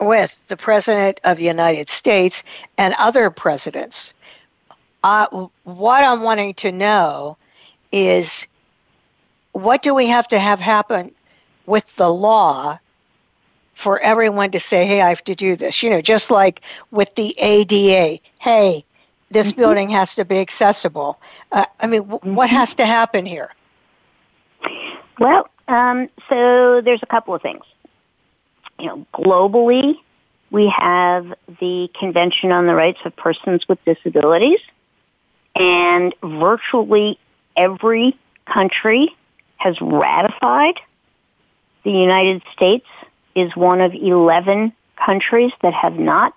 with 0.00 0.48
the 0.48 0.56
President 0.56 1.20
of 1.24 1.36
the 1.36 1.44
United 1.44 1.88
States 1.88 2.42
and 2.78 2.94
other 2.98 3.30
presidents. 3.30 4.14
Uh, 5.02 5.48
what 5.64 6.04
I'm 6.04 6.22
wanting 6.22 6.54
to 6.54 6.72
know 6.72 7.36
is 7.92 8.46
what 9.52 9.82
do 9.82 9.94
we 9.94 10.08
have 10.08 10.28
to 10.28 10.38
have 10.38 10.60
happen 10.60 11.12
with 11.66 11.96
the 11.96 12.08
law 12.08 12.78
for 13.74 13.98
everyone 14.00 14.50
to 14.50 14.60
say, 14.60 14.86
hey, 14.86 15.00
I 15.00 15.08
have 15.08 15.24
to 15.24 15.34
do 15.34 15.56
this? 15.56 15.82
You 15.82 15.90
know, 15.90 16.00
just 16.00 16.30
like 16.30 16.62
with 16.90 17.14
the 17.14 17.34
ADA, 17.38 18.20
hey, 18.40 18.84
this 19.30 19.52
mm-hmm. 19.52 19.60
building 19.60 19.90
has 19.90 20.16
to 20.16 20.24
be 20.24 20.38
accessible. 20.38 21.18
Uh, 21.52 21.64
I 21.78 21.86
mean, 21.86 22.02
w- 22.02 22.18
mm-hmm. 22.18 22.34
what 22.34 22.50
has 22.50 22.74
to 22.76 22.86
happen 22.86 23.24
here? 23.26 23.50
Well, 25.18 25.48
um, 25.68 26.08
so 26.28 26.80
there's 26.80 27.02
a 27.02 27.06
couple 27.06 27.34
of 27.34 27.42
things. 27.42 27.64
You 28.80 28.86
know, 28.86 29.06
globally, 29.14 29.96
we 30.50 30.72
have 30.76 31.32
the 31.60 31.90
Convention 31.98 32.50
on 32.50 32.66
the 32.66 32.74
Rights 32.74 33.00
of 33.04 33.14
Persons 33.14 33.68
with 33.68 33.84
Disabilities, 33.84 34.60
and 35.54 36.14
virtually 36.22 37.18
every 37.56 38.16
country 38.46 39.14
has 39.56 39.80
ratified. 39.80 40.80
The 41.84 41.90
United 41.90 42.42
States 42.52 42.86
is 43.34 43.54
one 43.54 43.80
of 43.80 43.94
11 43.94 44.72
countries 44.96 45.52
that 45.62 45.74
have 45.74 45.98
not 45.98 46.32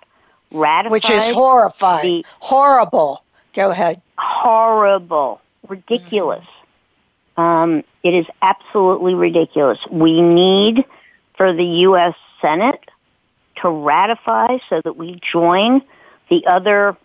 ratified. 0.52 0.92
Which 0.92 1.10
is 1.10 1.30
horrifying. 1.30 2.22
The, 2.22 2.26
Horrible. 2.40 3.22
Go 3.54 3.70
ahead. 3.70 4.00
Horrible. 4.18 5.40
Ridiculous. 5.68 6.44
Mm-hmm. 6.44 7.40
Um, 7.40 7.84
it 8.02 8.14
is 8.14 8.26
absolutely 8.42 9.14
ridiculous. 9.14 9.78
We 9.90 10.20
need 10.20 10.84
for 11.36 11.52
the 11.52 11.64
U.S. 11.64 12.14
Senate 12.44 12.84
to 13.62 13.70
ratify 13.70 14.58
so 14.68 14.82
that 14.84 14.96
we 14.96 15.18
join 15.32 15.80
the 16.28 16.46
other 16.46 16.96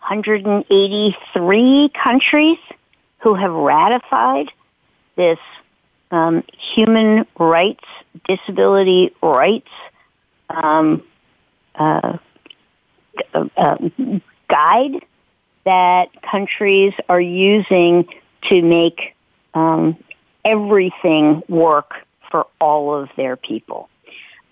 183 0.00 1.90
countries 1.90 2.58
who 3.18 3.34
have 3.34 3.52
ratified 3.52 4.50
this 5.14 5.38
um, 6.10 6.42
human 6.74 7.26
rights, 7.38 7.84
disability 8.26 9.14
rights 9.22 9.68
um, 10.48 11.04
uh, 11.76 12.16
uh, 13.34 13.76
guide 14.48 15.04
that 15.64 16.08
countries 16.22 16.94
are 17.08 17.20
using 17.20 18.08
to 18.48 18.62
make 18.62 19.14
um, 19.54 19.96
everything 20.44 21.42
work 21.48 21.92
for 22.30 22.46
all 22.60 22.94
of 22.94 23.10
their 23.16 23.36
people. 23.36 23.89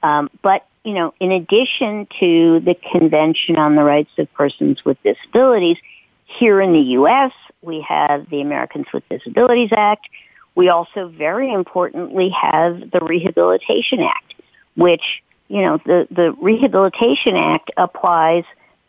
Um, 0.03 0.31
but 0.43 0.67
you 0.85 0.95
know, 0.95 1.13
in 1.21 1.33
addition 1.33 2.07
to 2.21 2.61
the 2.61 2.75
Convention 2.75 3.57
on 3.57 3.75
the 3.75 3.85
Rights 3.85 4.11
of 4.19 4.33
Persons 4.35 4.85
with 4.85 5.03
Disabilities, 5.03 5.77
here 6.25 6.61
in 6.61 6.73
the 6.73 6.81
U.S., 6.81 7.33
we 7.63 7.81
have 7.83 8.29
the 8.31 8.41
Americans 8.41 8.87
with 8.93 9.09
Disabilities 9.09 9.71
Act. 9.73 10.09
We 10.55 10.69
also, 10.69 11.09
very 11.09 11.53
importantly, 11.53 12.31
have 12.31 12.91
the 12.91 13.01
Rehabilitation 13.01 14.01
Act, 14.01 14.35
which, 14.77 15.23
you 15.49 15.63
know, 15.63 15.79
the, 15.85 16.07
the 16.11 16.33
Rehabilitation 16.33 17.37
Act 17.37 17.71
applies 17.77 18.45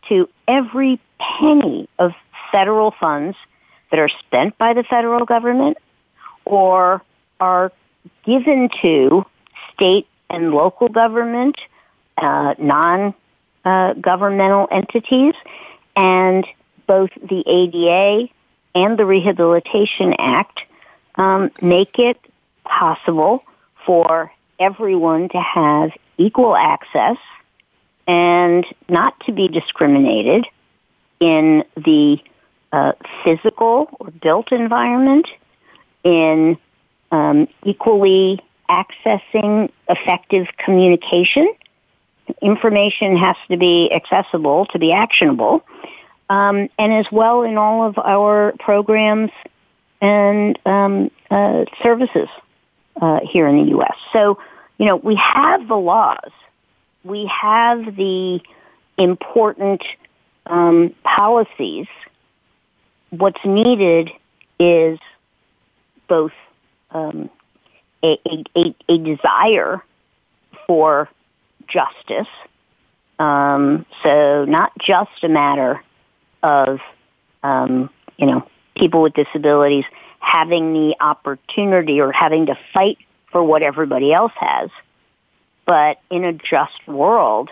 to 0.08 0.28
every 0.46 1.00
penny 1.18 1.88
of 1.98 2.12
federal 2.52 2.92
funds 2.92 3.36
that 3.90 3.98
are 3.98 4.08
spent 4.08 4.56
by 4.58 4.72
the 4.72 4.84
federal 4.84 5.24
government 5.24 5.78
or 6.44 7.02
are 7.40 7.72
given 8.24 8.68
to 8.82 9.24
state 9.74 10.06
and 10.30 10.54
local 10.54 10.88
government, 10.88 11.60
uh, 12.16 12.54
non-governmental 12.58 14.62
uh, 14.62 14.74
entities, 14.74 15.34
and 15.96 16.46
both 16.86 17.10
the 17.16 17.42
ADA 17.46 18.28
and 18.74 18.98
the 18.98 19.04
Rehabilitation 19.04 20.14
Act 20.18 20.62
um, 21.16 21.50
make 21.60 21.98
it 21.98 22.18
possible 22.64 23.44
for 23.84 24.32
everyone 24.58 25.28
to 25.30 25.40
have 25.40 25.90
equal 26.16 26.56
access 26.56 27.16
and 28.06 28.64
not 28.88 29.18
to 29.20 29.32
be 29.32 29.48
discriminated 29.48 30.46
in 31.18 31.64
the 31.76 32.18
uh, 32.72 32.92
physical 33.24 33.88
or 33.98 34.10
built 34.10 34.52
environment, 34.52 35.26
in 36.04 36.56
um, 37.10 37.48
equally 37.64 38.40
accessing 38.70 39.70
effective 39.88 40.46
communication. 40.56 41.52
Information 42.40 43.16
has 43.16 43.36
to 43.50 43.56
be 43.56 43.92
accessible 43.92 44.66
to 44.66 44.78
be 44.78 44.92
actionable, 44.92 45.64
um, 46.28 46.68
and 46.78 46.92
as 46.92 47.10
well 47.10 47.42
in 47.42 47.58
all 47.58 47.84
of 47.84 47.98
our 47.98 48.54
programs 48.60 49.32
and 50.00 50.58
um, 50.64 51.10
uh, 51.30 51.64
services 51.82 52.28
uh, 53.00 53.20
here 53.24 53.48
in 53.48 53.64
the 53.64 53.70
U.S. 53.70 53.96
So, 54.12 54.38
you 54.78 54.86
know, 54.86 54.96
we 54.96 55.16
have 55.16 55.66
the 55.66 55.76
laws 55.76 56.30
we 57.04 57.26
have 57.26 57.96
the 57.96 58.40
important 58.98 59.82
um, 60.46 60.94
policies. 61.02 61.86
What's 63.10 63.44
needed 63.44 64.10
is 64.58 64.98
both 66.08 66.32
um, 66.90 67.30
a, 68.02 68.18
a, 68.56 68.74
a, 68.88 68.98
desire 68.98 69.84
for 70.66 71.08
justice. 71.68 72.28
Um, 73.18 73.84
so 74.02 74.44
not 74.46 74.72
just 74.78 75.22
a 75.22 75.28
matter 75.28 75.82
of, 76.42 76.80
um, 77.42 77.90
you 78.16 78.26
know, 78.26 78.48
people 78.76 79.02
with 79.02 79.14
disabilities 79.14 79.84
having 80.20 80.72
the 80.72 80.96
opportunity 81.00 82.00
or 82.00 82.12
having 82.12 82.46
to 82.46 82.58
fight 82.72 82.98
for 83.30 83.42
what 83.42 83.62
everybody 83.62 84.12
else 84.12 84.32
has, 84.36 84.70
but 85.66 86.00
in 86.10 86.24
a 86.24 86.32
just 86.32 86.86
world, 86.86 87.50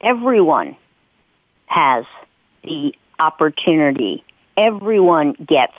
everyone 0.00 0.76
has 1.66 2.04
the 2.62 2.94
opportunity. 3.18 4.24
Everyone 4.56 5.32
gets 5.32 5.76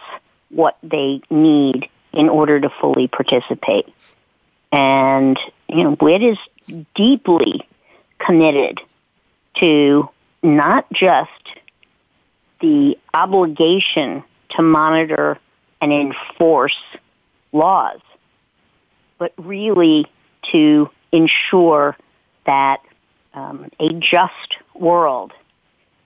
what 0.50 0.78
they 0.84 1.22
need 1.30 1.90
in 2.14 2.30
order 2.30 2.60
to 2.60 2.70
fully 2.70 3.08
participate. 3.08 3.88
And, 4.72 5.38
you 5.68 5.84
know, 5.84 5.98
WID 6.00 6.24
is 6.24 6.38
deeply 6.96 7.68
committed 8.20 8.80
to 9.60 10.10
not 10.42 10.92
just 10.92 11.30
the 12.60 12.98
obligation 13.14 14.24
to 14.50 14.62
monitor 14.62 15.38
and 15.82 15.92
enforce 15.92 16.78
laws, 17.52 18.00
but 19.18 19.34
really 19.38 20.06
to 20.52 20.90
ensure 21.12 21.96
that 22.46 22.82
um, 23.34 23.70
a 23.80 23.90
just 23.94 24.58
world 24.74 25.34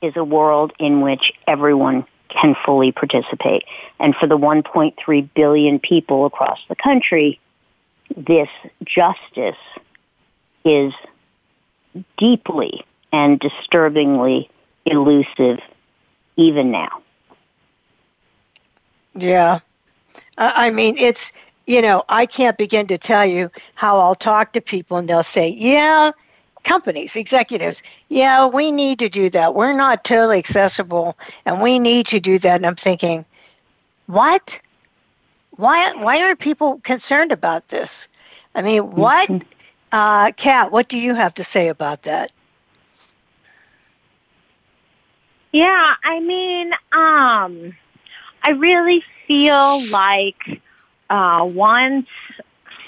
is 0.02 0.16
a 0.16 0.24
world 0.24 0.74
in 0.80 1.02
which 1.02 1.32
everyone 1.48 2.06
can 2.30 2.56
fully 2.66 2.92
participate. 2.92 3.64
And 4.00 4.16
for 4.16 4.28
the 4.28 4.38
1.3 4.38 5.30
billion 5.34 5.80
people 5.80 6.26
across 6.26 6.60
the 6.68 6.76
country, 6.76 7.40
this 8.16 8.50
justice 8.84 9.58
is 10.64 10.94
deeply 12.18 12.86
and 13.12 13.40
disturbingly 13.40 14.50
elusive 14.86 15.60
even 16.36 16.72
now. 16.72 17.02
Yeah. 19.16 19.60
I 20.38 20.70
mean, 20.70 20.98
it's 20.98 21.34
you 21.68 21.82
know, 21.82 22.04
I 22.08 22.26
can't 22.26 22.58
begin 22.58 22.88
to 22.88 22.98
tell 22.98 23.26
you 23.26 23.52
how 23.76 24.00
I'll 24.00 24.16
talk 24.16 24.54
to 24.54 24.62
people 24.62 24.98
and 24.98 25.08
they'll 25.08 25.22
say, 25.22 25.50
yeah, 25.50 26.12
companies, 26.68 27.16
executives, 27.16 27.82
yeah, 28.10 28.46
we 28.46 28.72
need 28.72 29.00
to 29.00 29.10
do 29.10 29.30
that. 29.32 29.56
We're 29.56 29.74
not 29.74 30.04
totally 30.04 30.38
accessible 30.38 31.18
and 31.46 31.62
we 31.62 31.80
need 31.80 32.08
to 32.08 32.20
do 32.20 32.38
that. 32.40 32.58
And 32.58 32.66
I'm 32.66 32.76
thinking, 32.76 33.26
what? 34.06 34.60
why 35.58 35.94
why 35.98 36.24
are 36.24 36.36
people 36.36 36.80
concerned 36.84 37.32
about 37.32 37.68
this? 37.68 38.08
I 38.56 38.62
mean, 38.62 38.92
what, 38.92 39.30
mm-hmm. 39.30 39.48
uh, 39.92 40.32
Kat? 40.38 40.72
What 40.72 40.88
do 40.88 40.98
you 40.98 41.14
have 41.14 41.34
to 41.36 41.44
say 41.44 41.68
about 41.68 42.04
that? 42.04 42.32
Yeah, 45.52 45.96
I 46.04 46.20
mean, 46.20 46.74
um, 46.92 47.76
I 48.44 48.52
really 48.56 49.04
feel 49.28 49.80
like 49.92 50.62
uh, 51.10 51.48
once 51.52 52.08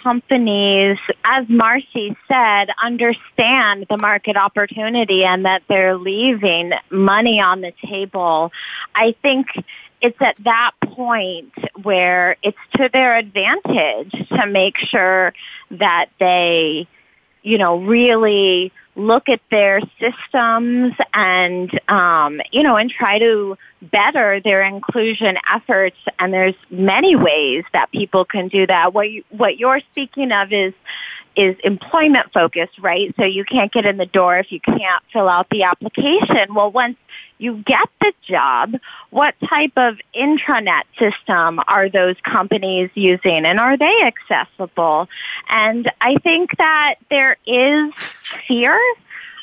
companies, 0.04 0.98
as 1.24 1.46
Marcie 1.48 2.16
said, 2.28 2.70
understand 2.82 3.86
the 3.90 3.98
market 3.98 4.36
opportunity 4.36 5.24
and 5.24 5.46
that 5.46 5.64
they're 5.68 5.98
leaving 5.98 6.74
money 6.90 7.40
on 7.40 7.62
the 7.62 7.74
table, 7.86 8.52
I 8.96 9.16
think 9.22 9.48
it's 10.02 10.22
at 10.22 10.38
that 10.38 10.72
point 10.82 11.54
where 11.84 12.38
it's 12.42 12.58
to 12.76 12.90
their 12.92 13.16
advantage 13.16 14.12
to 14.30 14.48
make 14.48 14.78
sure 14.78 15.34
that 15.72 16.08
they, 16.20 16.88
you 17.44 17.58
know, 17.58 17.80
really 17.80 18.72
look 19.00 19.30
at 19.30 19.42
their 19.50 19.82
systems 20.00 20.94
and 21.14 21.80
um, 21.90 22.42
you 22.52 22.64
know 22.64 22.76
and 22.76 22.92
try 22.92 23.20
to 23.20 23.58
better 23.82 24.40
their 24.42 24.62
inclusion 24.62 25.38
efforts. 25.52 25.98
And 26.20 26.34
there's 26.34 26.56
many 26.70 27.16
ways 27.16 27.64
that 27.74 27.92
people 27.92 28.26
can 28.26 28.48
do 28.48 28.68
that. 28.68 28.94
What 28.94 29.10
you 29.10 29.24
what 29.30 29.58
you're 29.58 29.82
speaking 29.90 30.32
of 30.32 30.52
is 30.52 30.74
is 31.36 31.56
employment 31.64 32.32
focused 32.34 32.78
right 32.80 33.14
so 33.16 33.24
you 33.24 33.46
can't 33.46 33.72
get 33.72 33.86
in 33.86 33.98
the 33.98 34.06
door 34.06 34.38
if 34.38 34.52
you 34.52 34.60
can't 34.60 35.04
fill 35.14 35.30
out 35.30 35.50
the 35.50 35.64
application 35.64 36.54
well 36.54 36.72
once 36.72 36.98
you 37.40 37.64
get 37.66 37.90
the 38.02 38.14
job, 38.22 38.76
what 39.10 39.34
type 39.48 39.72
of 39.78 39.98
intranet 40.14 40.84
system 41.00 41.60
are 41.68 41.90
those 41.90 42.16
companies 42.24 42.92
using 42.94 43.46
and 43.46 43.60
are 43.60 43.78
they 43.78 44.02
accessible? 44.04 45.10
And 45.50 45.90
I 46.02 46.16
think 46.18 46.58
that 46.58 46.96
there 47.10 47.38
is 47.48 47.94
fear, 47.96 48.78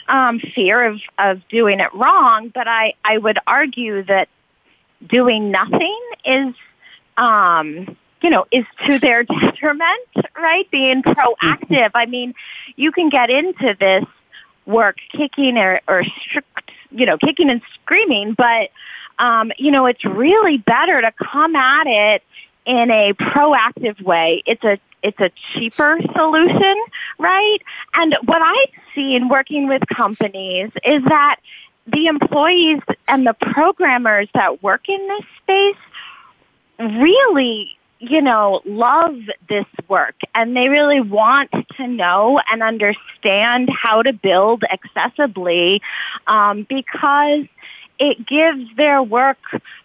um, 0.09 0.39
fear 0.39 0.85
of, 0.85 1.01
of 1.19 1.49
doing 1.49 1.81
it 1.81 1.93
wrong, 1.95 2.51
but 2.51 2.69
I, 2.69 2.95
I 3.05 3.19
would 3.19 3.39
argue 3.47 4.03
that 4.05 4.29
doing 5.07 5.51
nothing 5.51 6.01
is, 6.25 6.55
um, 7.17 7.97
you 8.23 8.31
know, 8.31 8.47
is 8.51 8.65
to 8.87 8.99
their 8.99 9.23
detriment, 9.41 10.09
right? 10.37 10.71
Being 10.71 11.03
proactive. 11.03 11.91
I 11.95 12.07
mean, 12.07 12.35
you 12.77 12.93
can 12.93 13.09
get 13.09 13.31
into 13.31 13.77
this 13.79 14.05
work 14.67 14.97
kicking 15.13 15.59
or, 15.59 15.81
or 15.87 16.05
strict 16.05 16.71
you 16.91 17.07
know, 17.07 17.19
kicking 17.19 17.51
and 17.51 17.61
screaming, 17.75 18.35
but, 18.35 18.71
um, 19.19 19.53
you 19.59 19.71
know, 19.71 19.87
it's 19.87 20.05
really 20.05 20.59
better 20.59 21.01
to 21.01 21.13
come 21.13 21.57
at 21.57 21.87
it 21.87 22.23
in 22.65 22.91
a 22.91 23.13
proactive 23.15 24.01
way. 24.03 24.43
It's 24.47 24.65
a, 24.65 24.79
it's 25.03 25.21
a 25.21 25.31
cheaper 25.53 26.01
solution, 26.15 26.85
right? 27.19 27.59
And 27.95 28.17
what 28.25 28.43
I've 28.43 28.95
seen 28.95 29.29
working 29.29 29.69
with 29.69 29.83
companies 29.89 30.71
is 30.85 31.03
that 31.05 31.37
the 31.87 32.07
employees 32.07 32.81
and 33.09 33.27
the 33.27 33.35
programmers 33.35 34.29
that 34.35 34.63
work 34.63 34.89
in 34.89 35.07
this 35.09 35.25
space 35.43 35.77
really 36.99 37.76
you 37.99 38.21
know, 38.21 38.61
love 38.65 39.17
this 39.49 39.67
work 39.89 40.17
and 40.35 40.57
they 40.57 40.69
really 40.69 41.01
want 41.01 41.51
to 41.77 41.87
know 41.87 42.41
and 42.51 42.63
understand 42.63 43.71
how 43.71 44.03
to 44.03 44.13
build 44.13 44.63
accessibly 44.63 45.81
um, 46.27 46.65
because 46.69 47.47
it 47.99 48.27
gives 48.27 48.75
their 48.77 49.03
work 49.03 49.39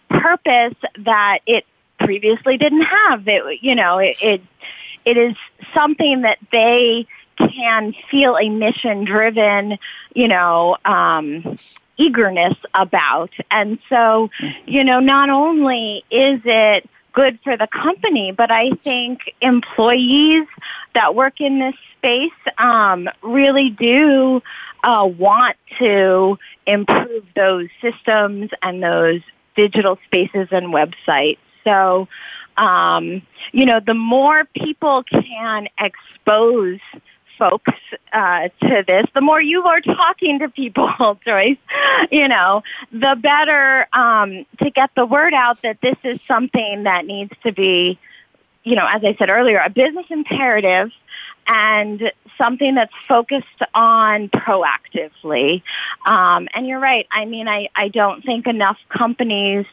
purpose 0.08 0.74
that 0.98 1.38
it 1.46 1.64
previously 1.98 2.58
didn't 2.58 2.82
have. 2.82 3.26
It, 3.26 3.62
you 3.62 3.74
know, 3.74 3.98
it, 3.98 4.16
it, 4.22 4.42
it 5.04 5.16
is 5.16 5.34
something 5.72 6.22
that 6.22 6.38
they 6.50 7.06
can 7.38 7.94
feel 8.10 8.36
a 8.36 8.48
mission 8.50 9.04
driven, 9.04 9.78
you 10.14 10.28
know, 10.28 10.76
um, 10.84 11.56
eagerness 11.96 12.56
about. 12.74 13.30
And 13.50 13.78
so, 13.88 14.30
you 14.66 14.84
know, 14.84 15.00
not 15.00 15.30
only 15.30 16.04
is 16.10 16.40
it 16.44 16.88
good 17.12 17.38
for 17.44 17.56
the 17.56 17.66
company, 17.66 18.32
but 18.32 18.50
I 18.50 18.70
think 18.70 19.34
employees 19.40 20.46
that 20.94 21.14
work 21.14 21.40
in 21.40 21.58
this 21.58 21.74
space 21.98 22.30
um, 22.58 23.08
really 23.22 23.70
do 23.70 24.42
uh, 24.82 25.08
want 25.16 25.56
to 25.78 26.38
improve 26.66 27.24
those 27.36 27.68
systems 27.80 28.50
and 28.62 28.82
those 28.82 29.20
digital 29.54 29.98
spaces 30.06 30.48
and 30.50 30.68
websites. 30.68 31.38
So, 31.64 32.08
um, 32.56 33.22
you 33.52 33.66
know, 33.66 33.80
the 33.80 33.94
more 33.94 34.44
people 34.56 35.04
can 35.04 35.68
expose 35.78 36.80
folks 37.42 37.72
uh, 38.12 38.48
to 38.60 38.84
this, 38.86 39.04
the 39.14 39.20
more 39.20 39.42
you 39.42 39.64
are 39.64 39.80
talking 39.80 40.38
to 40.38 40.48
people, 40.48 41.18
Joyce, 41.26 41.56
you 42.10 42.28
know, 42.28 42.62
the 42.92 43.16
better 43.20 43.88
um, 43.92 44.46
to 44.62 44.70
get 44.70 44.90
the 44.94 45.04
word 45.04 45.34
out 45.34 45.60
that 45.62 45.80
this 45.80 45.96
is 46.04 46.22
something 46.22 46.84
that 46.84 47.04
needs 47.04 47.32
to 47.42 47.50
be, 47.50 47.98
you 48.62 48.76
know, 48.76 48.86
as 48.86 49.02
I 49.02 49.16
said 49.16 49.28
earlier, 49.28 49.58
a 49.58 49.70
business 49.70 50.06
imperative 50.08 50.92
and 51.48 52.12
something 52.38 52.76
that's 52.76 52.94
focused 53.08 53.46
on 53.74 54.28
proactively. 54.28 55.62
Um, 56.06 56.46
and 56.54 56.68
you're 56.68 56.78
right. 56.78 57.08
I 57.10 57.24
mean, 57.24 57.48
I, 57.48 57.70
I 57.74 57.88
don't 57.88 58.24
think 58.24 58.46
enough 58.46 58.78
companies 58.88 59.66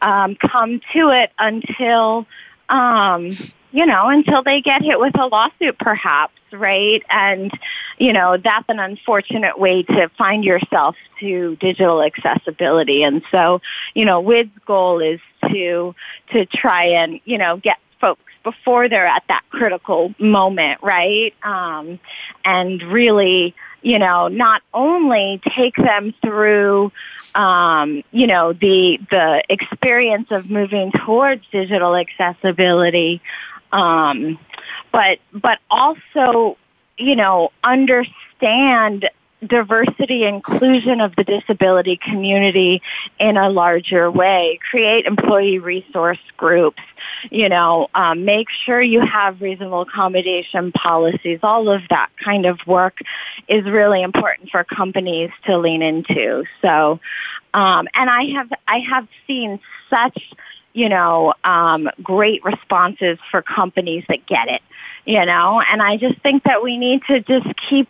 um, 0.00 0.36
come 0.36 0.80
to 0.92 1.10
it 1.10 1.32
until 1.40 2.28
um, 2.68 3.30
you 3.72 3.86
know, 3.86 4.08
until 4.08 4.42
they 4.42 4.60
get 4.60 4.82
hit 4.82 4.98
with 4.98 5.18
a 5.18 5.26
lawsuit 5.26 5.78
perhaps, 5.78 6.34
right? 6.52 7.02
And, 7.10 7.50
you 7.98 8.12
know, 8.12 8.36
that's 8.36 8.68
an 8.68 8.78
unfortunate 8.78 9.58
way 9.58 9.82
to 9.82 10.08
find 10.16 10.44
yourself 10.44 10.96
to 11.20 11.56
digital 11.56 12.02
accessibility. 12.02 13.02
And 13.02 13.22
so, 13.30 13.60
you 13.94 14.04
know, 14.04 14.20
WID's 14.20 14.56
goal 14.66 15.00
is 15.00 15.20
to, 15.48 15.94
to 16.32 16.46
try 16.46 16.84
and, 16.84 17.20
you 17.24 17.38
know, 17.38 17.56
get 17.56 17.78
folks 18.00 18.22
before 18.44 18.88
they're 18.88 19.06
at 19.06 19.24
that 19.28 19.42
critical 19.50 20.14
moment, 20.18 20.80
right? 20.82 21.34
Um, 21.42 21.98
and 22.44 22.82
really, 22.82 23.54
you 23.82 23.98
know, 23.98 24.28
not 24.28 24.62
only 24.74 25.40
take 25.48 25.76
them 25.76 26.14
through, 26.22 26.92
um, 27.34 28.02
you 28.10 28.26
know, 28.26 28.52
the 28.52 28.98
the 29.10 29.42
experience 29.48 30.30
of 30.32 30.50
moving 30.50 30.92
towards 30.92 31.44
digital 31.52 31.94
accessibility, 31.94 33.20
um, 33.72 34.38
but 34.92 35.18
but 35.32 35.58
also 35.70 36.56
you 36.98 37.16
know 37.16 37.50
understand 37.64 39.08
diversity 39.46 40.24
inclusion 40.24 41.00
of 41.00 41.14
the 41.14 41.22
disability 41.22 41.98
community 42.02 42.80
in 43.20 43.36
a 43.36 43.50
larger 43.50 44.10
way. 44.10 44.58
Create 44.70 45.04
employee 45.04 45.58
resource 45.58 46.18
groups 46.36 46.82
you 47.30 47.48
know 47.48 47.88
um, 47.94 48.24
make 48.24 48.48
sure 48.64 48.80
you 48.80 49.00
have 49.00 49.40
reasonable 49.40 49.82
accommodation 49.82 50.72
policies. 50.72 51.40
All 51.42 51.68
of 51.68 51.82
that 51.90 52.10
kind 52.22 52.46
of 52.46 52.58
work 52.66 52.98
is 53.48 53.64
really 53.64 54.02
important 54.02 54.50
for 54.50 54.64
companies 54.64 55.30
to 55.44 55.58
lean 55.58 55.82
into. 55.82 56.44
So 56.62 57.00
um, 57.56 57.88
and 57.94 58.08
i 58.08 58.24
have 58.26 58.52
i 58.68 58.78
have 58.78 59.08
seen 59.26 59.58
such 59.90 60.32
you 60.76 60.90
know, 60.90 61.32
um, 61.42 61.88
great 62.02 62.44
responses 62.44 63.18
for 63.30 63.40
companies 63.40 64.04
that 64.08 64.26
get 64.26 64.48
it, 64.48 64.60
you 65.06 65.24
know, 65.24 65.62
and 65.72 65.80
I 65.80 65.96
just 65.96 66.20
think 66.20 66.44
that 66.44 66.62
we 66.62 66.76
need 66.76 67.02
to 67.08 67.20
just 67.20 67.48
keep 67.68 67.88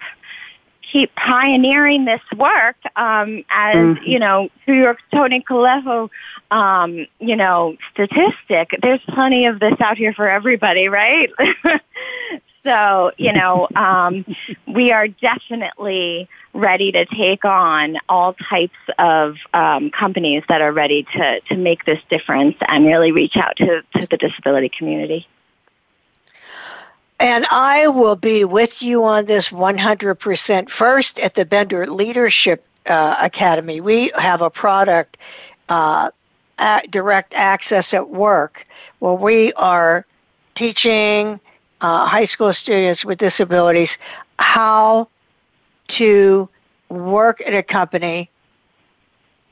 keep 0.93 1.13
pioneering 1.17 2.05
this 2.05 2.21
work 2.37 2.77
um, 2.95 3.45
as 3.51 3.75
mm-hmm. 3.75 4.05
you 4.05 4.21
know 4.21 4.49
through 4.65 4.79
your 4.79 4.97
Tony 5.13 5.41
Coelho 5.41 6.11
um, 6.53 7.07
you 7.19 7.35
know 7.35 7.77
statistic. 7.93 8.71
There's 8.81 9.01
plenty 9.09 9.47
of 9.47 9.59
this 9.59 9.75
out 9.81 9.99
here 9.99 10.13
for 10.13 10.31
everybody, 10.31 10.89
right? 10.89 11.29
so 12.67 13.13
you 13.17 13.33
know 13.33 13.69
um, 13.77 14.27
we 14.67 14.93
are 14.93 15.09
definitely 15.09 16.29
ready 16.53 16.91
to 16.93 17.05
take 17.07 17.45
on 17.45 17.99
all 18.09 18.33
types 18.33 18.77
of 18.99 19.37
um, 19.55 19.91
companies 19.91 20.43
that 20.49 20.61
are 20.61 20.73
ready 20.73 21.05
to, 21.05 21.41
to 21.41 21.57
make 21.57 21.85
this 21.85 22.01
difference 22.09 22.57
and 22.67 22.87
really 22.87 23.13
reach 23.13 23.37
out 23.37 23.57
to, 23.57 23.83
to 23.99 24.07
the 24.07 24.17
disability 24.17 24.71
community. 24.71 25.27
And 27.21 27.47
I 27.51 27.89
will 27.89 28.17
be 28.17 28.45
with 28.45 28.83
you 28.83 29.05
on 29.05 29.27
this 29.27 29.51
100% 29.51 30.69
first 30.69 31.19
at 31.19 31.35
the 31.35 31.45
Bender 31.45 31.87
Leadership 31.87 32.65
uh, 32.87 33.17
Academy. 33.23 33.81
We 33.81 34.11
have 34.19 34.43
a 34.43 34.51
product, 34.51 35.17
uh, 35.69 36.11
Direct 36.91 37.35
Access 37.35 37.95
at 37.95 38.09
Work, 38.09 38.65
where 38.99 39.15
we 39.15 39.53
are 39.55 40.07
teaching 40.55 41.41
uh, 41.81 42.07
high 42.07 42.25
school 42.25 42.53
students 42.53 43.05
with 43.05 43.19
disabilities 43.19 43.99
how 44.39 45.09
to 45.89 46.49
work 46.89 47.41
at 47.47 47.55
a 47.55 47.63
company 47.63 48.31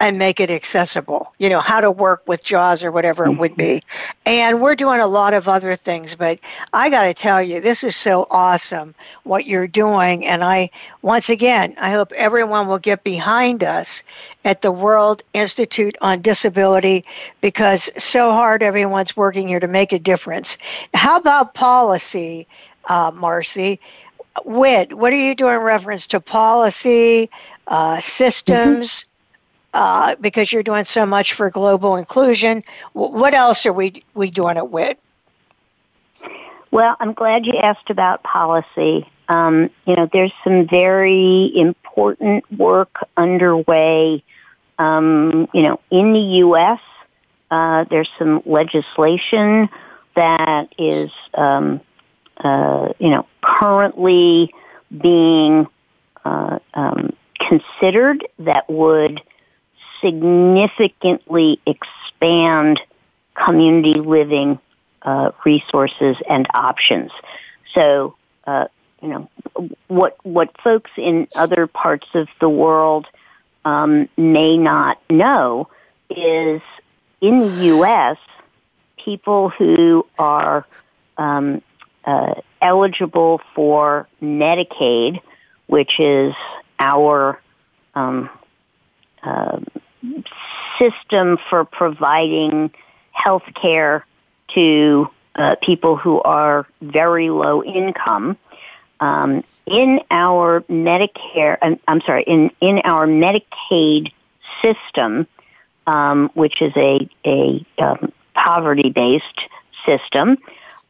and 0.01 0.19
make 0.19 0.41
it 0.41 0.51
accessible. 0.51 1.33
You 1.39 1.49
know, 1.49 1.61
how 1.61 1.81
to 1.81 1.91
work 1.91 2.27
with 2.27 2.43
JAWS 2.43 2.83
or 2.83 2.91
whatever 2.91 3.27
it 3.27 3.39
would 3.39 3.57
be. 3.57 3.81
And 4.27 4.61
we're 4.61 4.75
doing 4.75 5.01
a 5.01 5.07
lot 5.07 5.35
of 5.35 5.49
other 5.49 5.77
things, 5.77 6.17
but 6.17 6.41
I 6.73 6.91
got 6.91 7.05
to 7.05 7.15
tell 7.15 7.41
you, 7.41 7.61
this 7.61 7.85
is 7.85 7.95
so 7.95 8.27
awesome 8.31 8.95
what 9.23 9.47
you're 9.47 9.69
doing. 9.69 10.27
And 10.27 10.43
I, 10.43 10.71
once 11.01 11.31
again, 11.31 11.75
I 11.79 11.93
hope 11.93 12.13
everyone 12.13 12.67
will 12.67 12.79
get 12.79 13.05
behind 13.05 13.63
us 13.63 14.03
at 14.45 14.63
the 14.63 14.73
World 14.73 15.23
Institute 15.33 15.97
on 16.01 16.23
Disability 16.23 17.05
because 17.41 17.91
so 17.97 18.33
hard 18.33 18.63
everyone's 18.63 19.17
working 19.17 19.47
here 19.47 19.61
to 19.61 19.69
make 19.69 19.93
a 19.93 19.99
difference. 19.99 20.59
How 20.93 21.19
about 21.19 21.55
policy, 21.55 22.49
uh, 22.89 23.13
Marcie? 23.13 23.79
WID, 24.45 24.93
what 24.93 25.13
are 25.13 25.17
you 25.17 25.37
doing 25.37 25.55
in 25.55 25.61
reference 25.61 26.09
to 26.09 26.21
policy, 26.21 27.31
uh, 27.69 28.01
systems? 28.01 28.89
Mm-hmm 28.91 29.11
uh, 29.75 30.15
because 30.21 30.53
you're 30.53 30.63
doing 30.63 30.85
so 30.85 31.05
much 31.05 31.33
for 31.35 31.51
global 31.51 31.97
inclusion. 31.97 32.63
What 32.93 33.35
else 33.35 33.67
are 33.67 33.73
we, 33.73 34.05
we 34.15 34.31
doing 34.31 34.57
it 34.57 34.71
with? 34.71 34.97
Well, 36.71 36.97
I'm 37.01 37.13
glad 37.13 37.45
you 37.45 37.55
asked 37.57 37.91
about 37.91 38.23
policy. 38.23 39.09
Um, 39.29 39.71
you 39.85 39.97
know, 39.97 40.09
there's 40.13 40.33
some 40.45 40.67
very 40.67 41.53
important 41.57 42.51
work 42.57 43.07
underway. 43.17 44.23
Um, 44.79 45.49
you 45.53 45.63
know, 45.63 45.81
in 45.91 46.13
the 46.13 46.21
U.S., 46.21 46.81
uh, 47.51 47.85
there's 47.91 48.09
some 48.19 48.43
legislation 48.47 49.69
that 50.15 50.73
is, 50.79 51.11
um, 51.35 51.81
uh, 52.39 52.93
you 52.99 53.11
know, 53.11 53.27
currently 53.43 54.53
being 55.01 55.67
uh, 56.25 56.59
um, 56.75 57.13
considered 57.39 58.27
that 58.39 58.69
would 58.69 59.21
significantly 60.05 61.61
expand 61.67 62.81
community 63.35 63.95
living 63.95 64.59
uh, 65.03 65.31
resources 65.45 66.17
and 66.29 66.47
options. 66.55 67.11
So, 67.73 68.17
uh, 68.47 68.67
you 69.03 69.09
know, 69.09 69.29
what 69.89 70.17
what 70.23 70.51
folks 70.63 70.91
in 70.97 71.27
other 71.35 71.67
parts 71.67 72.07
of 72.15 72.29
the 72.41 72.49
world 72.49 73.07
um, 73.65 74.09
may 74.17 74.57
not 74.57 74.99
know 75.11 75.69
is 76.11 76.63
in 77.21 77.41
the 77.41 77.65
U.S., 77.67 78.19
people 78.97 79.49
who 79.49 80.07
are 80.19 80.67
um, 81.19 81.63
uh, 82.05 82.35
eligible 82.61 83.41
for 83.55 84.09
Medicaid, 84.23 85.21
which 85.67 85.99
is 85.99 86.35
our 86.79 87.41
um, 87.95 88.31
uh, 89.23 89.61
system 90.79 91.39
for 91.49 91.65
providing 91.65 92.71
health 93.13 93.45
care 93.55 94.05
to 94.55 95.09
uh, 95.37 95.57
people 95.63 95.97
who 95.97 96.21
are 96.23 96.67
very 96.81 97.31
low 97.31 97.63
income. 97.63 98.37
Um, 99.01 99.45
in 99.67 100.01
our 100.11 100.61
Medicare, 100.63 101.59
I'm, 101.61 101.81
I'm, 101.89 102.01
sorry, 102.03 102.23
in, 102.25 102.51
in 102.61 102.79
our 102.85 103.07
Medicaid 103.07 104.13
system, 104.63 105.27
um, 105.87 106.31
which 106.35 106.63
is 106.63 106.73
a, 106.77 107.09
a 107.25 107.65
um, 107.79 108.13
poverty 108.35 108.91
based 108.91 109.41
system, 109.85 110.39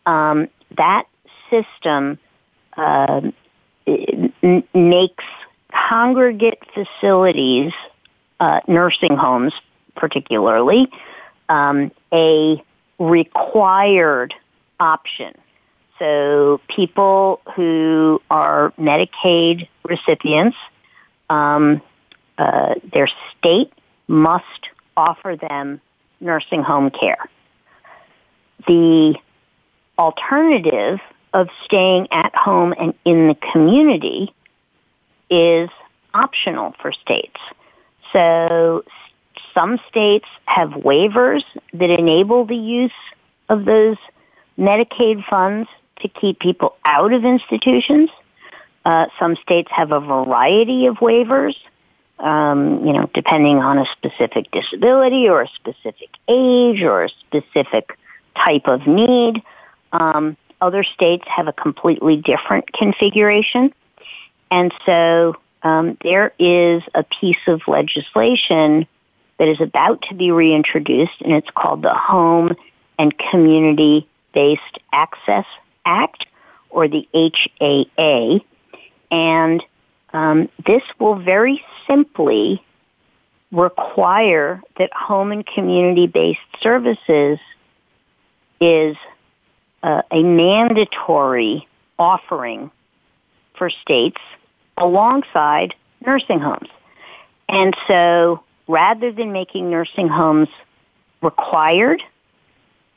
um, 0.07 0.49
that 0.77 1.07
system 1.51 2.19
uh, 2.77 3.23
makes 4.75 5.25
congregate 5.89 6.62
facilities 6.73 7.73
uh, 8.41 8.61
nursing 8.66 9.16
homes, 9.16 9.53
particularly, 9.97 10.91
um, 11.49 11.91
a 12.12 12.62
required 12.99 14.35
option. 14.80 15.35
So 15.99 16.61
people 16.68 17.41
who 17.55 18.20
are 18.30 18.72
Medicaid 18.78 19.68
recipients, 19.85 20.57
um, 21.30 21.80
uh, 22.37 22.74
their 22.93 23.09
state 23.39 23.72
must 24.09 24.68
offer 24.97 25.37
them 25.37 25.80
nursing 26.20 26.62
home 26.62 26.91
care. 26.91 27.28
The 28.66 29.14
alternative 29.99 31.01
of 31.32 31.49
staying 31.64 32.09
at 32.11 32.35
home 32.35 32.74
and 32.78 32.95
in 33.05 33.28
the 33.28 33.35
community 33.53 34.32
is 35.30 35.68
optional 36.12 36.74
for 36.80 36.93
states. 36.93 37.39
So 38.15 38.85
some 39.53 39.79
states 39.89 40.29
have 40.47 40.71
waivers 40.71 41.43
that 41.75 41.91
enable 41.91 42.45
the 42.47 42.57
use 42.57 42.93
of 43.49 43.65
those 43.65 43.97
Medicaid 44.59 45.25
funds 45.27 45.69
to 46.01 46.09
keep 46.09 46.39
people 46.39 46.77
out 46.85 47.12
of 47.12 47.25
institutions. 47.25 48.09
Uh, 48.85 49.07
some 49.19 49.37
states 49.37 49.71
have 49.73 49.91
a 49.91 50.01
variety 50.01 50.87
of 50.87 50.97
waivers, 50.97 51.57
um, 52.21 52.87
you 52.87 52.93
know, 52.93 53.11
depending 53.15 53.59
on 53.59 53.79
a 53.79 53.87
specific 53.93 54.51
disability 54.53 55.29
or 55.29 55.43
a 55.43 55.49
specific 55.49 56.11
age 56.29 56.83
or 56.83 57.05
a 57.05 57.09
specific 57.09 57.99
type 58.37 58.69
of 58.69 58.87
need. 58.87 59.43
Um, 59.93 60.37
other 60.61 60.85
states 60.85 61.25
have 61.27 61.49
a 61.49 61.53
completely 61.53 62.17
different 62.17 62.73
configuration. 62.73 63.73
And 64.51 64.73
so 64.87 65.37
um, 65.65 65.97
there 66.03 66.33
is 66.39 66.83
a 66.95 67.03
piece 67.03 67.39
of 67.47 67.62
legislation 67.67 68.87
that 69.39 69.49
is 69.49 69.61
about 69.61 70.03
to 70.03 70.15
be 70.15 70.31
reintroduced, 70.31 71.21
and 71.21 71.33
it's 71.33 71.51
called 71.57 71.83
the 71.83 71.95
Home 71.95 72.55
and 72.99 73.17
Community 73.19 74.07
Based 74.33 74.79
Access 74.93 75.47
Act, 75.85 76.27
or 76.69 76.87
the 76.87 77.09
HAA. 77.15 78.41
And 79.11 79.62
um, 80.12 80.49
this 80.67 80.83
will 81.01 81.17
very 81.17 81.65
simply 81.87 82.62
require 83.51 84.62
that 84.79 84.93
home 84.93 85.33
and 85.33 85.47
community 85.47 86.07
based 86.07 86.41
services 86.61 87.39
is 88.61 88.97
uh, 89.83 90.03
a 90.11 90.23
mandatory 90.23 91.67
offering 91.99 92.71
for 93.57 93.71
states 93.71 94.21
alongside 94.77 95.75
nursing 96.05 96.41
homes. 96.41 96.68
And 97.49 97.77
so 97.87 98.43
rather 98.66 99.12
than 99.12 99.33
making 99.33 99.70
nursing 99.70 100.09
homes 100.09 100.49
required 101.22 102.03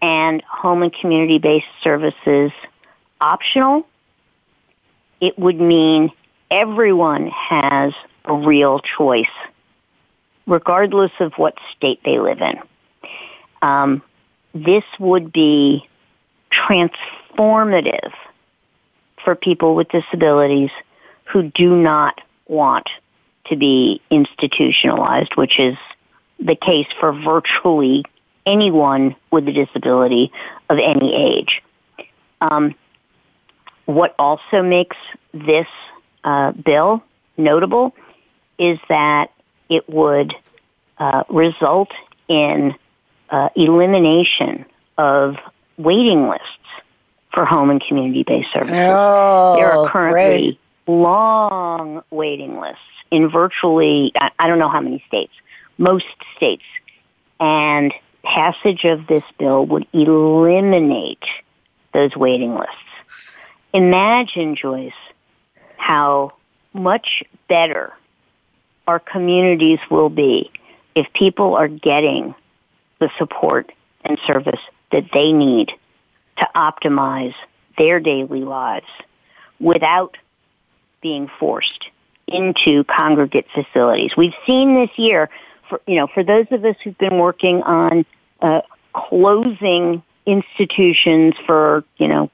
and 0.01 0.41
home 0.43 0.83
and 0.83 0.93
community 0.93 1.39
based 1.39 1.67
services 1.83 2.51
optional, 3.19 3.87
it 5.19 5.37
would 5.37 5.59
mean 5.59 6.11
everyone 6.51 7.27
has 7.27 7.93
a 8.25 8.33
real 8.33 8.79
choice, 8.79 9.25
regardless 10.45 11.11
of 11.19 11.33
what 11.33 11.57
state 11.75 11.99
they 12.05 12.19
live 12.19 12.41
in. 12.41 12.59
Um, 13.61 14.03
this 14.53 14.83
would 14.99 15.31
be 15.31 15.87
transformative 16.51 18.13
for 19.23 19.35
people 19.35 19.75
with 19.75 19.89
disabilities 19.89 20.71
who 21.27 21.43
do 21.43 21.75
not 21.75 22.21
want 22.47 22.89
to 23.45 23.55
be 23.55 24.01
institutionalized, 24.09 25.35
which 25.35 25.59
is 25.59 25.77
the 26.39 26.55
case 26.55 26.87
for 26.99 27.11
virtually 27.11 28.03
anyone 28.45 29.15
with 29.31 29.47
a 29.47 29.51
disability 29.51 30.31
of 30.69 30.77
any 30.79 31.13
age. 31.15 31.61
Um, 32.39 32.75
what 33.85 34.15
also 34.19 34.61
makes 34.61 34.97
this 35.33 35.67
uh, 36.23 36.51
bill 36.51 37.03
notable 37.37 37.95
is 38.57 38.79
that 38.89 39.31
it 39.69 39.87
would 39.89 40.33
uh, 40.97 41.23
result 41.29 41.91
in 42.27 42.75
uh, 43.29 43.49
elimination 43.55 44.65
of 44.97 45.35
waiting 45.77 46.27
lists 46.27 46.45
for 47.33 47.45
home 47.45 47.69
and 47.69 47.81
community 47.81 48.23
based 48.23 48.51
services. 48.51 48.77
Oh, 48.77 49.55
there 49.57 49.71
are 49.71 49.89
currently 49.89 50.21
great 50.21 50.59
long 50.87 52.01
waiting 52.09 52.59
lists 52.59 52.81
in 53.11 53.29
virtually, 53.29 54.11
I 54.39 54.47
don't 54.47 54.59
know 54.59 54.69
how 54.69 54.81
many 54.81 55.03
states, 55.07 55.33
most 55.77 56.05
states. 56.35 56.63
And 57.39 57.93
passage 58.23 58.83
of 58.83 59.07
this 59.07 59.23
bill 59.37 59.65
would 59.65 59.87
eliminate 59.93 61.23
those 61.93 62.15
waiting 62.15 62.55
lists. 62.55 62.75
Imagine, 63.73 64.55
Joyce, 64.55 64.91
how 65.77 66.31
much 66.73 67.23
better 67.47 67.93
our 68.87 68.99
communities 68.99 69.79
will 69.89 70.09
be 70.09 70.51
if 70.95 71.11
people 71.13 71.55
are 71.55 71.67
getting 71.67 72.33
the 72.99 73.09
support 73.17 73.71
and 74.03 74.17
service 74.25 74.59
that 74.91 75.05
they 75.13 75.31
need 75.31 75.71
to 76.37 76.47
optimize 76.55 77.35
their 77.77 77.99
daily 77.99 78.41
lives 78.41 78.87
without 79.59 80.17
being 81.07 81.29
forced 81.39 81.87
into 82.27 82.83
congregate 82.83 83.47
facilities. 83.53 84.11
We've 84.17 84.35
seen 84.45 84.75
this 84.75 84.89
year 84.97 85.29
for, 85.69 85.79
you 85.87 85.95
know, 85.95 86.07
for 86.07 86.21
those 86.21 86.47
of 86.51 86.65
us 86.65 86.75
who've 86.83 86.97
been 86.97 87.17
working 87.17 87.63
on 87.63 88.05
uh, 88.41 88.61
closing 88.91 90.03
institutions 90.25 91.35
for, 91.45 91.85
you 91.95 92.09
know, 92.09 92.29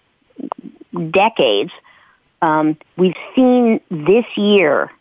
decades, 1.12 1.72
um, 2.42 2.78
we've 2.98 3.16
seen 3.36 3.80
this 3.92 4.26
year 4.36 4.92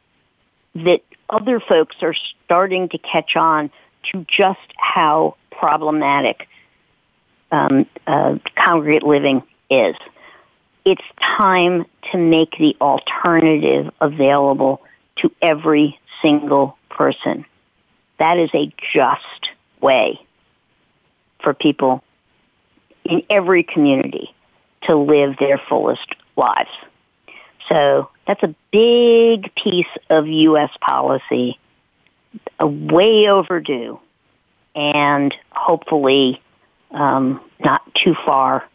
that 0.75 1.01
other 1.31 1.59
folks 1.59 1.97
are 2.03 2.15
starting 2.45 2.91
to 2.91 2.99
catch 2.99 3.37
on 3.37 3.71
to 4.11 4.27
just 4.29 4.69
how 4.77 5.37
problematic 5.51 6.47
um, 7.51 7.87
uh, 8.07 8.37
congregate 8.55 9.03
living 9.03 9.43
is. 9.71 9.97
It's 10.85 11.03
time 11.21 11.87
to 12.11 12.19
make 12.19 12.59
the 12.59 12.77
alternative 12.81 13.93
available 14.01 14.83
to 15.17 15.31
every 15.41 15.99
single 16.21 16.77
person. 16.91 17.45
That 18.19 18.39
is 18.39 18.51
a 18.55 18.73
just 18.93 19.51
way 19.81 20.21
for 21.43 21.55
people 21.55 22.03
in 23.05 23.23
every 23.31 23.63
community 23.63 24.35
to 24.83 24.97
live 24.97 25.37
their 25.39 25.59
fullest 25.59 26.15
lives. 26.37 26.71
So 27.69 28.11
that's 28.27 28.43
a 28.43 28.55
big 28.71 29.55
piece 29.55 29.87
of 30.11 30.27
U.S. 30.27 30.71
policy, 30.81 31.59
a 32.59 32.67
way 32.67 33.29
overdue, 33.29 34.01
and 34.75 35.35
hopefully 35.51 36.43
um, 36.91 37.41
not 37.65 37.83
too 37.95 38.15
far 38.27 38.69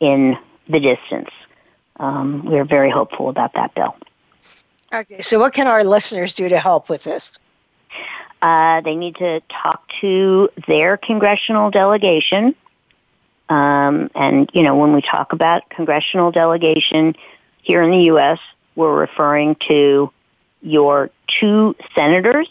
in 0.00 0.36
the 0.68 0.80
distance. 0.80 1.30
Um, 1.96 2.44
we're 2.44 2.64
very 2.64 2.90
hopeful 2.90 3.28
about 3.28 3.54
that 3.54 3.74
bill. 3.74 3.96
Okay, 4.92 5.20
so 5.20 5.38
what 5.38 5.52
can 5.52 5.66
our 5.66 5.84
listeners 5.84 6.34
do 6.34 6.48
to 6.48 6.58
help 6.58 6.88
with 6.88 7.04
this? 7.04 7.38
Uh, 8.40 8.80
they 8.82 8.94
need 8.94 9.16
to 9.16 9.40
talk 9.48 9.82
to 10.00 10.48
their 10.66 10.96
congressional 10.96 11.70
delegation. 11.70 12.54
Um, 13.48 14.10
and, 14.14 14.48
you 14.52 14.62
know, 14.62 14.76
when 14.76 14.92
we 14.92 15.02
talk 15.02 15.32
about 15.32 15.68
congressional 15.70 16.30
delegation 16.30 17.16
here 17.62 17.82
in 17.82 17.90
the 17.90 18.04
U.S., 18.04 18.38
we're 18.76 18.94
referring 18.94 19.56
to 19.68 20.12
your 20.62 21.10
two 21.40 21.74
senators 21.94 22.48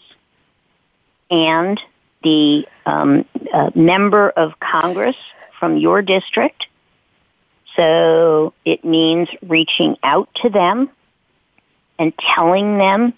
and 1.30 1.80
the 2.24 2.68
um, 2.86 3.26
uh, 3.54 3.72
member 3.76 4.30
of 4.32 4.60
Congress 4.60 5.16
from 5.60 5.78
your 5.78 6.02
district. 6.02 6.68
So 7.78 8.54
it 8.66 8.84
means 8.84 9.30
reaching 9.42 9.98
out 10.04 10.30
to 10.42 10.50
them 10.50 10.90
and 12.00 12.14
telling 12.18 12.78
them 12.78 13.14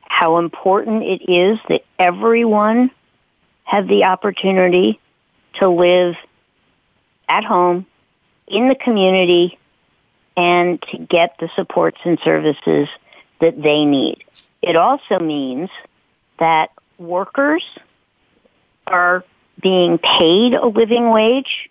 how 0.00 0.38
important 0.38 1.04
it 1.04 1.30
is 1.30 1.58
that 1.68 1.84
everyone 1.98 2.90
have 3.64 3.86
the 3.86 4.04
opportunity 4.04 4.98
to 5.54 5.68
live 5.68 6.16
at 7.28 7.44
home 7.44 7.86
in 8.46 8.68
the 8.68 8.74
community 8.74 9.58
and 10.36 10.80
to 10.90 10.98
get 10.98 11.36
the 11.38 11.50
supports 11.54 11.98
and 12.04 12.18
services 12.20 12.88
that 13.40 13.60
they 13.60 13.84
need. 13.84 14.24
It 14.62 14.76
also 14.76 15.18
means 15.18 15.68
that 16.38 16.70
workers 16.98 17.64
are 18.86 19.22
being 19.60 19.98
paid 19.98 20.54
a 20.54 20.66
living 20.66 21.10
wage, 21.10 21.68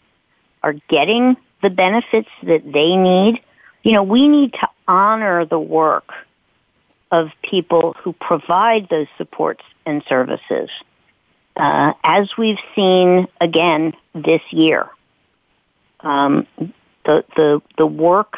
are 0.62 0.74
getting 0.88 1.36
the 1.62 1.70
benefits 1.70 2.30
that 2.44 2.72
they 2.72 2.96
need. 2.96 3.42
You 3.84 3.94
know, 3.94 4.04
we 4.04 4.28
need 4.28 4.54
to 4.54 4.68
honor 4.88 5.46
the 5.46 5.60
work 5.60 6.12
of 7.12 7.30
people 7.42 7.96
who 8.02 8.14
provide 8.14 8.90
those 8.90 9.08
supports 9.18 9.64
and 9.86 10.04
services. 10.08 10.70
Uh, 11.56 11.94
as 12.04 12.38
we've 12.38 12.60
seen 12.76 13.28
again 13.42 13.94
this 14.14 14.42
year, 14.52 14.90
um, 16.02 16.46
the, 17.06 17.24
the, 17.36 17.62
the 17.78 17.88
work 17.88 18.38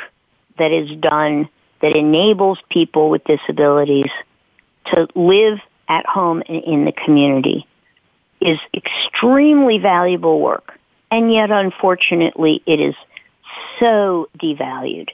that 0.57 0.71
is 0.71 0.95
done 0.97 1.49
that 1.81 1.95
enables 1.95 2.59
people 2.69 3.09
with 3.09 3.23
disabilities 3.23 4.11
to 4.85 5.07
live 5.15 5.59
at 5.87 6.05
home 6.05 6.43
and 6.47 6.63
in 6.63 6.85
the 6.85 6.91
community 6.91 7.65
is 8.39 8.59
extremely 8.73 9.79
valuable 9.79 10.39
work. 10.39 10.77
And 11.11 11.33
yet, 11.33 11.51
unfortunately, 11.51 12.61
it 12.65 12.79
is 12.79 12.95
so 13.79 14.29
devalued. 14.37 15.09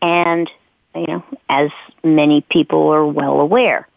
And, 0.00 0.50
you 0.94 1.06
know, 1.06 1.24
as 1.48 1.70
many 2.04 2.40
people 2.42 2.88
are 2.88 3.06
well 3.06 3.40
aware, 3.40 3.88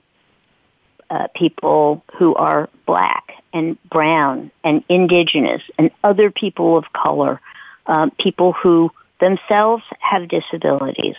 uh, 1.09 1.27
people 1.35 2.03
who 2.17 2.33
are 2.35 2.69
black 2.85 3.33
and 3.53 3.77
brown 3.89 4.51
and 4.63 4.83
indigenous 4.89 5.61
and 5.77 5.91
other 6.03 6.31
people 6.31 6.77
of 6.77 6.85
color, 6.93 7.41
um, 7.85 8.11
people 8.11 8.53
who 8.53 8.91
themselves 9.19 9.83
have 9.99 10.27
disabilities, 10.27 11.15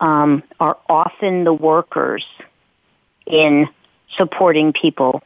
um, 0.00 0.42
are 0.60 0.78
often 0.88 1.44
the 1.44 1.52
workers 1.52 2.24
in 3.26 3.68
supporting 4.16 4.72
people 4.72 5.22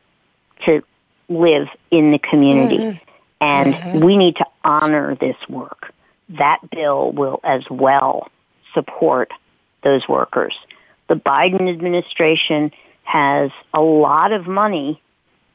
to 0.65 0.83
live 1.29 1.69
in 1.91 2.11
the 2.11 2.19
community. 2.19 2.79
Mm-hmm. 2.79 3.05
And 3.41 3.75
mm-hmm. 3.75 4.05
we 4.05 4.17
need 4.17 4.37
to 4.37 4.47
honor 4.65 5.15
this 5.15 5.37
work. 5.49 5.93
That 6.31 6.59
bill 6.71 7.13
will 7.13 7.41
as 7.43 7.63
well 7.71 8.31
support 8.75 9.31
those 9.83 10.07
workers. 10.09 10.55
The 11.09 11.15
Biden 11.15 11.69
administration 11.69 12.71
has 13.05 13.51
a 13.73 13.81
lot 13.81 14.33
of 14.33 14.47
money 14.47 15.01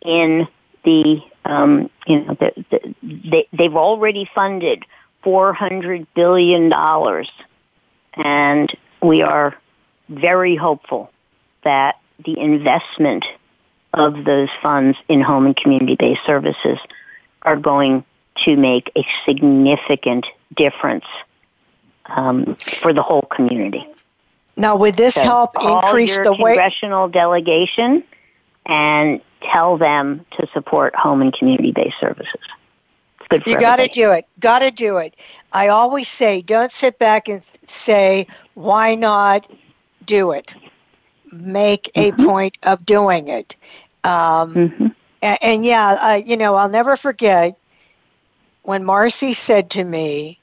in 0.01 0.47
the, 0.83 1.21
um, 1.45 1.89
you 2.07 2.21
know, 2.21 2.37
the, 2.39 2.65
the, 2.71 2.95
they, 3.03 3.47
they've 3.53 3.75
already 3.75 4.29
funded 4.33 4.85
$400 5.23 6.07
billion. 6.15 6.73
And 8.15 8.77
we 9.01 9.21
are 9.21 9.55
very 10.09 10.55
hopeful 10.55 11.11
that 11.63 11.99
the 12.25 12.39
investment 12.39 13.25
of 13.93 14.25
those 14.25 14.49
funds 14.61 14.97
in 15.07 15.21
home 15.21 15.45
and 15.45 15.55
community-based 15.55 16.21
services 16.25 16.79
are 17.43 17.55
going 17.55 18.03
to 18.45 18.55
make 18.55 18.91
a 18.95 19.05
significant 19.25 20.25
difference 20.55 21.05
um, 22.05 22.55
for 22.55 22.93
the 22.93 23.01
whole 23.01 23.23
community. 23.23 23.87
Now, 24.55 24.75
would 24.75 24.95
this 24.95 25.15
so 25.15 25.23
help 25.23 25.51
increase 25.61 26.17
the 26.19 26.31
way? 26.33 26.53
Congressional 26.53 27.07
delegation 27.07 28.03
and 28.65 29.21
tell 29.41 29.77
them 29.77 30.25
to 30.31 30.47
support 30.53 30.95
home 30.95 31.21
and 31.21 31.33
community-based 31.33 31.99
services. 31.99 32.39
you 33.45 33.59
got 33.59 33.77
to 33.77 33.87
do 33.87 34.11
it. 34.11 34.27
Got 34.39 34.59
to 34.59 34.71
do 34.71 34.97
it. 34.97 35.15
I 35.51 35.69
always 35.69 36.07
say, 36.07 36.41
don't 36.41 36.71
sit 36.71 36.99
back 36.99 37.27
and 37.27 37.41
say, 37.67 38.27
"Why 38.53 38.95
not 38.95 39.51
do 40.05 40.31
it?" 40.31 40.53
Make 41.31 41.89
a 41.95 42.11
mm-hmm. 42.11 42.25
point 42.25 42.57
of 42.63 42.85
doing 42.85 43.27
it. 43.27 43.55
Um, 44.03 44.53
mm-hmm. 44.53 44.87
and, 45.21 45.37
and, 45.41 45.65
yeah, 45.65 45.97
I, 45.99 46.23
you 46.27 46.37
know, 46.37 46.53
I'll 46.53 46.69
never 46.69 46.95
forget 46.95 47.57
when 48.63 48.83
Marcie 48.83 49.33
said 49.33 49.71
to 49.71 49.83
me 49.83 50.39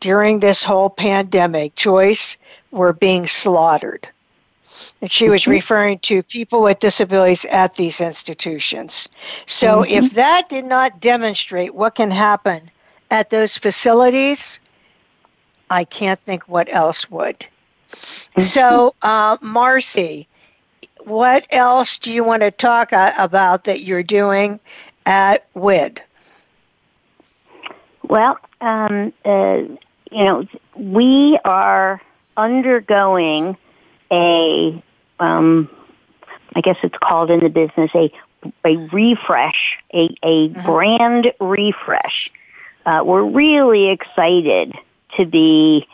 during 0.00 0.40
this 0.40 0.62
whole 0.62 0.90
pandemic, 0.90 1.74
Joyce, 1.74 2.36
we're 2.70 2.92
being 2.92 3.26
slaughtered. 3.26 4.08
And 5.00 5.10
she 5.10 5.28
was 5.28 5.42
mm-hmm. 5.42 5.50
referring 5.52 5.98
to 6.00 6.22
people 6.22 6.62
with 6.62 6.78
disabilities 6.78 7.44
at 7.46 7.74
these 7.74 8.00
institutions. 8.00 9.08
So 9.46 9.82
mm-hmm. 9.82 10.04
if 10.04 10.12
that 10.12 10.48
did 10.48 10.64
not 10.64 11.00
demonstrate 11.00 11.74
what 11.74 11.94
can 11.94 12.10
happen 12.10 12.70
at 13.10 13.30
those 13.30 13.56
facilities, 13.56 14.60
I 15.70 15.84
can't 15.84 16.20
think 16.20 16.44
what 16.48 16.72
else 16.72 17.10
would. 17.10 17.38
Mm-hmm. 17.90 18.40
So, 18.40 18.94
uh, 19.02 19.38
Marcie, 19.38 20.26
what 21.04 21.46
else 21.50 21.98
do 21.98 22.12
you 22.12 22.22
want 22.22 22.42
to 22.42 22.50
talk 22.50 22.92
uh, 22.92 23.12
about 23.18 23.64
that 23.64 23.80
you're 23.80 24.02
doing 24.02 24.60
at 25.06 25.46
WID? 25.54 26.02
Well, 28.02 28.38
um, 28.60 29.12
uh, 29.24 29.62
you 30.10 30.24
know, 30.24 30.46
we 30.74 31.38
are 31.44 32.00
undergoing 32.36 33.56
a, 34.10 34.82
um, 35.20 35.68
I 36.54 36.60
guess 36.60 36.76
it's 36.82 36.96
called 36.98 37.30
in 37.30 37.40
the 37.40 37.50
business 37.50 37.90
a 37.94 38.12
a 38.64 38.76
refresh, 38.92 39.78
a 39.92 40.14
a 40.22 40.48
mm-hmm. 40.48 40.64
brand 40.64 41.32
refresh. 41.40 42.30
Uh, 42.86 43.02
we're 43.04 43.24
really 43.24 43.90
excited 43.90 44.72
to 45.16 45.26
be 45.26 45.86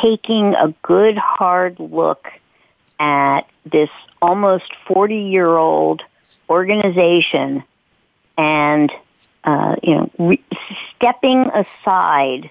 taking 0.00 0.54
a 0.54 0.72
good 0.82 1.18
hard 1.18 1.78
look 1.78 2.28
at 3.00 3.42
this 3.66 3.90
almost 4.22 4.72
40 4.86 5.16
year 5.16 5.56
old 5.56 6.02
organization 6.48 7.64
and, 8.38 8.92
uh, 9.44 9.76
you 9.82 9.94
know, 9.94 10.10
re- 10.18 10.44
stepping 10.94 11.50
aside 11.54 12.50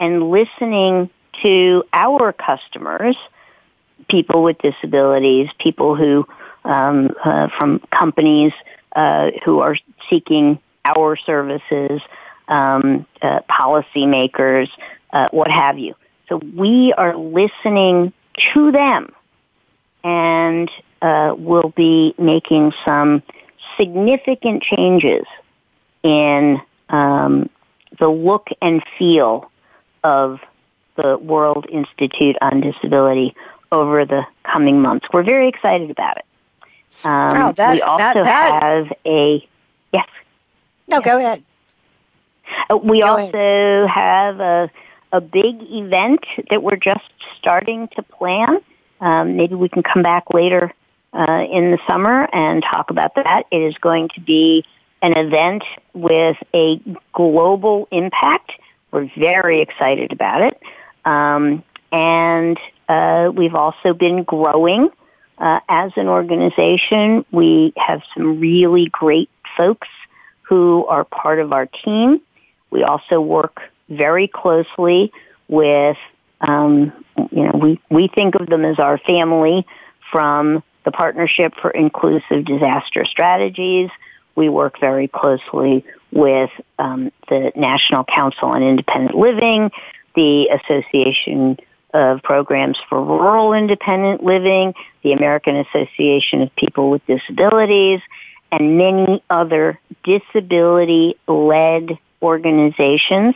and 0.00 0.30
listening 0.30 1.10
to 1.42 1.84
our 1.92 2.32
customers, 2.32 3.16
people 4.08 4.42
with 4.42 4.58
disabilities, 4.58 5.48
people 5.58 5.96
who, 5.96 6.26
um, 6.64 7.10
uh, 7.24 7.48
from 7.58 7.80
companies 7.90 8.52
uh, 8.96 9.30
who 9.44 9.60
are 9.60 9.76
seeking 10.08 10.58
our 10.84 11.16
services, 11.16 12.00
um, 12.48 13.06
uh, 13.22 13.40
policymakers, 13.50 14.68
uh, 15.12 15.28
what 15.30 15.50
have 15.50 15.78
you. 15.78 15.94
So 16.28 16.36
we 16.36 16.92
are 16.92 17.16
listening 17.16 18.12
to 18.52 18.72
them 18.72 19.12
and 20.02 20.70
uh, 21.02 21.34
will 21.36 21.72
be 21.76 22.14
making 22.18 22.72
some 22.84 23.22
significant 23.76 24.62
changes 24.62 25.24
in 26.02 26.60
um, 26.88 27.48
the 27.98 28.08
look 28.08 28.48
and 28.60 28.82
feel 28.98 29.50
of 30.04 30.40
the 30.94 31.18
World 31.18 31.66
Institute 31.68 32.36
on 32.40 32.60
Disability 32.60 33.34
over 33.72 34.04
the 34.04 34.24
coming 34.44 34.80
months. 34.80 35.06
We're 35.12 35.24
very 35.24 35.48
excited 35.48 35.90
about 35.90 36.18
it. 36.18 36.24
Um, 37.04 37.28
wow, 37.30 37.52
that, 37.52 37.72
we 37.72 37.82
also 37.82 37.98
that, 37.98 38.22
that. 38.22 38.62
have 38.62 38.92
a 39.04 39.44
yes. 39.92 40.08
No, 40.86 41.00
go 41.00 41.18
ahead. 41.18 41.42
Uh, 42.70 42.76
we 42.76 43.00
go 43.00 43.08
also 43.08 43.36
ahead. 43.36 43.88
have 43.88 44.40
a 44.40 44.70
a 45.12 45.20
big 45.20 45.62
event 45.70 46.24
that 46.50 46.62
we're 46.62 46.76
just 46.76 47.08
starting 47.38 47.88
to 47.88 48.02
plan. 48.02 48.60
Um, 49.00 49.36
maybe 49.36 49.54
we 49.54 49.68
can 49.68 49.82
come 49.82 50.02
back 50.02 50.34
later 50.34 50.72
uh, 51.12 51.46
in 51.50 51.70
the 51.70 51.78
summer 51.88 52.28
and 52.32 52.62
talk 52.62 52.90
about 52.90 53.14
that. 53.14 53.44
It 53.52 53.62
is 53.62 53.78
going 53.78 54.08
to 54.16 54.20
be 54.20 54.64
an 55.02 55.16
event 55.16 55.62
with 55.92 56.36
a 56.52 56.80
global 57.12 57.86
impact. 57.92 58.52
We're 58.94 59.10
very 59.16 59.60
excited 59.60 60.12
about 60.12 60.42
it. 60.42 60.62
Um, 61.04 61.64
and 61.90 62.56
uh, 62.88 63.32
we've 63.34 63.56
also 63.56 63.92
been 63.92 64.22
growing 64.22 64.88
uh, 65.36 65.58
as 65.68 65.90
an 65.96 66.06
organization. 66.06 67.24
We 67.32 67.72
have 67.76 68.02
some 68.14 68.38
really 68.38 68.86
great 68.86 69.30
folks 69.56 69.88
who 70.42 70.86
are 70.86 71.02
part 71.02 71.40
of 71.40 71.52
our 71.52 71.66
team. 71.66 72.20
We 72.70 72.84
also 72.84 73.20
work 73.20 73.62
very 73.88 74.28
closely 74.28 75.12
with, 75.48 75.96
um, 76.40 76.92
you 77.32 77.48
know, 77.48 77.58
we, 77.60 77.80
we 77.90 78.06
think 78.06 78.36
of 78.36 78.46
them 78.46 78.64
as 78.64 78.78
our 78.78 78.98
family 78.98 79.66
from 80.12 80.62
the 80.84 80.92
Partnership 80.92 81.54
for 81.60 81.72
Inclusive 81.72 82.44
Disaster 82.44 83.04
Strategies. 83.06 83.90
We 84.36 84.48
work 84.48 84.78
very 84.78 85.08
closely 85.08 85.84
with 86.14 86.50
um, 86.78 87.12
the 87.28 87.52
National 87.56 88.04
Council 88.04 88.48
on 88.48 88.62
Independent 88.62 89.16
Living, 89.16 89.70
the 90.14 90.48
Association 90.48 91.58
of 91.92 92.22
Programs 92.22 92.78
for 92.88 93.02
Rural 93.02 93.52
Independent 93.52 94.22
Living, 94.22 94.74
the 95.02 95.12
American 95.12 95.56
Association 95.56 96.42
of 96.42 96.54
People 96.56 96.90
with 96.90 97.04
Disabilities, 97.06 98.00
and 98.52 98.78
many 98.78 99.22
other 99.28 99.80
disability-led 100.04 101.98
organizations, 102.22 103.34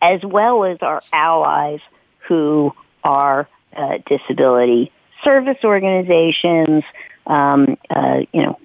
as 0.00 0.22
well 0.22 0.64
as 0.64 0.78
our 0.82 1.02
allies 1.12 1.80
who 2.28 2.72
are 3.02 3.48
uh, 3.76 3.98
disability 4.06 4.92
service 5.24 5.58
organizations, 5.64 6.84
um, 7.26 7.76
uh, 7.90 8.20
you 8.32 8.42
know, 8.42 8.58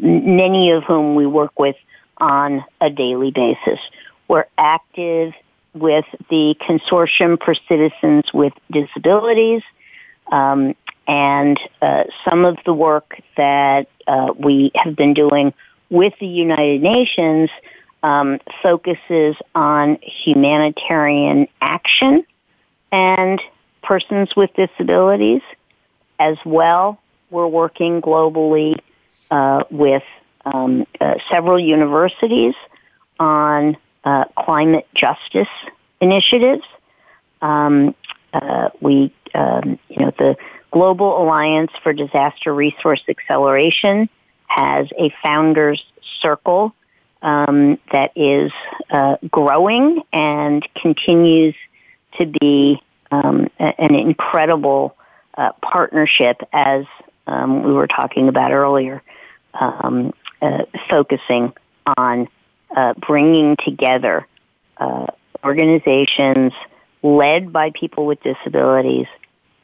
many 0.00 0.72
of 0.72 0.82
whom 0.84 1.14
we 1.14 1.26
work 1.26 1.58
with 1.58 1.76
on 2.20 2.64
a 2.80 2.90
daily 2.90 3.30
basis. 3.30 3.80
We're 4.28 4.46
active 4.56 5.34
with 5.74 6.04
the 6.28 6.56
Consortium 6.60 7.42
for 7.42 7.54
Citizens 7.68 8.32
with 8.32 8.52
Disabilities, 8.70 9.62
um, 10.30 10.74
and 11.06 11.58
uh, 11.82 12.04
some 12.28 12.44
of 12.44 12.58
the 12.64 12.74
work 12.74 13.20
that 13.36 13.88
uh, 14.06 14.32
we 14.36 14.70
have 14.74 14.94
been 14.94 15.14
doing 15.14 15.52
with 15.88 16.12
the 16.20 16.26
United 16.26 16.82
Nations 16.82 17.50
um, 18.02 18.40
focuses 18.62 19.36
on 19.54 19.98
humanitarian 20.02 21.48
action 21.60 22.24
and 22.92 23.40
persons 23.82 24.34
with 24.36 24.52
disabilities 24.54 25.42
as 26.18 26.36
well. 26.44 27.00
We're 27.30 27.46
working 27.46 28.00
globally 28.00 28.78
uh, 29.30 29.64
with 29.70 30.02
um, 30.44 30.86
uh, 31.00 31.14
several 31.30 31.58
universities 31.58 32.54
on 33.18 33.76
uh, 34.04 34.24
climate 34.36 34.86
justice 34.94 35.48
initiatives. 36.00 36.64
Um, 37.42 37.94
uh, 38.32 38.70
we, 38.80 39.12
um, 39.34 39.78
you 39.88 40.04
know, 40.04 40.12
the 40.18 40.36
Global 40.70 41.22
Alliance 41.22 41.72
for 41.82 41.92
Disaster 41.92 42.54
Resource 42.54 43.02
Acceleration 43.08 44.08
has 44.46 44.88
a 44.98 45.12
founders 45.22 45.84
circle 46.20 46.74
um, 47.22 47.78
that 47.92 48.12
is 48.16 48.52
uh, 48.90 49.16
growing 49.30 50.02
and 50.12 50.66
continues 50.74 51.54
to 52.18 52.26
be 52.26 52.80
um, 53.10 53.48
an 53.58 53.94
incredible 53.94 54.96
uh, 55.36 55.52
partnership, 55.62 56.42
as 56.52 56.84
um, 57.26 57.62
we 57.62 57.72
were 57.72 57.86
talking 57.86 58.28
about 58.28 58.52
earlier, 58.52 59.02
um, 59.54 60.12
uh, 60.42 60.64
focusing 60.88 61.52
on 61.96 62.28
uh, 62.74 62.94
bringing 62.94 63.56
together 63.56 64.26
uh, 64.76 65.06
organizations 65.44 66.52
led 67.02 67.52
by 67.52 67.70
people 67.70 68.06
with 68.06 68.22
disabilities, 68.22 69.06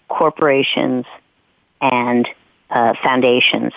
corporations, 0.08 1.04
and 1.80 2.28
uh, 2.70 2.94
foundations 3.02 3.72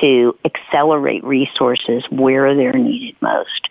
to 0.00 0.36
accelerate 0.44 1.24
resources 1.24 2.04
where 2.10 2.54
they're 2.54 2.72
needed 2.72 3.16
most. 3.20 3.68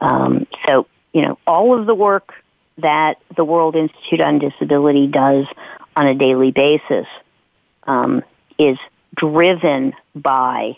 Um, 0.00 0.46
so, 0.66 0.86
you 1.12 1.22
know, 1.22 1.38
all 1.46 1.78
of 1.78 1.86
the 1.86 1.94
work 1.94 2.34
that 2.78 3.18
the 3.36 3.44
World 3.44 3.76
Institute 3.76 4.20
on 4.20 4.38
Disability 4.38 5.06
does 5.06 5.46
on 5.96 6.06
a 6.06 6.14
daily 6.14 6.50
basis 6.50 7.06
um, 7.84 8.22
is 8.58 8.78
driven 9.14 9.94
by 10.14 10.76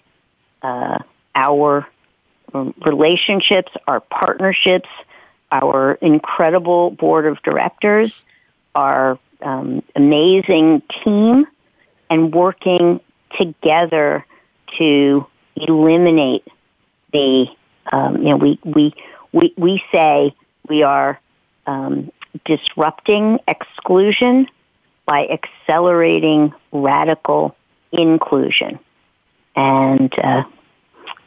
uh, 0.62 0.98
our 1.36 1.86
relationships, 2.84 3.70
our 3.86 4.00
partnerships, 4.00 4.88
our 5.52 5.92
incredible 6.00 6.90
board 6.90 7.26
of 7.26 7.40
directors, 7.42 8.24
our 8.74 9.18
um, 9.42 9.82
amazing 9.94 10.82
team, 11.04 11.46
and 12.10 12.34
working 12.34 13.00
together 13.38 14.24
to 14.78 15.26
eliminate 15.54 16.44
the, 17.12 17.46
um, 17.92 18.16
you 18.18 18.30
know, 18.30 18.36
we, 18.36 18.58
we, 18.64 18.94
we, 19.32 19.54
we 19.56 19.84
say 19.92 20.34
we 20.68 20.82
are 20.82 21.20
um, 21.66 22.10
disrupting 22.44 23.38
exclusion 23.46 24.48
by 25.04 25.26
accelerating 25.26 26.52
radical 26.72 27.56
inclusion. 27.92 28.78
And 29.54 30.12
uh, 30.18 30.44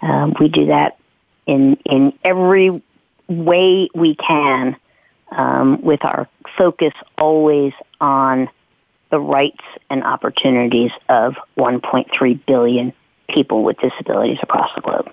uh, 0.01 0.31
we 0.39 0.47
do 0.47 0.67
that 0.67 0.97
in, 1.45 1.75
in 1.85 2.13
every 2.23 2.81
way 3.27 3.89
we 3.93 4.15
can 4.15 4.75
um, 5.31 5.81
with 5.81 6.03
our 6.03 6.27
focus 6.57 6.93
always 7.17 7.73
on 8.01 8.49
the 9.09 9.19
rights 9.19 9.63
and 9.89 10.03
opportunities 10.03 10.91
of 11.07 11.35
1.3 11.57 12.45
billion 12.45 12.93
people 13.27 13.63
with 13.63 13.77
disabilities 13.79 14.39
across 14.41 14.73
the 14.75 14.81
globe. 14.81 15.11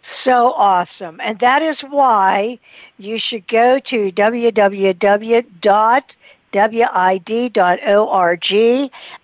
So 0.00 0.52
awesome. 0.52 1.20
And 1.22 1.38
that 1.40 1.62
is 1.62 1.82
why 1.82 2.58
you 2.98 3.18
should 3.18 3.46
go 3.46 3.78
to 3.78 4.10
www.wid.org 4.10 4.92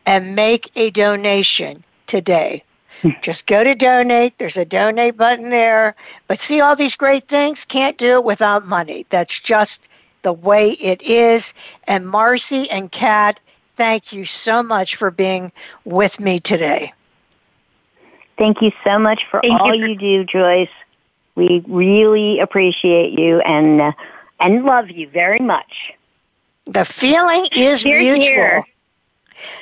and 0.06 0.36
make 0.36 0.70
a 0.76 0.90
donation 0.90 1.84
today. 2.06 2.62
Just 3.22 3.46
go 3.46 3.62
to 3.62 3.74
donate. 3.74 4.38
There's 4.38 4.56
a 4.56 4.64
donate 4.64 5.16
button 5.16 5.50
there. 5.50 5.94
But 6.28 6.38
see 6.38 6.60
all 6.60 6.76
these 6.76 6.96
great 6.96 7.28
things? 7.28 7.64
Can't 7.64 7.98
do 7.98 8.14
it 8.14 8.24
without 8.24 8.66
money. 8.66 9.06
That's 9.10 9.38
just 9.38 9.88
the 10.22 10.32
way 10.32 10.70
it 10.70 11.02
is. 11.02 11.52
And 11.86 12.06
Marcie 12.06 12.66
and 12.70 12.90
Kat, 12.90 13.40
thank 13.76 14.12
you 14.12 14.24
so 14.24 14.62
much 14.62 14.96
for 14.96 15.10
being 15.10 15.52
with 15.84 16.18
me 16.18 16.40
today. 16.40 16.92
Thank 18.38 18.62
you 18.62 18.72
so 18.82 18.98
much 18.98 19.24
for 19.30 19.40
Thank 19.40 19.60
all 19.60 19.74
you, 19.74 19.82
for- 19.82 19.88
you, 19.88 19.96
do, 19.96 20.24
Joyce. 20.24 20.68
We 21.36 21.64
really 21.66 22.38
appreciate 22.38 23.18
you 23.18 23.40
and 23.40 23.80
uh, 23.80 23.92
and 24.38 24.64
love 24.64 24.88
you 24.90 25.08
very 25.08 25.40
much. 25.40 25.92
The 26.66 26.84
feeling 26.84 27.46
is 27.56 27.82
here, 27.82 27.98
mutual. 28.00 28.22
Here. 28.22 28.64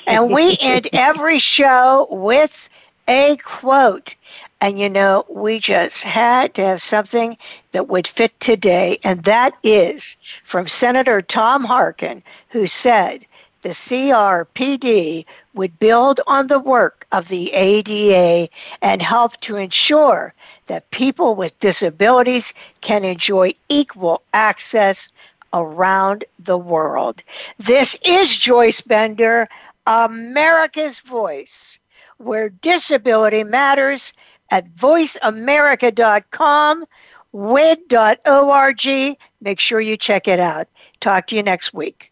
And 0.06 0.30
we 0.30 0.56
end 0.60 0.88
every 0.92 1.38
show 1.38 2.06
with 2.10 2.68
a 3.08 3.36
quote. 3.42 4.14
And 4.60 4.78
you 4.78 4.88
know, 4.88 5.24
we 5.28 5.58
just 5.58 6.04
had 6.04 6.54
to 6.54 6.62
have 6.62 6.80
something 6.80 7.36
that 7.72 7.88
would 7.88 8.06
fit 8.06 8.38
today, 8.38 8.98
and 9.02 9.24
that 9.24 9.54
is 9.62 10.16
from 10.44 10.68
Senator 10.68 11.20
Tom 11.20 11.64
Harkin, 11.64 12.22
who 12.50 12.66
said, 12.66 13.26
the 13.62 13.70
CRPD 13.70 15.24
would 15.54 15.78
build 15.78 16.20
on 16.26 16.48
the 16.48 16.58
work 16.58 17.06
of 17.12 17.28
the 17.28 17.52
ADA 17.52 18.48
and 18.82 19.00
help 19.00 19.36
to 19.42 19.56
ensure 19.56 20.34
that 20.66 20.90
people 20.90 21.36
with 21.36 21.58
disabilities 21.60 22.54
can 22.80 23.04
enjoy 23.04 23.50
equal 23.68 24.22
access 24.34 25.12
around 25.52 26.24
the 26.40 26.58
world. 26.58 27.22
This 27.58 27.96
is 28.04 28.36
Joyce 28.36 28.80
Bender, 28.80 29.48
America's 29.86 30.98
Voice, 30.98 31.78
where 32.22 32.50
disability 32.50 33.44
matters 33.44 34.12
at 34.50 34.74
voiceamerica.com, 34.74 36.84
wid.org. 37.32 39.16
Make 39.40 39.60
sure 39.60 39.80
you 39.80 39.96
check 39.96 40.28
it 40.28 40.38
out. 40.38 40.68
Talk 41.00 41.26
to 41.28 41.36
you 41.36 41.42
next 41.42 41.72
week. 41.74 42.11